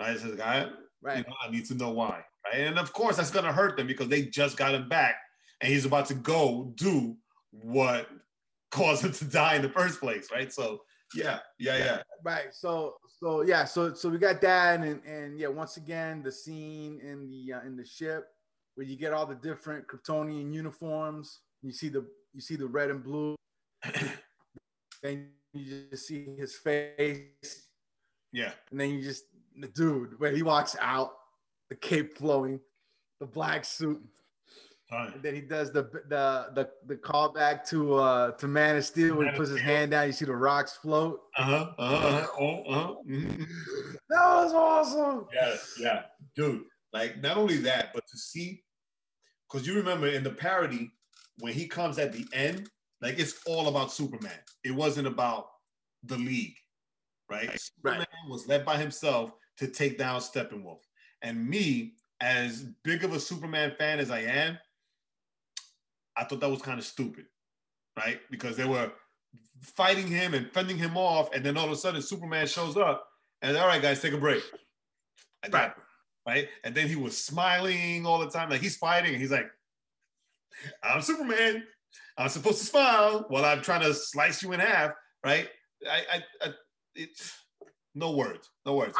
Right? 0.00 0.18
Says, 0.18 0.40
"I, 0.40 0.70
Right. 1.02 1.18
you 1.18 1.24
know, 1.24 1.34
I 1.46 1.50
need 1.50 1.66
to 1.66 1.74
know 1.74 1.90
why." 1.90 2.24
Right? 2.44 2.60
And 2.60 2.78
of 2.78 2.92
course, 2.92 3.16
that's 3.16 3.30
gonna 3.30 3.52
hurt 3.52 3.76
them 3.76 3.86
because 3.86 4.08
they 4.08 4.22
just 4.22 4.56
got 4.56 4.74
him 4.74 4.88
back, 4.88 5.16
and 5.60 5.70
he's 5.72 5.84
about 5.84 6.06
to 6.06 6.14
go 6.14 6.72
do 6.76 7.16
what 7.50 8.08
caused 8.72 9.04
him 9.04 9.12
to 9.12 9.24
die 9.26 9.54
in 9.54 9.62
the 9.62 9.68
first 9.68 10.00
place. 10.00 10.28
Right? 10.32 10.52
So, 10.52 10.82
yeah, 11.14 11.38
yeah, 11.60 11.76
yeah. 11.78 12.02
Right. 12.24 12.52
So 12.52 12.96
so 13.20 13.42
yeah. 13.42 13.64
So 13.64 13.94
so 13.94 14.08
we 14.08 14.18
got 14.18 14.40
that, 14.40 14.80
and 14.80 15.00
and 15.04 15.38
yeah. 15.38 15.48
Once 15.48 15.76
again, 15.76 16.22
the 16.24 16.32
scene 16.32 16.98
in 17.00 17.28
the 17.30 17.52
uh, 17.52 17.60
in 17.66 17.76
the 17.76 17.84
ship 17.84 18.26
where 18.74 18.84
you 18.86 18.96
get 18.96 19.12
all 19.12 19.26
the 19.26 19.36
different 19.36 19.86
Kryptonian 19.86 20.52
uniforms. 20.52 21.42
You 21.62 21.70
see 21.70 21.88
the 21.88 22.04
you 22.32 22.40
see 22.40 22.56
the 22.56 22.66
red 22.66 22.90
and 22.90 23.04
blue. 23.04 23.36
then 25.02 25.28
you 25.52 25.86
just 25.90 26.06
see 26.06 26.34
his 26.36 26.54
face, 26.56 27.68
Yeah. 28.32 28.52
and 28.70 28.80
then 28.80 28.90
you 28.90 29.02
just 29.02 29.24
the 29.58 29.68
dude 29.68 30.18
when 30.18 30.34
he 30.34 30.42
walks 30.42 30.76
out, 30.80 31.12
the 31.70 31.76
cape 31.76 32.16
flowing, 32.16 32.60
the 33.20 33.26
black 33.26 33.64
suit. 33.64 34.00
And 34.90 35.22
then 35.22 35.34
he 35.34 35.40
does 35.40 35.72
the 35.72 35.82
the 36.08 36.50
the 36.54 36.70
the 36.86 36.94
callback 36.94 37.66
to 37.70 37.94
uh 37.94 38.30
to 38.32 38.46
Man 38.46 38.76
of 38.76 38.84
Steel 38.84 39.16
when 39.16 39.28
he 39.28 39.34
puts 39.36 39.50
his 39.50 39.60
hand 39.60 39.90
down. 39.90 40.06
You 40.06 40.12
see 40.12 40.24
the 40.24 40.36
rocks 40.36 40.76
float. 40.76 41.20
Uh-huh. 41.36 41.72
Uh-huh. 41.78 42.26
Oh, 42.38 42.62
uh-huh. 42.62 42.94
That 44.10 44.24
was 44.24 44.52
awesome. 44.52 45.26
Yeah, 45.34 45.56
yeah. 45.80 46.02
Dude, 46.36 46.64
like 46.92 47.20
not 47.20 47.36
only 47.36 47.56
that, 47.58 47.92
but 47.92 48.06
to 48.06 48.16
see, 48.18 48.62
because 49.50 49.66
you 49.66 49.74
remember 49.74 50.06
in 50.06 50.22
the 50.22 50.30
parody, 50.30 50.92
when 51.38 51.54
he 51.54 51.66
comes 51.66 51.98
at 51.98 52.12
the 52.12 52.26
end, 52.32 52.68
like 53.04 53.18
it's 53.18 53.40
all 53.46 53.68
about 53.68 53.92
Superman. 53.92 54.32
It 54.64 54.74
wasn't 54.74 55.06
about 55.06 55.48
the 56.04 56.16
league, 56.16 56.56
right? 57.30 57.50
Superman 57.60 58.06
was 58.28 58.48
led 58.48 58.64
by 58.64 58.78
himself 58.78 59.32
to 59.58 59.68
take 59.68 59.98
down 59.98 60.20
Steppenwolf. 60.20 60.80
And 61.20 61.46
me, 61.46 61.96
as 62.20 62.64
big 62.82 63.04
of 63.04 63.12
a 63.12 63.20
Superman 63.20 63.74
fan 63.78 63.98
as 64.00 64.10
I 64.10 64.20
am, 64.20 64.58
I 66.16 66.24
thought 66.24 66.40
that 66.40 66.50
was 66.50 66.62
kind 66.62 66.78
of 66.78 66.86
stupid, 66.86 67.26
right? 67.98 68.20
Because 68.30 68.56
they 68.56 68.64
were 68.64 68.90
fighting 69.60 70.06
him 70.06 70.32
and 70.32 70.50
fending 70.52 70.78
him 70.78 70.96
off, 70.96 71.28
and 71.34 71.44
then 71.44 71.58
all 71.58 71.66
of 71.66 71.72
a 71.72 71.76
sudden 71.76 72.00
Superman 72.00 72.46
shows 72.46 72.76
up, 72.78 73.06
and 73.42 73.54
all 73.56 73.66
right, 73.66 73.82
guys, 73.82 74.00
take 74.00 74.14
a 74.14 74.18
break. 74.18 74.42
I 75.42 75.48
got 75.48 75.58
Right. 75.58 75.70
it, 75.76 75.82
right? 76.26 76.48
And 76.64 76.74
then 76.74 76.88
he 76.88 76.96
was 76.96 77.22
smiling 77.22 78.06
all 78.06 78.18
the 78.18 78.30
time, 78.30 78.48
like 78.48 78.62
he's 78.62 78.78
fighting, 78.78 79.12
and 79.12 79.20
he's 79.20 79.30
like, 79.30 79.50
"I'm 80.82 81.02
Superman. 81.02 81.66
I'm 82.16 82.28
supposed 82.28 82.58
to 82.58 82.64
smile 82.66 83.24
while 83.28 83.44
I'm 83.44 83.62
trying 83.62 83.82
to 83.82 83.94
slice 83.94 84.42
you 84.42 84.52
in 84.52 84.60
half." 84.60 84.92
Right? 85.24 85.48
I, 85.90 86.02
I, 86.14 86.46
I 86.48 86.54
it's 86.94 87.32
no 87.94 88.12
words, 88.12 88.50
no 88.66 88.76
words. 88.76 88.96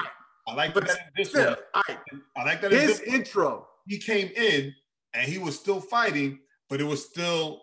I 0.47 0.55
like 0.55 0.75
But 0.75 0.87
that 0.89 0.99
this 1.17 1.33
one. 1.35 1.57
right. 1.89 1.99
I 2.37 2.45
like 2.45 2.61
that 2.61 2.73
His 2.73 3.01
intro. 3.01 3.67
he 3.87 3.99
came 3.99 4.31
in 4.37 4.75
and 5.15 5.27
he 5.31 5.39
was 5.39 5.59
still 5.59 5.81
fighting, 5.81 6.39
but 6.69 6.81
it 6.81 6.85
was 6.85 7.05
still 7.09 7.63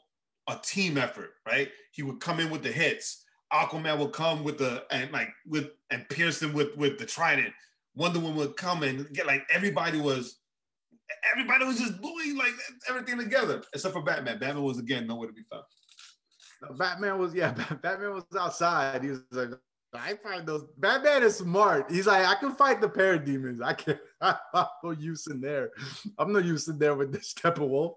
a 0.49 0.57
team 0.63 0.97
effort, 0.97 1.31
right? 1.45 1.69
He 1.91 2.01
would 2.01 2.19
come 2.19 2.39
in 2.39 2.49
with 2.49 2.63
the 2.63 2.71
hits. 2.71 3.23
Aquaman 3.53 3.99
would 3.99 4.13
come 4.13 4.43
with 4.43 4.57
the 4.57 4.85
and 4.91 5.11
like 5.11 5.29
with 5.45 5.69
and 5.91 6.07
Pearson 6.09 6.53
with 6.53 6.75
with 6.77 6.97
the 6.97 7.05
trident. 7.05 7.53
Wonder 7.95 8.19
Woman 8.19 8.37
would 8.37 8.55
come 8.57 8.83
and 8.83 9.11
get 9.13 9.27
like 9.27 9.43
everybody 9.51 9.99
was 9.99 10.39
everybody 11.31 11.65
was 11.65 11.79
just 11.79 12.01
doing 12.01 12.37
like 12.37 12.53
everything 12.89 13.17
together 13.17 13.61
except 13.73 13.93
for 13.93 14.03
Batman. 14.03 14.39
Batman 14.39 14.63
was 14.63 14.79
again 14.79 15.07
nowhere 15.07 15.27
to 15.27 15.33
be 15.33 15.43
found. 15.49 15.63
Batman 16.77 17.17
was 17.17 17.33
yeah. 17.33 17.51
Batman 17.81 18.13
was 18.13 18.25
outside. 18.37 19.03
He 19.03 19.09
was 19.09 19.21
like, 19.31 19.49
I 19.93 20.15
find 20.23 20.47
those. 20.47 20.65
Batman 20.77 21.23
is 21.23 21.37
smart. 21.37 21.91
He's 21.91 22.07
like, 22.07 22.25
I 22.25 22.35
can 22.35 22.53
fight 22.53 22.79
the 22.79 22.87
parademons. 22.87 23.61
I 23.61 23.73
can. 23.73 23.99
I'm 24.21 24.35
no 24.83 24.91
use 24.91 25.27
in 25.27 25.41
there. 25.41 25.71
I'm 26.17 26.31
no 26.31 26.39
use 26.39 26.67
in 26.67 26.77
there 26.77 26.95
with 26.95 27.11
this 27.11 27.33
Steppenwolf. 27.33 27.95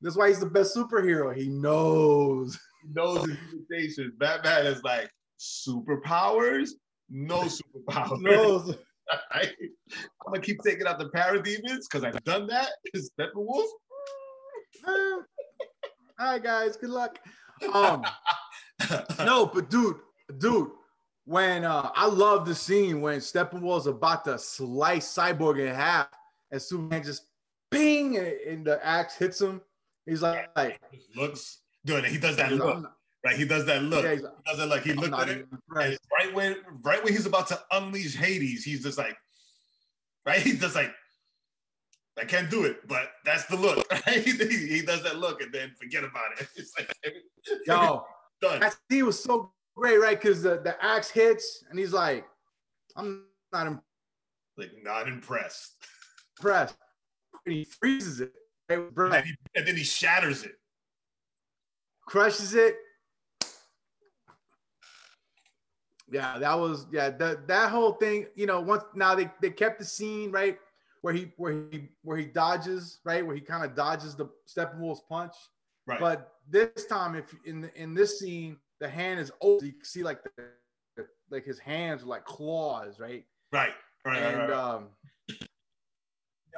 That's 0.00 0.16
why 0.16 0.28
he's 0.28 0.40
the 0.40 0.46
best 0.46 0.76
superhero. 0.76 1.34
He 1.34 1.48
knows. 1.48 2.58
He 2.82 2.88
knows 2.94 3.24
his 3.28 3.38
limitations. 3.52 4.12
Batman 4.18 4.66
is 4.66 4.82
like 4.82 5.08
superpowers, 5.38 6.70
no 7.08 7.42
superpowers. 7.42 8.20
Knows. 8.20 8.74
I, 9.32 9.42
am 9.42 10.00
gonna 10.26 10.40
keep 10.40 10.62
taking 10.62 10.86
out 10.86 10.98
the 10.98 11.10
parademons 11.10 11.84
because 11.90 12.04
I've 12.04 12.22
done 12.24 12.46
that. 12.48 12.70
Steppenwolf. 12.94 13.64
All 14.86 15.22
right, 16.18 16.42
guys. 16.42 16.76
Good 16.76 16.90
luck. 16.90 17.18
Um. 17.72 18.04
no, 19.18 19.46
but 19.46 19.70
dude, 19.70 19.96
dude, 20.38 20.70
when 21.24 21.64
uh 21.64 21.90
I 21.94 22.06
love 22.06 22.46
the 22.46 22.54
scene 22.54 23.00
when 23.00 23.20
Steppenwolf's 23.20 23.86
about 23.86 24.24
to 24.24 24.38
slice 24.38 25.14
Cyborg 25.14 25.60
in 25.60 25.74
half, 25.74 26.08
and 26.50 26.60
Superman 26.60 27.02
just 27.02 27.26
bing, 27.70 28.18
and, 28.18 28.64
the 28.64 28.84
axe 28.84 29.16
hits 29.16 29.40
him. 29.40 29.60
He's 30.06 30.22
like, 30.22 30.48
like 30.56 30.80
looks 31.16 31.60
good. 31.86 32.04
He 32.04 32.18
does 32.18 32.36
that 32.36 32.52
look, 32.52 32.90
right? 33.24 33.36
He 33.36 33.44
does 33.44 33.64
that 33.66 33.82
look. 33.82 34.04
yeah, 34.04 34.14
He 34.16 34.20
does 34.46 34.58
that 34.58 34.66
look. 34.68 34.82
He 34.82 34.90
I'm 34.92 34.96
looked 34.96 35.14
at 35.20 35.28
it, 35.28 35.46
right 35.68 35.98
when, 36.34 36.56
right 36.82 37.02
when 37.02 37.12
he's 37.12 37.26
about 37.26 37.46
to 37.48 37.60
unleash 37.70 38.14
Hades, 38.16 38.64
he's 38.64 38.82
just 38.82 38.98
like, 38.98 39.16
right? 40.26 40.40
He's 40.40 40.60
just 40.60 40.74
like, 40.74 40.92
I 42.20 42.24
can't 42.24 42.50
do 42.50 42.64
it, 42.64 42.86
but 42.86 43.10
that's 43.24 43.46
the 43.46 43.56
look. 43.56 43.86
Right? 44.06 44.22
He, 44.22 44.32
he 44.32 44.82
does 44.82 45.02
that 45.04 45.18
look, 45.18 45.40
and 45.42 45.52
then 45.52 45.72
forget 45.80 46.04
about 46.04 46.38
it. 46.40 46.48
It's 46.56 46.72
like 46.78 46.92
Yo, 47.66 48.04
done. 48.40 48.60
that 48.60 48.76
scene 48.90 49.06
was 49.06 49.22
so 49.22 49.52
great, 49.76 49.98
right? 49.98 50.20
Because 50.20 50.42
the, 50.42 50.60
the 50.62 50.76
axe 50.84 51.10
hits, 51.10 51.64
and 51.70 51.78
he's 51.78 51.92
like, 51.92 52.24
I'm 52.96 53.24
not 53.52 53.66
impressed. 53.66 53.86
Like 54.58 54.70
not 54.82 55.08
impressed. 55.08 55.76
impressed. 56.38 56.76
And 57.46 57.54
he 57.54 57.64
freezes 57.64 58.20
it, 58.20 58.32
right, 58.68 59.14
And 59.14 59.26
he, 59.26 59.34
and 59.56 59.66
then 59.66 59.76
he 59.76 59.82
shatters 59.84 60.44
it. 60.44 60.52
crushes 62.06 62.54
it. 62.54 62.76
Yeah, 66.12 66.38
that 66.38 66.58
was 66.58 66.86
yeah 66.92 67.10
that 67.10 67.48
that 67.48 67.70
whole 67.70 67.92
thing. 67.92 68.26
You 68.34 68.46
know, 68.46 68.60
once 68.60 68.84
now 68.94 69.14
they 69.14 69.30
they 69.40 69.50
kept 69.50 69.78
the 69.78 69.84
scene 69.84 70.30
right 70.30 70.58
where 71.00 71.14
he 71.14 71.32
where 71.36 71.64
he 71.70 71.88
where 72.02 72.16
he 72.16 72.26
dodges 72.26 73.00
right 73.04 73.26
where 73.26 73.34
he 73.34 73.40
kind 73.40 73.64
of 73.64 73.74
dodges 73.74 74.14
the 74.14 74.26
Steppenwolf's 74.46 75.02
punch. 75.08 75.34
Right. 75.86 75.98
But 75.98 76.32
this 76.48 76.86
time, 76.86 77.14
if 77.14 77.34
in 77.46 77.70
in 77.74 77.94
this 77.94 78.18
scene, 78.18 78.58
the 78.78 78.88
hand 78.88 79.20
is 79.20 79.32
open, 79.40 79.66
you 79.66 79.72
can 79.72 79.84
see 79.84 80.02
like 80.02 80.22
the 80.36 81.06
like 81.30 81.44
his 81.44 81.58
hands 81.58 82.02
are 82.02 82.06
like 82.06 82.24
claws, 82.24 83.00
right? 83.00 83.24
right. 83.52 83.70
Right. 84.04 84.14
right, 84.14 84.22
and 84.22 84.38
right, 84.38 84.50
right. 84.50 84.74
um, 84.74 84.88
you 85.28 85.36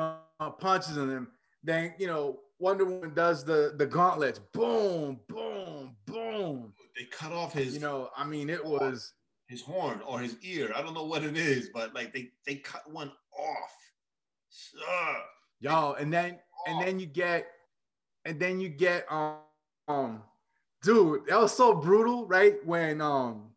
know, 0.01 0.51
punches 0.59 0.97
in 0.97 1.09
them. 1.09 1.29
Then 1.63 1.95
you 1.99 2.09
know 2.09 2.41
Wonder 2.59 2.85
Woman 2.85 3.15
does 3.15 3.45
the 3.45 3.75
the 3.77 3.87
gauntlets, 3.87 4.41
boom, 4.53 5.21
boom, 5.29 5.97
boom. 6.07 6.73
they 6.97 7.05
cut 7.05 7.33
off 7.33 7.53
his 7.53 7.75
You 7.75 7.81
know, 7.81 8.11
I 8.17 8.25
mean, 8.25 8.51
it 8.51 8.65
was 8.65 9.13
his 9.55 9.63
horn 9.63 10.01
or 10.05 10.19
his 10.19 10.37
ear. 10.43 10.73
I 10.75 10.83
don't 10.83 10.95
know 10.95 11.05
what 11.05 11.23
it 11.23 11.37
is, 11.37 11.71
but 11.73 11.95
like 11.95 12.13
they 12.13 12.31
they 12.45 12.57
cut 12.57 12.91
one 12.91 13.13
off. 13.39 13.77
Ugh. 14.89 15.17
yo, 15.61 15.93
and 15.93 16.13
then 16.13 16.39
and 16.67 16.85
then 16.85 16.99
you 16.99 17.07
get 17.07 17.47
and 18.25 18.41
then 18.41 18.59
you 18.59 18.69
get 18.69 19.07
um, 19.09 19.37
um 19.87 20.23
dude, 20.83 21.27
that 21.29 21.41
was 21.41 21.57
so 21.57 21.73
brutal, 21.73 22.27
right? 22.27 22.57
When 22.67 23.01
um 23.01 23.51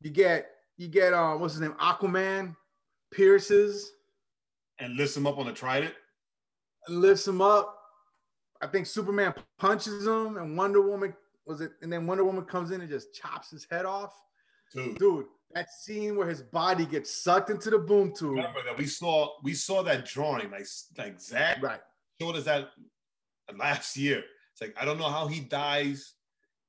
you 0.00 0.10
get 0.10 0.50
you 0.76 0.88
get 0.88 1.12
um 1.12 1.40
what's 1.40 1.54
his 1.54 1.60
name, 1.60 1.76
Aquaman 1.80 2.56
pierces 3.12 3.92
and 4.80 4.96
lifts 4.96 5.16
him 5.16 5.24
up 5.24 5.38
on 5.38 5.46
the 5.46 5.52
trident. 5.52 5.94
lifts 6.88 7.28
him 7.28 7.40
up. 7.40 7.78
I 8.60 8.66
think 8.66 8.86
Superman 8.86 9.34
punches 9.56 10.04
him, 10.04 10.36
and 10.36 10.56
Wonder 10.56 10.80
Woman 10.80 11.14
was 11.46 11.60
it, 11.60 11.72
and 11.80 11.92
then 11.92 12.08
Wonder 12.08 12.24
Woman 12.24 12.44
comes 12.44 12.72
in 12.72 12.80
and 12.80 12.90
just 12.90 13.14
chops 13.14 13.52
his 13.52 13.68
head 13.70 13.84
off. 13.84 14.20
Dude, 14.72 14.98
Dude, 14.98 15.26
that 15.52 15.70
scene 15.70 16.16
where 16.16 16.28
his 16.28 16.42
body 16.42 16.84
gets 16.86 17.22
sucked 17.22 17.50
into 17.50 17.70
the 17.70 17.78
boom 17.78 18.12
tube. 18.12 18.30
remember 18.36 18.60
that 18.64 18.76
we 18.76 18.86
saw 18.86 19.30
we 19.42 19.54
saw 19.54 19.82
that 19.82 20.04
drawing 20.04 20.50
like 20.50 20.66
like 20.98 21.20
Zack 21.20 21.62
Right. 21.62 21.80
showed 22.20 22.36
us 22.36 22.44
that 22.44 22.70
last 23.56 23.96
year. 23.96 24.22
It's 24.52 24.60
like 24.60 24.74
I 24.80 24.84
don't 24.84 24.98
know 24.98 25.10
how 25.10 25.26
he 25.26 25.40
dies 25.40 26.14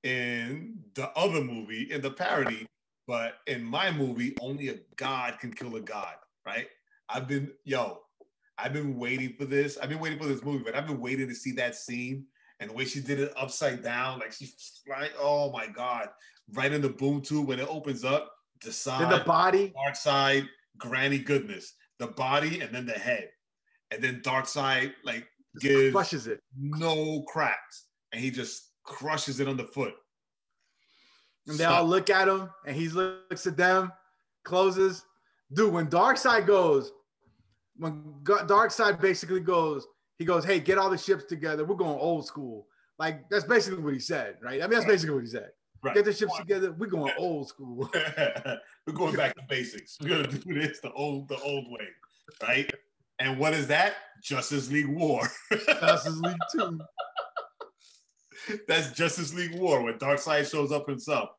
in 0.04 0.78
the 0.93 1.10
other 1.18 1.41
movie 1.41 1.91
in 1.91 2.02
the 2.02 2.12
parody, 2.12 2.68
but 3.08 3.36
in 3.48 3.64
my 3.64 3.91
movie, 3.91 4.36
only 4.39 4.70
a 4.70 4.76
god 4.98 5.39
can 5.39 5.52
kill 5.54 5.76
a 5.76 5.82
god. 5.82 6.16
Right? 6.46 6.68
I've 7.10 7.28
been 7.28 7.52
yo, 7.64 8.02
I've 8.58 8.74
been 8.74 8.98
waiting 8.98 9.34
for 9.38 9.46
this. 9.46 9.78
I've 9.78 9.89
been 9.89 10.00
waiting 10.00 10.20
for 10.20 10.28
this 10.28 10.43
movie, 10.43 10.64
but 10.64 10.76
I've 10.76 10.88
been 10.88 11.02
waiting 11.02 11.28
to 11.28 11.36
see 11.36 11.54
that 11.54 11.76
scene 11.76 12.28
and 12.60 12.70
the 12.70 12.74
way 12.74 12.86
she 12.86 13.02
did 13.02 13.20
it 13.20 13.34
upside 13.36 13.84
down, 13.84 14.20
like 14.20 14.32
she's 14.32 14.82
like, 14.88 15.12
oh 15.20 15.52
my 15.52 15.68
god, 15.68 16.10
right 16.54 16.72
in 16.72 16.82
the 16.82 16.89
boom 16.89 17.22
tube 17.22 17.48
when 17.48 17.60
it 17.60 17.68
opens 17.68 18.04
up, 18.04 18.32
the 18.64 18.72
side, 18.72 19.02
Then 19.02 19.20
the 19.20 19.26
body, 19.26 19.74
Darkseid, 19.88 20.48
granny 20.78 21.20
goodness, 21.20 21.74
the 22.00 22.08
body, 22.08 22.62
and 22.62 22.74
then 22.74 22.86
the 22.86 22.93
head, 22.93 23.30
and 23.91 24.04
then 24.04 24.22
dark 24.24 24.48
side 24.48 24.93
like 25.04 25.28
gives 25.60 25.91
crushes 25.91 26.28
it. 26.28 26.41
no 26.58 27.24
cracks, 27.28 27.88
and 28.12 28.22
he 28.22 28.32
just 28.32 28.72
crushes 28.84 29.39
it 29.39 29.48
on 29.48 29.58
the 29.58 29.66
foot. 29.66 29.93
And 31.48 31.58
they 31.58 31.66
all 31.66 31.86
look 31.86 32.10
at 32.10 32.28
him, 32.28 32.50
and 32.66 32.76
he 32.76 32.89
looks 32.89 33.46
at 33.46 33.56
them, 33.56 33.91
closes, 34.43 35.06
dude, 35.54 35.72
when 35.74 35.88
Darkseid 35.88 36.48
goes, 36.48 36.91
when 37.78 38.02
Darkseid 38.24 39.00
basically 39.00 39.41
goes, 39.41 39.86
he 40.18 40.26
goes, 40.26 40.46
"Hey, 40.46 40.60
get 40.60 40.78
all 40.78 40.89
the 40.89 40.98
ships 40.98 41.26
together. 41.26 41.66
We're 41.66 41.76
going 41.76 42.00
old 42.00 42.26
school." 42.26 42.68
Like 42.98 43.30
that's 43.30 43.43
basically 43.43 43.84
what 43.84 43.93
he 43.93 44.00
said, 44.00 44.38
right? 44.41 44.62
I 44.62 44.68
mean, 44.68 44.72
that's 44.72 44.86
basically 44.86 45.16
what 45.16 45.24
he 45.24 45.30
said. 45.30 45.50
Right. 45.86 45.94
Get 45.94 46.06
the 46.06 46.14
ships 46.14 46.36
together. 46.40 46.72
We're 46.72 46.88
going 46.88 47.14
old 47.16 47.48
school. 47.48 47.88
We're 48.88 48.94
going 48.94 49.16
back 49.16 49.36
to 49.36 49.44
basics. 49.48 49.98
We're 50.02 50.24
gonna 50.24 50.28
do 50.30 50.60
this 50.60 50.80
the 50.80 50.92
old 50.94 51.28
the 51.28 51.40
old 51.42 51.66
way, 51.70 51.86
right? 52.42 52.74
And 53.20 53.38
what 53.38 53.54
is 53.54 53.68
that? 53.68 53.94
Justice 54.24 54.72
League 54.72 54.88
War. 54.88 55.30
Justice 55.52 56.18
League 56.18 56.38
Two. 56.52 56.80
That's 58.68 58.94
Justice 58.94 59.36
League 59.36 59.60
War 59.60 59.84
when 59.84 60.00
Darkseid 60.00 60.50
shows 60.50 60.72
up 60.72 60.90
himself. 60.90 61.30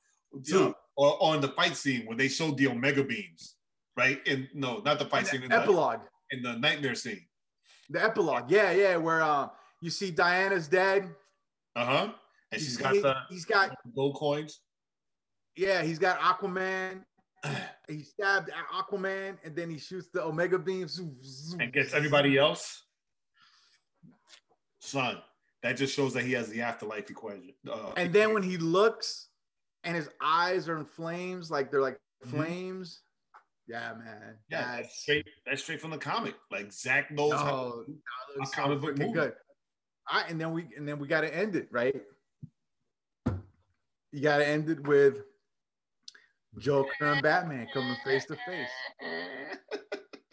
Too. 0.46 0.66
Yeah. 0.66 0.72
Or 0.96 1.20
on 1.20 1.40
the 1.40 1.48
fight 1.48 1.76
scene 1.76 2.06
when 2.06 2.16
they 2.16 2.28
showed 2.28 2.56
the 2.56 2.68
Omega 2.68 3.02
beams, 3.02 3.56
right? 3.96 4.20
And 4.28 4.46
no, 4.54 4.80
not 4.84 5.00
the 5.00 5.06
fight 5.06 5.26
scene. 5.26 5.42
In 5.42 5.50
epilogue. 5.50 6.02
The, 6.30 6.36
in 6.36 6.42
the 6.44 6.56
nightmare 6.56 6.94
scene. 6.94 7.26
The 7.90 8.04
epilogue, 8.04 8.48
yeah, 8.48 8.70
yeah, 8.70 8.96
where 8.96 9.22
uh, 9.22 9.48
you 9.82 9.90
see 9.90 10.12
Diana's 10.12 10.68
dead. 10.68 11.12
Uh 11.74 11.84
huh. 11.84 12.12
And 12.52 12.60
she's 12.60 12.76
got 12.76 12.94
he, 12.94 13.00
the 13.00 13.16
he's 13.28 13.44
got 13.44 13.76
gold 13.94 14.16
coins. 14.16 14.60
Yeah, 15.56 15.82
he's 15.82 15.98
got 15.98 16.18
Aquaman. 16.20 17.02
he 17.88 18.02
stabbed 18.02 18.50
Aquaman, 18.72 19.36
and 19.44 19.56
then 19.56 19.70
he 19.70 19.78
shoots 19.78 20.08
the 20.12 20.22
Omega 20.22 20.58
beams 20.58 20.98
and 20.98 21.72
gets 21.72 21.94
everybody 21.94 22.38
else. 22.38 22.84
Son, 24.80 25.18
that 25.62 25.76
just 25.76 25.94
shows 25.94 26.14
that 26.14 26.24
he 26.24 26.32
has 26.32 26.48
the 26.48 26.62
afterlife 26.62 27.10
equation. 27.10 27.52
Uh, 27.68 27.92
and 27.96 28.12
then 28.12 28.32
when 28.32 28.42
he 28.42 28.56
looks, 28.56 29.28
and 29.82 29.96
his 29.96 30.08
eyes 30.20 30.68
are 30.68 30.78
in 30.78 30.84
flames, 30.84 31.50
like 31.50 31.70
they're 31.70 31.80
like 31.80 31.98
mm-hmm. 32.24 32.36
flames. 32.36 33.00
Yeah, 33.68 33.94
man. 33.98 34.36
Yeah, 34.48 34.76
that's 34.76 35.00
straight. 35.00 35.26
That's 35.44 35.62
straight 35.62 35.80
from 35.80 35.90
the 35.90 35.98
comic. 35.98 36.34
Like 36.52 36.72
Zack 36.72 37.10
knows 37.10 37.32
no, 37.32 37.36
how. 37.36 37.84
A 38.40 38.46
comic 38.46 38.80
book 38.80 38.98
movie. 38.98 39.12
good. 39.12 39.32
I 40.08 40.24
and 40.28 40.40
then 40.40 40.52
we 40.52 40.66
and 40.76 40.86
then 40.86 40.98
we 40.98 41.08
got 41.08 41.22
to 41.22 41.34
end 41.34 41.56
it 41.56 41.68
right. 41.72 42.00
You 44.12 44.20
got 44.20 44.38
to 44.38 44.46
end 44.46 44.70
it 44.70 44.86
with 44.86 45.22
Joker 46.58 46.90
and 47.00 47.22
Batman 47.22 47.68
coming 47.72 47.96
face 48.04 48.24
to 48.26 48.36
face. 48.46 48.68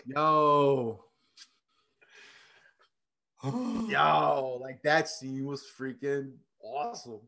Yo. 0.06 1.04
Yo, 3.44 4.60
like 4.62 4.82
that 4.84 5.10
scene 5.10 5.46
was 5.46 5.66
freaking 5.78 6.32
awesome. 6.64 7.20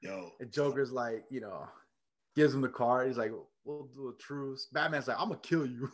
Yo. 0.00 0.30
And 0.40 0.50
Joker's 0.50 0.90
like, 0.90 1.24
you 1.30 1.40
know, 1.40 1.68
gives 2.34 2.54
him 2.54 2.62
the 2.62 2.68
card. 2.68 3.06
He's 3.06 3.16
like, 3.16 3.32
we'll 3.64 3.88
do 3.94 4.08
a 4.08 4.22
truce. 4.22 4.66
Batman's 4.72 5.08
like, 5.08 5.18
I'm 5.20 5.28
gonna 5.28 5.40
kill 5.40 5.66
you. 5.66 5.88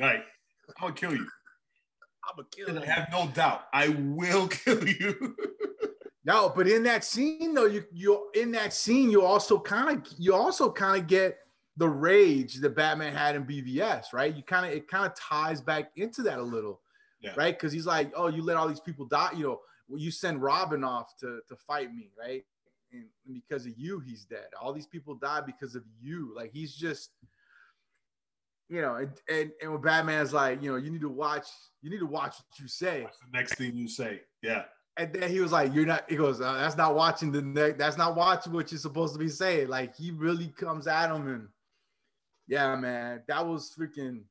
Right. 0.00 0.22
I'm 0.68 0.74
gonna 0.80 0.94
kill 0.94 1.12
you. 1.12 1.26
I'm 2.28 2.36
gonna 2.36 2.48
kill 2.50 2.74
you. 2.74 2.80
I 2.80 2.86
have 2.86 3.08
no 3.12 3.28
doubt. 3.34 3.64
I 3.72 3.88
will 3.88 4.48
kill 4.64 4.86
you. 4.88 5.36
No, 6.24 6.52
but 6.54 6.66
in 6.66 6.82
that 6.84 7.04
scene 7.04 7.54
though, 7.54 7.66
you 7.66 7.84
you 7.92 8.28
in 8.34 8.50
that 8.52 8.72
scene, 8.72 9.10
you 9.10 9.22
also 9.22 9.58
kind 9.58 9.98
of 9.98 10.12
you 10.18 10.34
also 10.34 10.70
kind 10.70 11.00
of 11.00 11.06
get 11.06 11.38
the 11.76 11.88
rage 11.88 12.60
that 12.60 12.76
Batman 12.76 13.12
had 13.12 13.36
in 13.36 13.44
BVS, 13.44 14.12
right? 14.12 14.34
You 14.34 14.42
kind 14.42 14.66
of 14.66 14.72
it 14.72 14.88
kind 14.88 15.06
of 15.06 15.14
ties 15.14 15.60
back 15.60 15.90
into 15.96 16.22
that 16.22 16.38
a 16.38 16.42
little, 16.42 16.80
yeah. 17.20 17.32
right? 17.36 17.54
Because 17.56 17.72
he's 17.72 17.86
like, 17.86 18.12
oh, 18.16 18.28
you 18.28 18.42
let 18.42 18.56
all 18.56 18.68
these 18.68 18.80
people 18.80 19.06
die, 19.06 19.30
you 19.36 19.44
know, 19.44 19.60
well, 19.88 20.00
you 20.00 20.10
send 20.10 20.42
Robin 20.42 20.82
off 20.84 21.16
to 21.20 21.40
to 21.48 21.56
fight 21.56 21.94
me, 21.94 22.10
right? 22.18 22.44
and 22.94 23.04
because 23.32 23.66
of 23.66 23.72
you, 23.76 24.00
he's 24.00 24.24
dead. 24.24 24.46
All 24.60 24.72
these 24.72 24.86
people 24.86 25.14
died 25.14 25.46
because 25.46 25.74
of 25.74 25.82
you. 26.00 26.32
Like 26.34 26.52
he's 26.52 26.74
just, 26.74 27.10
you 28.68 28.80
know, 28.80 28.96
and 28.96 29.10
and, 29.28 29.50
and 29.60 29.72
when 29.72 29.80
Batman's 29.80 30.32
like, 30.32 30.62
you 30.62 30.70
know, 30.70 30.76
you 30.76 30.90
need 30.90 31.00
to 31.00 31.08
watch, 31.08 31.46
you 31.82 31.90
need 31.90 31.98
to 31.98 32.06
watch 32.06 32.36
what 32.36 32.58
you 32.58 32.68
say. 32.68 33.02
What's 33.02 33.18
the 33.18 33.36
next 33.36 33.56
thing 33.56 33.76
you 33.76 33.88
say? 33.88 34.22
Yeah. 34.42 34.64
And 34.96 35.12
then 35.12 35.28
he 35.28 35.40
was 35.40 35.50
like, 35.50 35.74
"You're 35.74 35.86
not." 35.86 36.08
He 36.08 36.16
goes, 36.16 36.40
uh, 36.40 36.52
"That's 36.54 36.76
not 36.76 36.94
watching 36.94 37.32
the 37.32 37.42
neck. 37.42 37.78
That's 37.78 37.96
not 37.98 38.14
watching 38.14 38.52
what 38.52 38.70
you're 38.70 38.78
supposed 38.78 39.12
to 39.14 39.18
be 39.18 39.28
saying." 39.28 39.68
Like 39.68 39.96
he 39.96 40.12
really 40.12 40.48
comes 40.48 40.86
at 40.86 41.10
him, 41.10 41.26
and 41.26 41.48
yeah, 42.46 42.76
man, 42.76 43.22
that 43.26 43.44
was 43.44 43.74
freaking. 43.78 44.22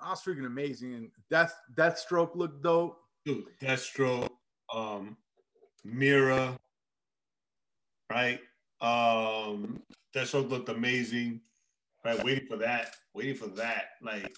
That 0.00 0.10
was 0.10 0.22
freaking 0.22 0.46
amazing. 0.46 0.94
And 0.94 1.10
Death 1.30 1.54
Deathstroke 1.74 2.34
looked 2.34 2.62
dope. 2.62 2.98
Dude, 3.26 3.44
Deathstroke, 3.60 4.30
um, 4.74 5.18
Mira, 5.84 6.58
right? 8.10 8.40
Um, 8.80 9.82
that 10.14 10.28
show 10.28 10.40
looked 10.40 10.68
amazing. 10.68 11.40
Right, 12.02 12.22
waiting 12.24 12.46
for 12.46 12.56
that, 12.56 12.96
waiting 13.12 13.34
for 13.34 13.48
that. 13.48 13.90
Like, 14.00 14.34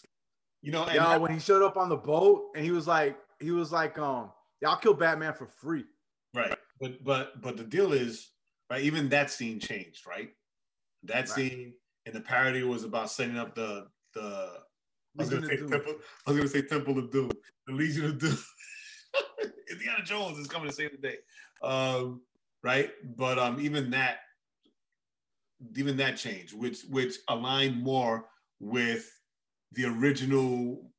you 0.63 0.73
know, 0.73 0.85
yeah, 0.93 1.17
when 1.17 1.33
he 1.33 1.39
showed 1.39 1.63
up 1.63 1.77
on 1.77 1.89
the 1.89 1.97
boat 1.97 2.49
and 2.57 2.65
he 2.65 2.73
was 2.73 2.89
like, 2.89 3.17
he 3.39 3.53
was 3.53 3.71
like, 3.71 3.99
um, 3.99 4.33
yeah, 4.63 4.71
I'll 4.71 4.77
kill 4.77 4.95
Batman 4.95 5.35
for 5.35 5.47
free. 5.47 5.85
Right. 6.35 6.57
But 6.81 7.05
but 7.05 7.43
but 7.43 7.57
the 7.57 7.65
deal 7.65 7.93
is, 7.93 8.31
right, 8.71 8.83
even 8.83 9.09
that 9.11 9.31
scene 9.31 9.59
changed, 9.59 10.07
right? 10.07 10.31
That 11.03 11.15
right. 11.15 11.29
scene 11.29 11.75
in 12.07 12.15
the 12.15 12.21
parody 12.21 12.63
was 12.63 12.85
about 12.85 13.11
setting 13.11 13.37
up 13.37 13.55
the 13.55 13.89
the 14.15 14.53
I 15.19 15.23
was 15.23 15.31
gonna 15.31 15.47
say 15.47 15.57
temple. 15.57 15.95
I 16.27 16.31
was 16.31 16.37
gonna 16.37 16.49
say 16.49 16.63
Temple 16.63 16.99
of 16.99 17.11
Doom, 17.11 17.31
the 17.67 17.73
Legion 17.73 18.07
of 18.07 18.19
Doom. 18.19 18.39
Indiana 19.71 20.03
Jones 20.05 20.39
is 20.39 20.47
coming 20.47 20.69
to 20.69 20.75
save 20.75 20.93
the 20.93 21.09
day. 21.09 21.17
Um, 21.63 22.23
right? 22.63 22.91
But 23.17 23.39
um, 23.39 23.61
even 23.61 23.91
that, 23.91 24.19
even 25.77 25.97
that 25.99 26.17
change, 26.17 26.55
which 26.55 26.83
which 26.89 27.17
aligned 27.29 27.83
more 27.83 28.27
with 28.61 29.11
the 29.73 29.87
original 29.87 30.91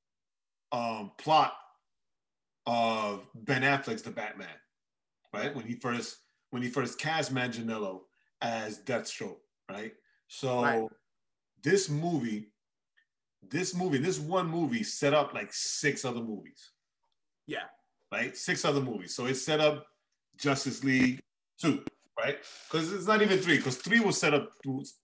um, 0.71 1.11
plot 1.17 1.53
of 2.65 3.27
Ben 3.33 3.61
Affleck's 3.61 4.01
The 4.01 4.11
Batman, 4.11 4.47
right? 5.33 5.55
When 5.55 5.65
he 5.65 5.75
first 5.75 6.17
when 6.51 6.61
he 6.61 6.69
first 6.69 6.99
cast 6.99 7.33
Manganiello 7.33 8.01
as 8.41 8.79
Deathstroke, 8.79 9.37
right? 9.71 9.93
So 10.27 10.61
right. 10.61 10.87
this 11.63 11.89
movie, 11.89 12.51
this 13.49 13.75
movie, 13.75 13.97
this 13.97 14.19
one 14.19 14.47
movie 14.47 14.83
set 14.83 15.13
up 15.13 15.33
like 15.33 15.51
six 15.51 16.05
other 16.05 16.21
movies. 16.21 16.71
Yeah. 17.47 17.63
Right? 18.11 18.37
Six 18.37 18.65
other 18.65 18.81
movies. 18.81 19.15
So 19.15 19.25
it 19.25 19.35
set 19.35 19.59
up 19.59 19.87
Justice 20.37 20.83
League, 20.83 21.21
two, 21.59 21.83
right? 22.19 22.37
Because 22.69 22.93
it's 22.93 23.07
not 23.07 23.23
even 23.23 23.39
three, 23.39 23.57
because 23.57 23.77
three 23.77 23.99
was 23.99 24.19
set 24.19 24.35
up 24.35 24.51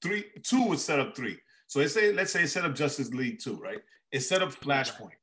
three, 0.01 0.26
two 0.43 0.66
was 0.66 0.86
set 0.86 0.99
up 0.99 1.16
three. 1.16 1.38
So 1.68 1.80
let's 1.80 1.93
say, 1.93 2.14
let's 2.14 2.32
say 2.32 2.43
it 2.43 2.49
set 2.49 2.66
up 2.66 2.76
Justice 2.76 3.12
League 3.12 3.39
two, 3.39 3.55
right? 3.55 3.80
It 4.12 4.22
set 4.22 4.41
up 4.41 4.49
Flashpoint. 4.49 5.18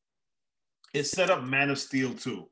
It 0.97 1.07
set 1.07 1.31
up 1.31 1.45
Man 1.45 1.71
of 1.71 1.79
Steel 1.79 2.15
2. 2.15 2.49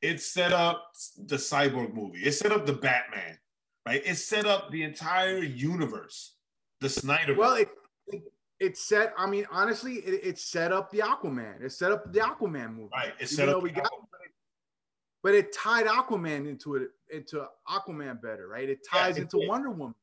It 0.00 0.20
set 0.20 0.52
up 0.52 0.92
the 1.16 1.36
Cyborg 1.36 1.94
movie. 1.94 2.20
It 2.20 2.32
set 2.32 2.52
up 2.52 2.64
the 2.64 2.72
Batman, 2.72 3.36
right? 3.84 4.00
It 4.04 4.14
set 4.14 4.46
up 4.46 4.70
the 4.70 4.84
entire 4.84 5.38
universe, 5.38 6.34
the 6.80 6.88
Snyder. 6.88 7.34
Well, 7.34 7.54
it, 7.54 7.68
it, 8.06 8.22
it 8.60 8.78
set. 8.78 9.12
I 9.18 9.28
mean, 9.28 9.46
honestly, 9.50 9.94
it, 9.94 10.20
it 10.22 10.38
set 10.38 10.72
up 10.72 10.90
the 10.92 10.98
Aquaman. 10.98 11.62
It 11.62 11.72
set 11.72 11.90
up 11.90 12.12
the 12.12 12.20
Aquaman 12.20 12.76
movie. 12.76 12.90
Right. 12.94 13.12
It 13.18 13.28
set 13.28 13.48
up. 13.48 13.62
We 13.62 13.72
got, 13.72 13.90
but 15.24 15.34
it 15.34 15.52
tied 15.52 15.86
Aquaman 15.86 16.48
into 16.48 16.76
it 16.76 16.90
into 17.12 17.44
Aquaman 17.68 18.22
better, 18.22 18.46
right? 18.46 18.68
It 18.68 18.86
ties 18.88 19.16
yeah, 19.16 19.22
into 19.22 19.38
Wonder 19.48 19.70
Woman 19.70 19.94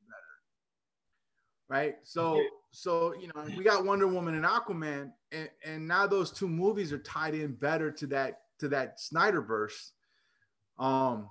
right? 1.70 1.96
So 2.04 2.42
so 2.72 3.14
you 3.16 3.28
know 3.28 3.46
we 3.58 3.64
got 3.64 3.86
Wonder 3.86 4.08
Woman 4.08 4.36
and 4.36 4.46
Aquaman, 4.46 5.12
and, 5.32 5.50
and 5.66 5.88
now 5.88 6.08
those 6.08 6.32
two 6.32 6.48
movies 6.48 6.92
are 6.94 7.00
tied 7.00 7.34
in 7.34 7.54
better 7.54 7.92
to 7.92 8.08
that 8.08 8.42
to 8.60 8.68
that 8.70 8.98
Snyderverse, 9.00 9.92
um, 10.80 11.30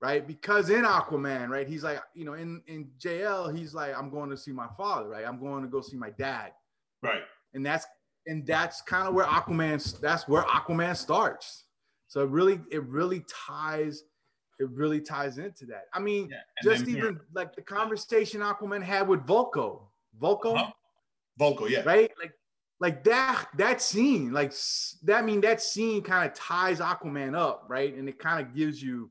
right? 0.00 0.26
Because 0.26 0.70
in 0.70 0.84
Aquaman, 0.84 1.48
right, 1.48 1.68
he's 1.68 1.82
like 1.82 2.00
you 2.14 2.24
know 2.24 2.34
in 2.34 2.62
in 2.66 2.90
JL 2.98 3.56
he's 3.56 3.74
like 3.74 3.96
I'm 3.96 4.10
going 4.10 4.30
to 4.30 4.36
see 4.36 4.52
my 4.52 4.68
father, 4.76 5.08
right? 5.08 5.26
I'm 5.26 5.40
going 5.40 5.62
to 5.62 5.68
go 5.68 5.80
see 5.80 5.96
my 5.96 6.10
dad, 6.10 6.52
right? 7.02 7.22
And 7.54 7.64
that's 7.64 7.86
and 8.26 8.46
that's 8.46 8.82
kind 8.82 9.08
of 9.08 9.14
where 9.14 9.26
Aquaman 9.26 10.00
that's 10.00 10.28
where 10.28 10.42
Aquaman 10.42 10.96
starts 10.96 11.64
so 12.12 12.20
it 12.20 12.28
really, 12.28 12.60
it 12.70 12.84
really 12.88 13.24
ties, 13.26 14.02
it 14.58 14.68
really 14.70 15.00
ties 15.00 15.38
into 15.38 15.66
that. 15.66 15.84
I 15.92 16.00
mean, 16.00 16.30
yeah, 16.30 16.38
just 16.62 16.86
even 16.88 17.20
like 17.34 17.54
the 17.54 17.62
conversation 17.62 18.40
Aquaman 18.40 18.82
had 18.82 19.08
with 19.08 19.26
Vulko. 19.26 19.82
Vulko? 20.20 20.56
Uh-huh. 20.56 20.70
Vulko, 21.40 21.68
yeah. 21.68 21.82
Right? 21.82 22.10
Like, 22.20 22.32
like 22.80 23.04
that, 23.04 23.46
that 23.56 23.80
scene, 23.80 24.32
like 24.32 24.52
that, 25.04 25.18
I 25.18 25.22
mean, 25.22 25.40
that 25.42 25.62
scene 25.62 26.02
kind 26.02 26.28
of 26.28 26.34
ties 26.34 26.80
Aquaman 26.80 27.36
up, 27.36 27.66
right? 27.68 27.94
And 27.94 28.08
it 28.08 28.18
kind 28.18 28.44
of 28.44 28.54
gives 28.54 28.82
you 28.82 29.10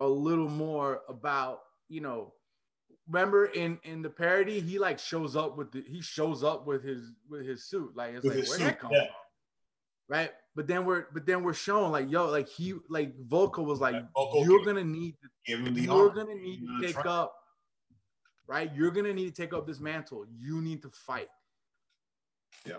a 0.00 0.06
little 0.06 0.48
more 0.48 1.02
about, 1.08 1.60
you 1.88 2.00
know, 2.00 2.32
remember 3.08 3.46
in 3.46 3.78
in 3.84 4.02
the 4.02 4.08
parody 4.08 4.60
he 4.60 4.78
like 4.78 4.98
shows 4.98 5.36
up 5.36 5.56
with 5.56 5.70
the 5.72 5.82
he 5.86 6.00
shows 6.00 6.42
up 6.42 6.66
with 6.66 6.82
his 6.82 7.12
with 7.28 7.46
his 7.46 7.64
suit 7.64 7.94
like 7.94 8.14
it's 8.14 8.24
with 8.24 8.36
like 8.36 8.48
where 8.48 8.58
that 8.58 8.80
come 8.80 8.92
yeah. 8.92 9.00
from 9.00 9.08
right 10.08 10.30
but 10.54 10.66
then 10.66 10.84
we're 10.84 11.06
but 11.12 11.26
then 11.26 11.42
we're 11.42 11.54
showing 11.54 11.92
like 11.92 12.10
yo 12.10 12.26
like 12.26 12.48
he 12.48 12.74
like 12.88 13.14
Vulko 13.28 13.64
was 13.64 13.80
like 13.80 13.96
you're 14.34 14.64
gonna 14.64 14.84
need 14.84 15.16
to, 15.22 15.28
you're 15.82 16.10
gonna 16.10 16.34
need 16.34 16.60
to 16.60 16.86
take 16.86 17.06
up 17.06 17.34
right 18.46 18.70
you're 18.74 18.90
gonna 18.90 19.12
need 19.12 19.34
to 19.34 19.42
take 19.42 19.52
up 19.52 19.66
this 19.66 19.80
mantle 19.80 20.24
you 20.38 20.60
need 20.60 20.82
to 20.82 20.90
fight 20.90 21.28
yeah 22.66 22.76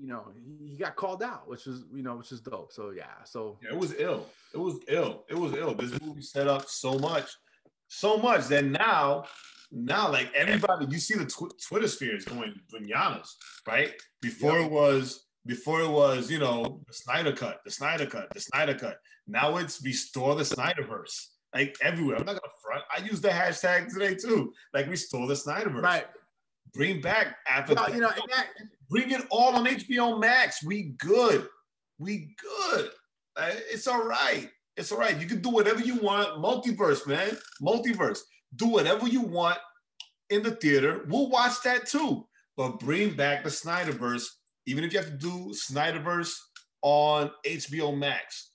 you 0.00 0.06
know, 0.06 0.24
he, 0.66 0.76
got 0.76 0.96
called 0.96 1.22
out, 1.22 1.46
which 1.46 1.66
was, 1.66 1.84
you 1.92 2.02
know, 2.02 2.16
which 2.16 2.32
is 2.32 2.40
dope. 2.40 2.72
So 2.72 2.90
yeah, 2.90 3.22
so 3.24 3.58
Yeah, 3.62 3.70
it 3.70 3.78
was 3.78 3.94
ill. 3.98 4.26
It 4.54 4.58
was 4.58 4.76
ill. 4.88 5.24
It 5.28 5.36
was 5.36 5.52
ill. 5.52 5.74
This 5.74 6.00
movie 6.00 6.22
set 6.22 6.48
up 6.48 6.68
so 6.68 6.98
much, 6.98 7.28
so 7.88 8.16
much 8.16 8.46
that 8.46 8.64
now, 8.64 9.24
now 9.70 10.10
like 10.10 10.32
everybody, 10.34 10.86
you 10.86 10.98
see 10.98 11.14
the 11.14 11.26
tw- 11.26 11.52
Twitter 11.68 11.86
sphere 11.86 12.16
is 12.16 12.24
going 12.24 12.58
bananas, 12.70 13.36
right? 13.68 13.92
Before 14.22 14.58
Yeah. 14.58 14.64
it 14.64 14.70
was, 14.70 15.26
before 15.46 15.80
it 15.80 15.88
was, 15.90 16.30
you 16.30 16.38
know, 16.38 16.80
the 16.86 16.92
Snyder 16.92 17.32
cut, 17.32 17.60
the 17.64 17.70
Snyder 17.70 18.06
cut, 18.06 18.28
the 18.34 18.40
Snyder 18.40 18.74
cut. 18.74 18.98
Now 19.26 19.56
it's 19.56 19.82
restore 19.82 20.34
the 20.34 20.42
Snyderverse, 20.42 21.26
like 21.54 21.76
everywhere. 21.82 22.16
I'm 22.16 22.26
not 22.26 22.40
gonna 22.40 22.52
front. 22.62 22.84
I 22.94 23.00
use 23.04 23.20
the 23.20 23.28
hashtag 23.28 23.92
today 23.92 24.14
too. 24.14 24.52
Like 24.74 24.88
restore 24.88 25.26
the 25.26 25.34
Snyderverse. 25.34 25.82
right. 25.82 26.06
Bring 26.72 27.00
back 27.00 27.36
after 27.48 27.74
Well, 27.74 27.92
you 27.92 28.00
know, 28.00 28.10
and 28.10 28.22
that, 28.30 28.46
Bring 28.88 29.10
it 29.10 29.22
all 29.30 29.54
on 29.56 29.66
HBO 29.66 30.20
Max. 30.20 30.62
We 30.64 30.94
good. 30.98 31.48
We 31.98 32.34
good. 32.40 32.90
Uh, 33.36 33.50
It's 33.70 33.86
all 33.86 34.04
right. 34.04 34.48
It's 34.76 34.92
all 34.92 34.98
right. 34.98 35.18
You 35.20 35.26
can 35.26 35.40
do 35.40 35.50
whatever 35.50 35.80
you 35.80 35.96
want. 35.96 36.28
Multiverse, 36.42 37.06
man. 37.06 37.36
Multiverse. 37.62 38.20
Do 38.56 38.66
whatever 38.68 39.08
you 39.08 39.20
want 39.20 39.58
in 40.30 40.42
the 40.42 40.52
theater. 40.52 41.04
We'll 41.08 41.28
watch 41.28 41.62
that 41.64 41.86
too. 41.86 42.26
But 42.56 42.78
bring 42.78 43.14
back 43.16 43.42
the 43.44 43.50
Snyderverse, 43.50 44.26
even 44.70 44.84
if 44.84 44.92
you 44.92 45.00
have 45.00 45.08
to 45.08 45.16
do 45.16 45.52
Snyderverse 45.52 46.32
on 46.82 47.30
HBO 47.44 47.96
Max. 47.96 48.52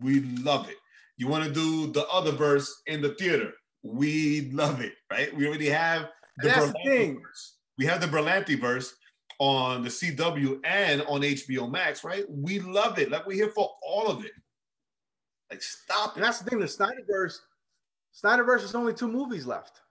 We 0.00 0.20
love 0.20 0.68
it. 0.68 0.76
You 1.16 1.28
want 1.28 1.44
to 1.44 1.52
do 1.52 1.92
the 1.92 2.06
other 2.08 2.32
verse 2.32 2.82
in 2.86 3.00
the 3.00 3.10
theater? 3.10 3.52
We 3.82 4.50
love 4.52 4.80
it, 4.80 4.94
right? 5.12 5.34
We 5.36 5.46
already 5.46 5.68
have 5.68 6.08
the 6.38 6.48
That's 6.48 6.66
the 6.66 6.78
thing. 6.84 7.20
verse. 7.20 7.56
We 7.78 7.84
have 7.86 8.00
the 8.00 8.06
Berlanti 8.06 8.58
verse 8.58 8.94
on 9.38 9.82
the 9.82 9.90
CW 9.90 10.60
and 10.64 11.02
on 11.02 11.20
HBO 11.20 11.70
Max, 11.70 12.02
right? 12.02 12.24
We 12.28 12.60
love 12.60 12.98
it. 12.98 13.10
Like 13.10 13.26
we're 13.26 13.34
here 13.34 13.52
for 13.54 13.70
all 13.86 14.08
of 14.08 14.24
it. 14.24 14.32
Like 15.50 15.62
stop 15.62 16.16
and 16.16 16.24
that's 16.24 16.38
the 16.40 16.48
thing. 16.50 16.58
The 16.58 16.66
Snyderverse, 16.66 17.36
Snyderverse 18.24 18.64
is 18.64 18.74
only 18.74 18.94
two 18.94 19.08
movies 19.08 19.46
left. 19.46 19.82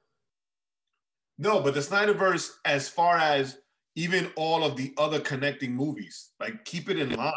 No, 1.37 1.61
but 1.61 1.73
the 1.73 1.79
Snyderverse, 1.79 2.49
as 2.65 2.89
far 2.89 3.17
as 3.17 3.57
even 3.95 4.31
all 4.35 4.63
of 4.63 4.75
the 4.75 4.93
other 4.97 5.19
connecting 5.19 5.73
movies, 5.75 6.31
like 6.39 6.65
keep 6.65 6.89
it 6.89 6.97
in 6.97 7.13
line. 7.15 7.33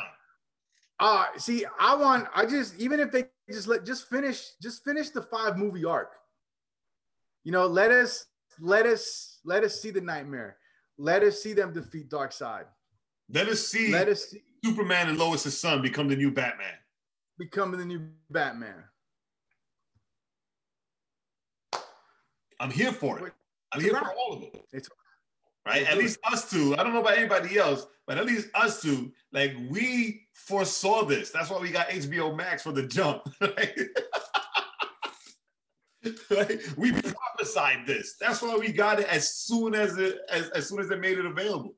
Uh 0.98 1.26
see, 1.36 1.64
I 1.78 1.94
want. 1.94 2.28
I 2.34 2.46
just 2.46 2.78
even 2.78 3.00
if 3.00 3.12
they 3.12 3.24
just 3.50 3.68
let 3.68 3.84
just 3.84 4.08
finish 4.08 4.42
just 4.62 4.82
finish 4.84 5.10
the 5.10 5.22
five 5.22 5.58
movie 5.58 5.84
arc. 5.84 6.12
You 7.44 7.52
know, 7.52 7.66
let 7.66 7.90
us 7.90 8.26
let 8.58 8.86
us 8.86 9.40
let 9.44 9.62
us 9.62 9.80
see 9.80 9.90
the 9.90 10.00
nightmare. 10.00 10.56
Let 10.98 11.22
us 11.22 11.42
see 11.42 11.52
them 11.52 11.72
defeat 11.74 12.08
Darkseid. 12.08 12.64
Let 13.28 13.48
us 13.48 13.66
see 13.66 13.92
Let 13.92 14.08
us 14.08 14.30
see 14.30 14.42
Superman 14.64 15.08
and 15.08 15.18
Lois's 15.18 15.60
son 15.60 15.82
become 15.82 16.08
the 16.08 16.16
new 16.16 16.30
Batman. 16.30 16.72
becoming 17.38 17.78
the 17.78 17.84
new 17.84 18.08
Batman. 18.30 18.82
I'm 22.58 22.70
here 22.70 22.92
for 22.92 23.18
it. 23.26 23.34
I'm 23.72 23.80
here 23.82 23.94
for 23.94 24.12
all 24.12 24.32
of 24.32 24.42
it. 24.42 24.64
It's 24.72 24.88
right? 25.66 25.86
At 25.86 25.98
least 25.98 26.18
us 26.24 26.48
two. 26.48 26.74
I 26.78 26.82
don't 26.82 26.94
know 26.94 27.00
about 27.00 27.18
anybody 27.18 27.58
else, 27.58 27.86
but 28.06 28.16
at 28.16 28.24
least 28.24 28.48
us 28.54 28.80
two, 28.80 29.12
like 29.32 29.54
we 29.68 30.22
foresaw 30.32 31.04
this. 31.04 31.30
That's 31.30 31.50
why 31.50 31.58
we 31.58 31.70
got 31.70 31.88
HBO 31.88 32.34
Max 32.36 32.62
for 32.62 32.72
the 32.72 32.86
jump. 32.86 33.28
Right? 36.30 36.60
We 36.76 36.92
prophesied 36.92 37.84
this. 37.84 38.14
That's 38.20 38.40
why 38.40 38.56
we 38.56 38.70
got 38.70 39.00
it 39.00 39.08
as 39.08 39.34
soon 39.34 39.74
as 39.74 39.98
it 39.98 40.18
as, 40.30 40.48
as 40.50 40.68
soon 40.68 40.78
as 40.78 40.88
they 40.88 40.96
made 40.96 41.18
it 41.18 41.26
available. 41.26 41.74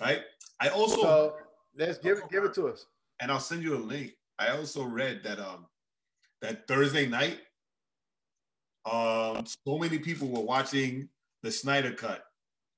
Right. 0.00 0.20
I 0.60 0.68
also 0.68 1.00
so 1.02 1.36
let's 1.76 1.98
give 1.98 2.18
it 2.18 2.30
give 2.30 2.44
it 2.44 2.54
to 2.54 2.68
us. 2.68 2.86
and 3.18 3.32
I'll 3.32 3.40
send 3.40 3.64
you 3.64 3.74
a 3.74 3.82
link. 3.82 4.12
I 4.38 4.50
also 4.50 4.84
read 4.84 5.24
that 5.24 5.40
um 5.40 5.66
that 6.42 6.68
Thursday 6.68 7.06
night, 7.06 7.40
um, 8.84 9.44
so 9.46 9.78
many 9.78 9.98
people 9.98 10.28
were 10.28 10.42
watching 10.42 11.08
the 11.42 11.50
Snyder 11.50 11.92
cut 11.92 12.22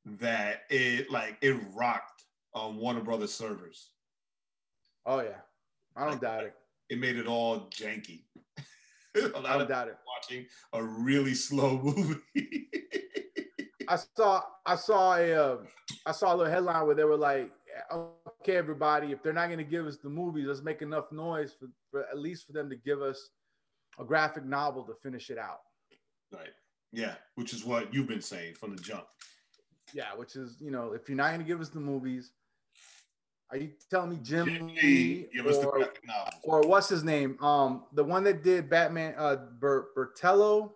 that 0.04 0.62
it 0.70 1.10
like 1.10 1.38
it 1.40 1.56
rocked 1.72 2.24
on 2.54 2.76
Warner 2.76 3.00
Brothers 3.00 3.32
servers. 3.32 3.90
Oh 5.06 5.20
yeah, 5.20 5.40
I 5.96 6.08
don't 6.08 6.20
doubt 6.20 6.44
it. 6.44 6.54
It 6.90 6.98
made 6.98 7.16
it 7.16 7.26
all 7.26 7.68
janky. 7.70 8.22
a 9.16 9.20
I 9.20 9.40
lot 9.40 9.42
don't 9.52 9.62
of 9.62 9.68
doubt 9.68 9.88
it. 9.88 9.96
watching 10.06 10.46
a 10.72 10.82
really 10.82 11.34
slow 11.34 11.80
movie. 11.84 12.68
I 13.88 13.96
saw 14.16 14.42
I 14.66 14.76
saw 14.76 15.16
a 15.16 15.32
uh, 15.32 15.56
I 16.06 16.12
saw 16.12 16.34
a 16.34 16.36
little 16.36 16.52
headline 16.52 16.86
where 16.86 16.94
they 16.94 17.04
were 17.04 17.16
like, 17.16 17.50
"Okay, 17.92 18.56
everybody, 18.56 19.12
if 19.12 19.22
they're 19.22 19.32
not 19.32 19.46
going 19.46 19.58
to 19.58 19.64
give 19.64 19.86
us 19.86 19.98
the 20.02 20.08
movies, 20.08 20.46
let's 20.46 20.62
make 20.62 20.82
enough 20.82 21.10
noise 21.12 21.54
for, 21.58 21.68
for 21.90 22.06
at 22.10 22.18
least 22.18 22.46
for 22.46 22.52
them 22.52 22.68
to 22.70 22.76
give 22.76 23.02
us 23.02 23.30
a 23.98 24.04
graphic 24.04 24.44
novel 24.44 24.82
to 24.84 24.94
finish 25.02 25.30
it 25.30 25.38
out." 25.38 25.60
right. 26.32 26.48
Yeah, 26.92 27.14
which 27.34 27.52
is 27.52 27.64
what 27.64 27.92
you've 27.92 28.06
been 28.06 28.22
saying 28.22 28.54
from 28.54 28.76
the 28.76 28.80
jump. 28.82 29.04
Yeah, 29.94 30.12
which 30.16 30.34
is 30.34 30.56
you 30.60 30.70
know, 30.72 30.92
if 30.92 31.08
you're 31.08 31.16
not 31.16 31.28
going 31.28 31.40
to 31.40 31.46
give 31.46 31.60
us 31.60 31.68
the 31.68 31.78
movies, 31.80 32.32
are 33.50 33.56
you 33.56 33.70
telling 33.88 34.10
me 34.10 34.18
Jim 34.22 34.46
Jim 34.46 34.66
Lee 34.66 34.74
Lee, 34.82 35.28
give 35.32 35.46
us 35.46 35.58
the 35.58 35.68
or, 35.68 35.88
or 36.42 36.60
what's 36.62 36.88
his 36.88 37.04
name? 37.04 37.38
Um, 37.40 37.84
the 37.92 38.02
one 38.02 38.24
that 38.24 38.42
did 38.42 38.68
Batman, 38.68 39.14
uh, 39.16 39.36
Ber- 39.60 39.90
Bertello. 39.96 40.72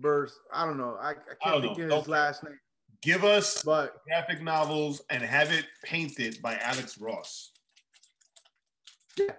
Bers, 0.00 0.32
I 0.50 0.64
don't 0.64 0.78
know. 0.78 0.96
I, 0.98 1.08
I 1.08 1.10
I 1.10 1.14
can't 1.14 1.62
don't 1.62 1.62
think 1.76 1.78
know. 1.90 1.96
of 1.96 2.00
his 2.04 2.08
last 2.08 2.42
name, 2.42 2.58
Give 3.02 3.22
us 3.22 3.62
but 3.62 4.02
graphic 4.06 4.40
novels 4.42 5.02
and 5.10 5.22
have 5.22 5.52
it 5.52 5.66
painted 5.84 6.40
by 6.40 6.56
Alex 6.56 6.96
Ross. 6.98 7.52
Yeah. 9.18 9.32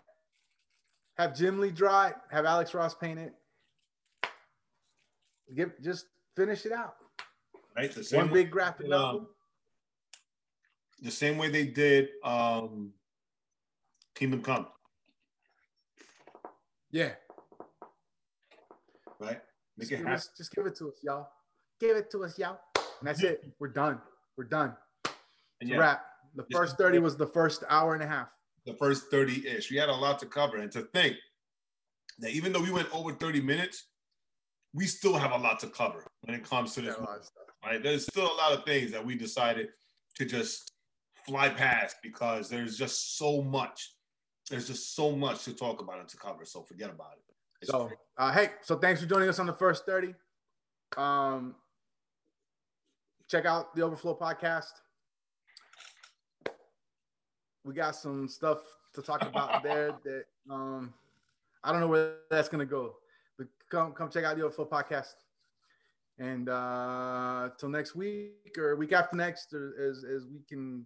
have 1.17 1.35
Jim 1.35 1.59
Lee 1.59 1.71
draw 1.71 2.07
it, 2.07 2.15
have 2.29 2.45
Alex 2.45 2.75
Ross 2.75 2.93
paint 2.93 3.17
it. 3.17 3.33
Give 5.55 5.71
just 5.81 6.05
finish 6.37 6.67
it 6.67 6.71
out. 6.71 6.93
Right? 7.75 7.91
The 7.93 8.03
same 8.03 8.19
One 8.19 8.27
way- 8.31 8.43
big 8.43 8.51
graphic 8.51 8.85
um, 8.85 8.89
novel. 8.91 9.29
the 11.01 11.11
same 11.11 11.37
way 11.37 11.49
they 11.49 11.65
did 11.65 12.09
um 12.23 12.93
Kingdom 14.15 14.41
Come, 14.43 14.67
Yeah. 16.91 17.13
right? 19.19 19.41
Make 19.77 19.89
Just 19.89 19.91
it 19.91 19.95
give, 19.97 19.99
happen. 20.05 20.13
us, 20.13 20.29
just 20.37 20.51
give 20.53 20.65
it 20.65 20.75
to 20.77 20.89
us, 20.89 20.95
y'all. 21.01 21.29
Give 21.79 21.95
it 21.97 22.11
to 22.11 22.23
us, 22.23 22.37
y'all. 22.37 22.59
And 22.99 23.07
that's 23.07 23.23
it. 23.23 23.43
We're 23.59 23.69
done. 23.69 23.99
We're 24.37 24.43
done. 24.43 24.75
And 25.05 25.13
It's 25.61 25.71
yeah, 25.71 25.77
wrap. 25.77 26.05
The 26.35 26.45
first 26.51 26.77
30 26.77 26.99
was 26.99 27.15
the 27.17 27.25
first 27.27 27.63
hour 27.69 27.93
and 27.93 28.03
a 28.03 28.07
half. 28.07 28.27
the 28.65 28.73
first 28.75 29.09
30-ish. 29.11 29.71
We 29.71 29.77
had 29.77 29.89
a 29.89 29.93
lot 29.95 30.19
to 30.19 30.27
cover. 30.27 30.57
And 30.57 30.71
to 30.73 30.83
think 30.93 31.15
that 32.19 32.29
even 32.31 32.53
though 32.53 32.61
we 32.61 32.69
went 32.71 32.93
over 32.93 33.11
30 33.13 33.41
minutes, 33.41 33.85
we 34.73 34.85
still 34.85 35.15
have 35.15 35.31
a 35.31 35.37
lot 35.37 35.59
to 35.61 35.67
cover 35.67 36.05
when 36.21 36.35
it 36.35 36.43
comes 36.47 36.75
to 36.75 36.81
this. 36.81 36.95
Yeah, 37.63 37.69
a 37.69 37.73
lot 37.73 37.83
movie, 37.83 37.95
of 37.95 38.01
stuff. 38.01 38.17
Right? 38.23 38.23
There's 38.23 38.25
still 38.25 38.25
a 38.25 38.37
lot 38.37 38.51
of 38.57 38.65
things 38.65 38.91
that 38.91 39.05
we 39.05 39.15
decided 39.15 39.69
to 40.15 40.25
just 40.25 40.71
fly 41.25 41.49
past 41.49 41.97
because 42.01 42.49
there's 42.49 42.77
just 42.77 43.17
so 43.17 43.41
much. 43.41 43.93
There's 44.49 44.67
just 44.67 44.95
so 44.95 45.11
much 45.15 45.43
to 45.45 45.53
talk 45.53 45.81
about 45.81 45.99
and 45.99 46.07
to 46.09 46.17
cover. 46.17 46.45
So 46.45 46.61
forget 46.63 46.89
about 46.89 47.13
it. 47.13 47.35
It's 47.61 47.71
So, 47.71 47.89
uh, 48.17 48.31
hey, 48.31 48.49
so 48.61 48.77
thanks 48.77 49.01
for 49.01 49.07
joining 49.07 49.29
us 49.29 49.39
on 49.39 49.45
the 49.45 49.53
first 49.53 49.85
30. 49.85 50.13
Um, 50.97 51.55
check 53.29 53.45
out 53.45 53.73
the 53.75 53.81
Overflow 53.81 54.15
podcast. 54.15 54.71
We 57.63 57.73
got 57.73 57.95
some 57.95 58.27
stuff 58.27 58.59
to 58.95 59.01
talk 59.01 59.21
about 59.21 59.63
there 59.63 59.93
that 60.03 60.25
um, 60.49 60.93
I 61.63 61.71
don't 61.71 61.79
know 61.81 61.87
where 61.87 62.15
that's 62.29 62.49
gonna 62.49 62.65
go, 62.65 62.95
but 63.37 63.47
come 63.69 63.93
come 63.93 64.09
check 64.09 64.25
out 64.25 64.35
the 64.35 64.43
Overflow 64.43 64.65
podcast. 64.65 65.13
And 66.21 66.49
uh, 66.49 67.49
till 67.57 67.69
next 67.69 67.95
week 67.95 68.55
or 68.55 68.75
week 68.75 68.91
after 68.93 69.15
next, 69.17 69.55
or 69.55 69.73
as 69.81 70.03
as 70.03 70.27
we 70.27 70.39
can 70.47 70.85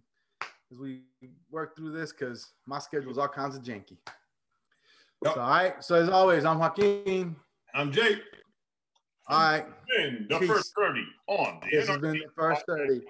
as 0.72 0.78
we 0.78 1.02
work 1.50 1.76
through 1.76 1.92
this, 1.92 2.10
because 2.10 2.54
my 2.64 2.78
schedule 2.78 3.10
is 3.10 3.18
all 3.18 3.28
kinds 3.28 3.54
of 3.54 3.62
janky. 3.62 3.98
Yep. 5.22 5.34
So, 5.34 5.40
all 5.40 5.50
right. 5.50 5.84
So 5.84 5.94
as 5.96 6.08
always, 6.08 6.46
I'm 6.46 6.58
Joaquin. 6.58 7.36
I'm 7.74 7.92
Jake. 7.92 8.22
All 9.28 9.38
right. 9.38 9.66
Been 9.94 10.26
the 10.30 10.38
Peace. 10.38 10.48
first 10.48 10.72
30 10.74 11.04
on 11.26 11.60
the 11.60 11.76
This 11.76 11.88
has 11.88 11.98
been 11.98 12.12
the 12.12 12.30
first 12.34 12.64
30. 12.66 13.02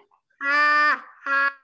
Ah! 0.43 1.53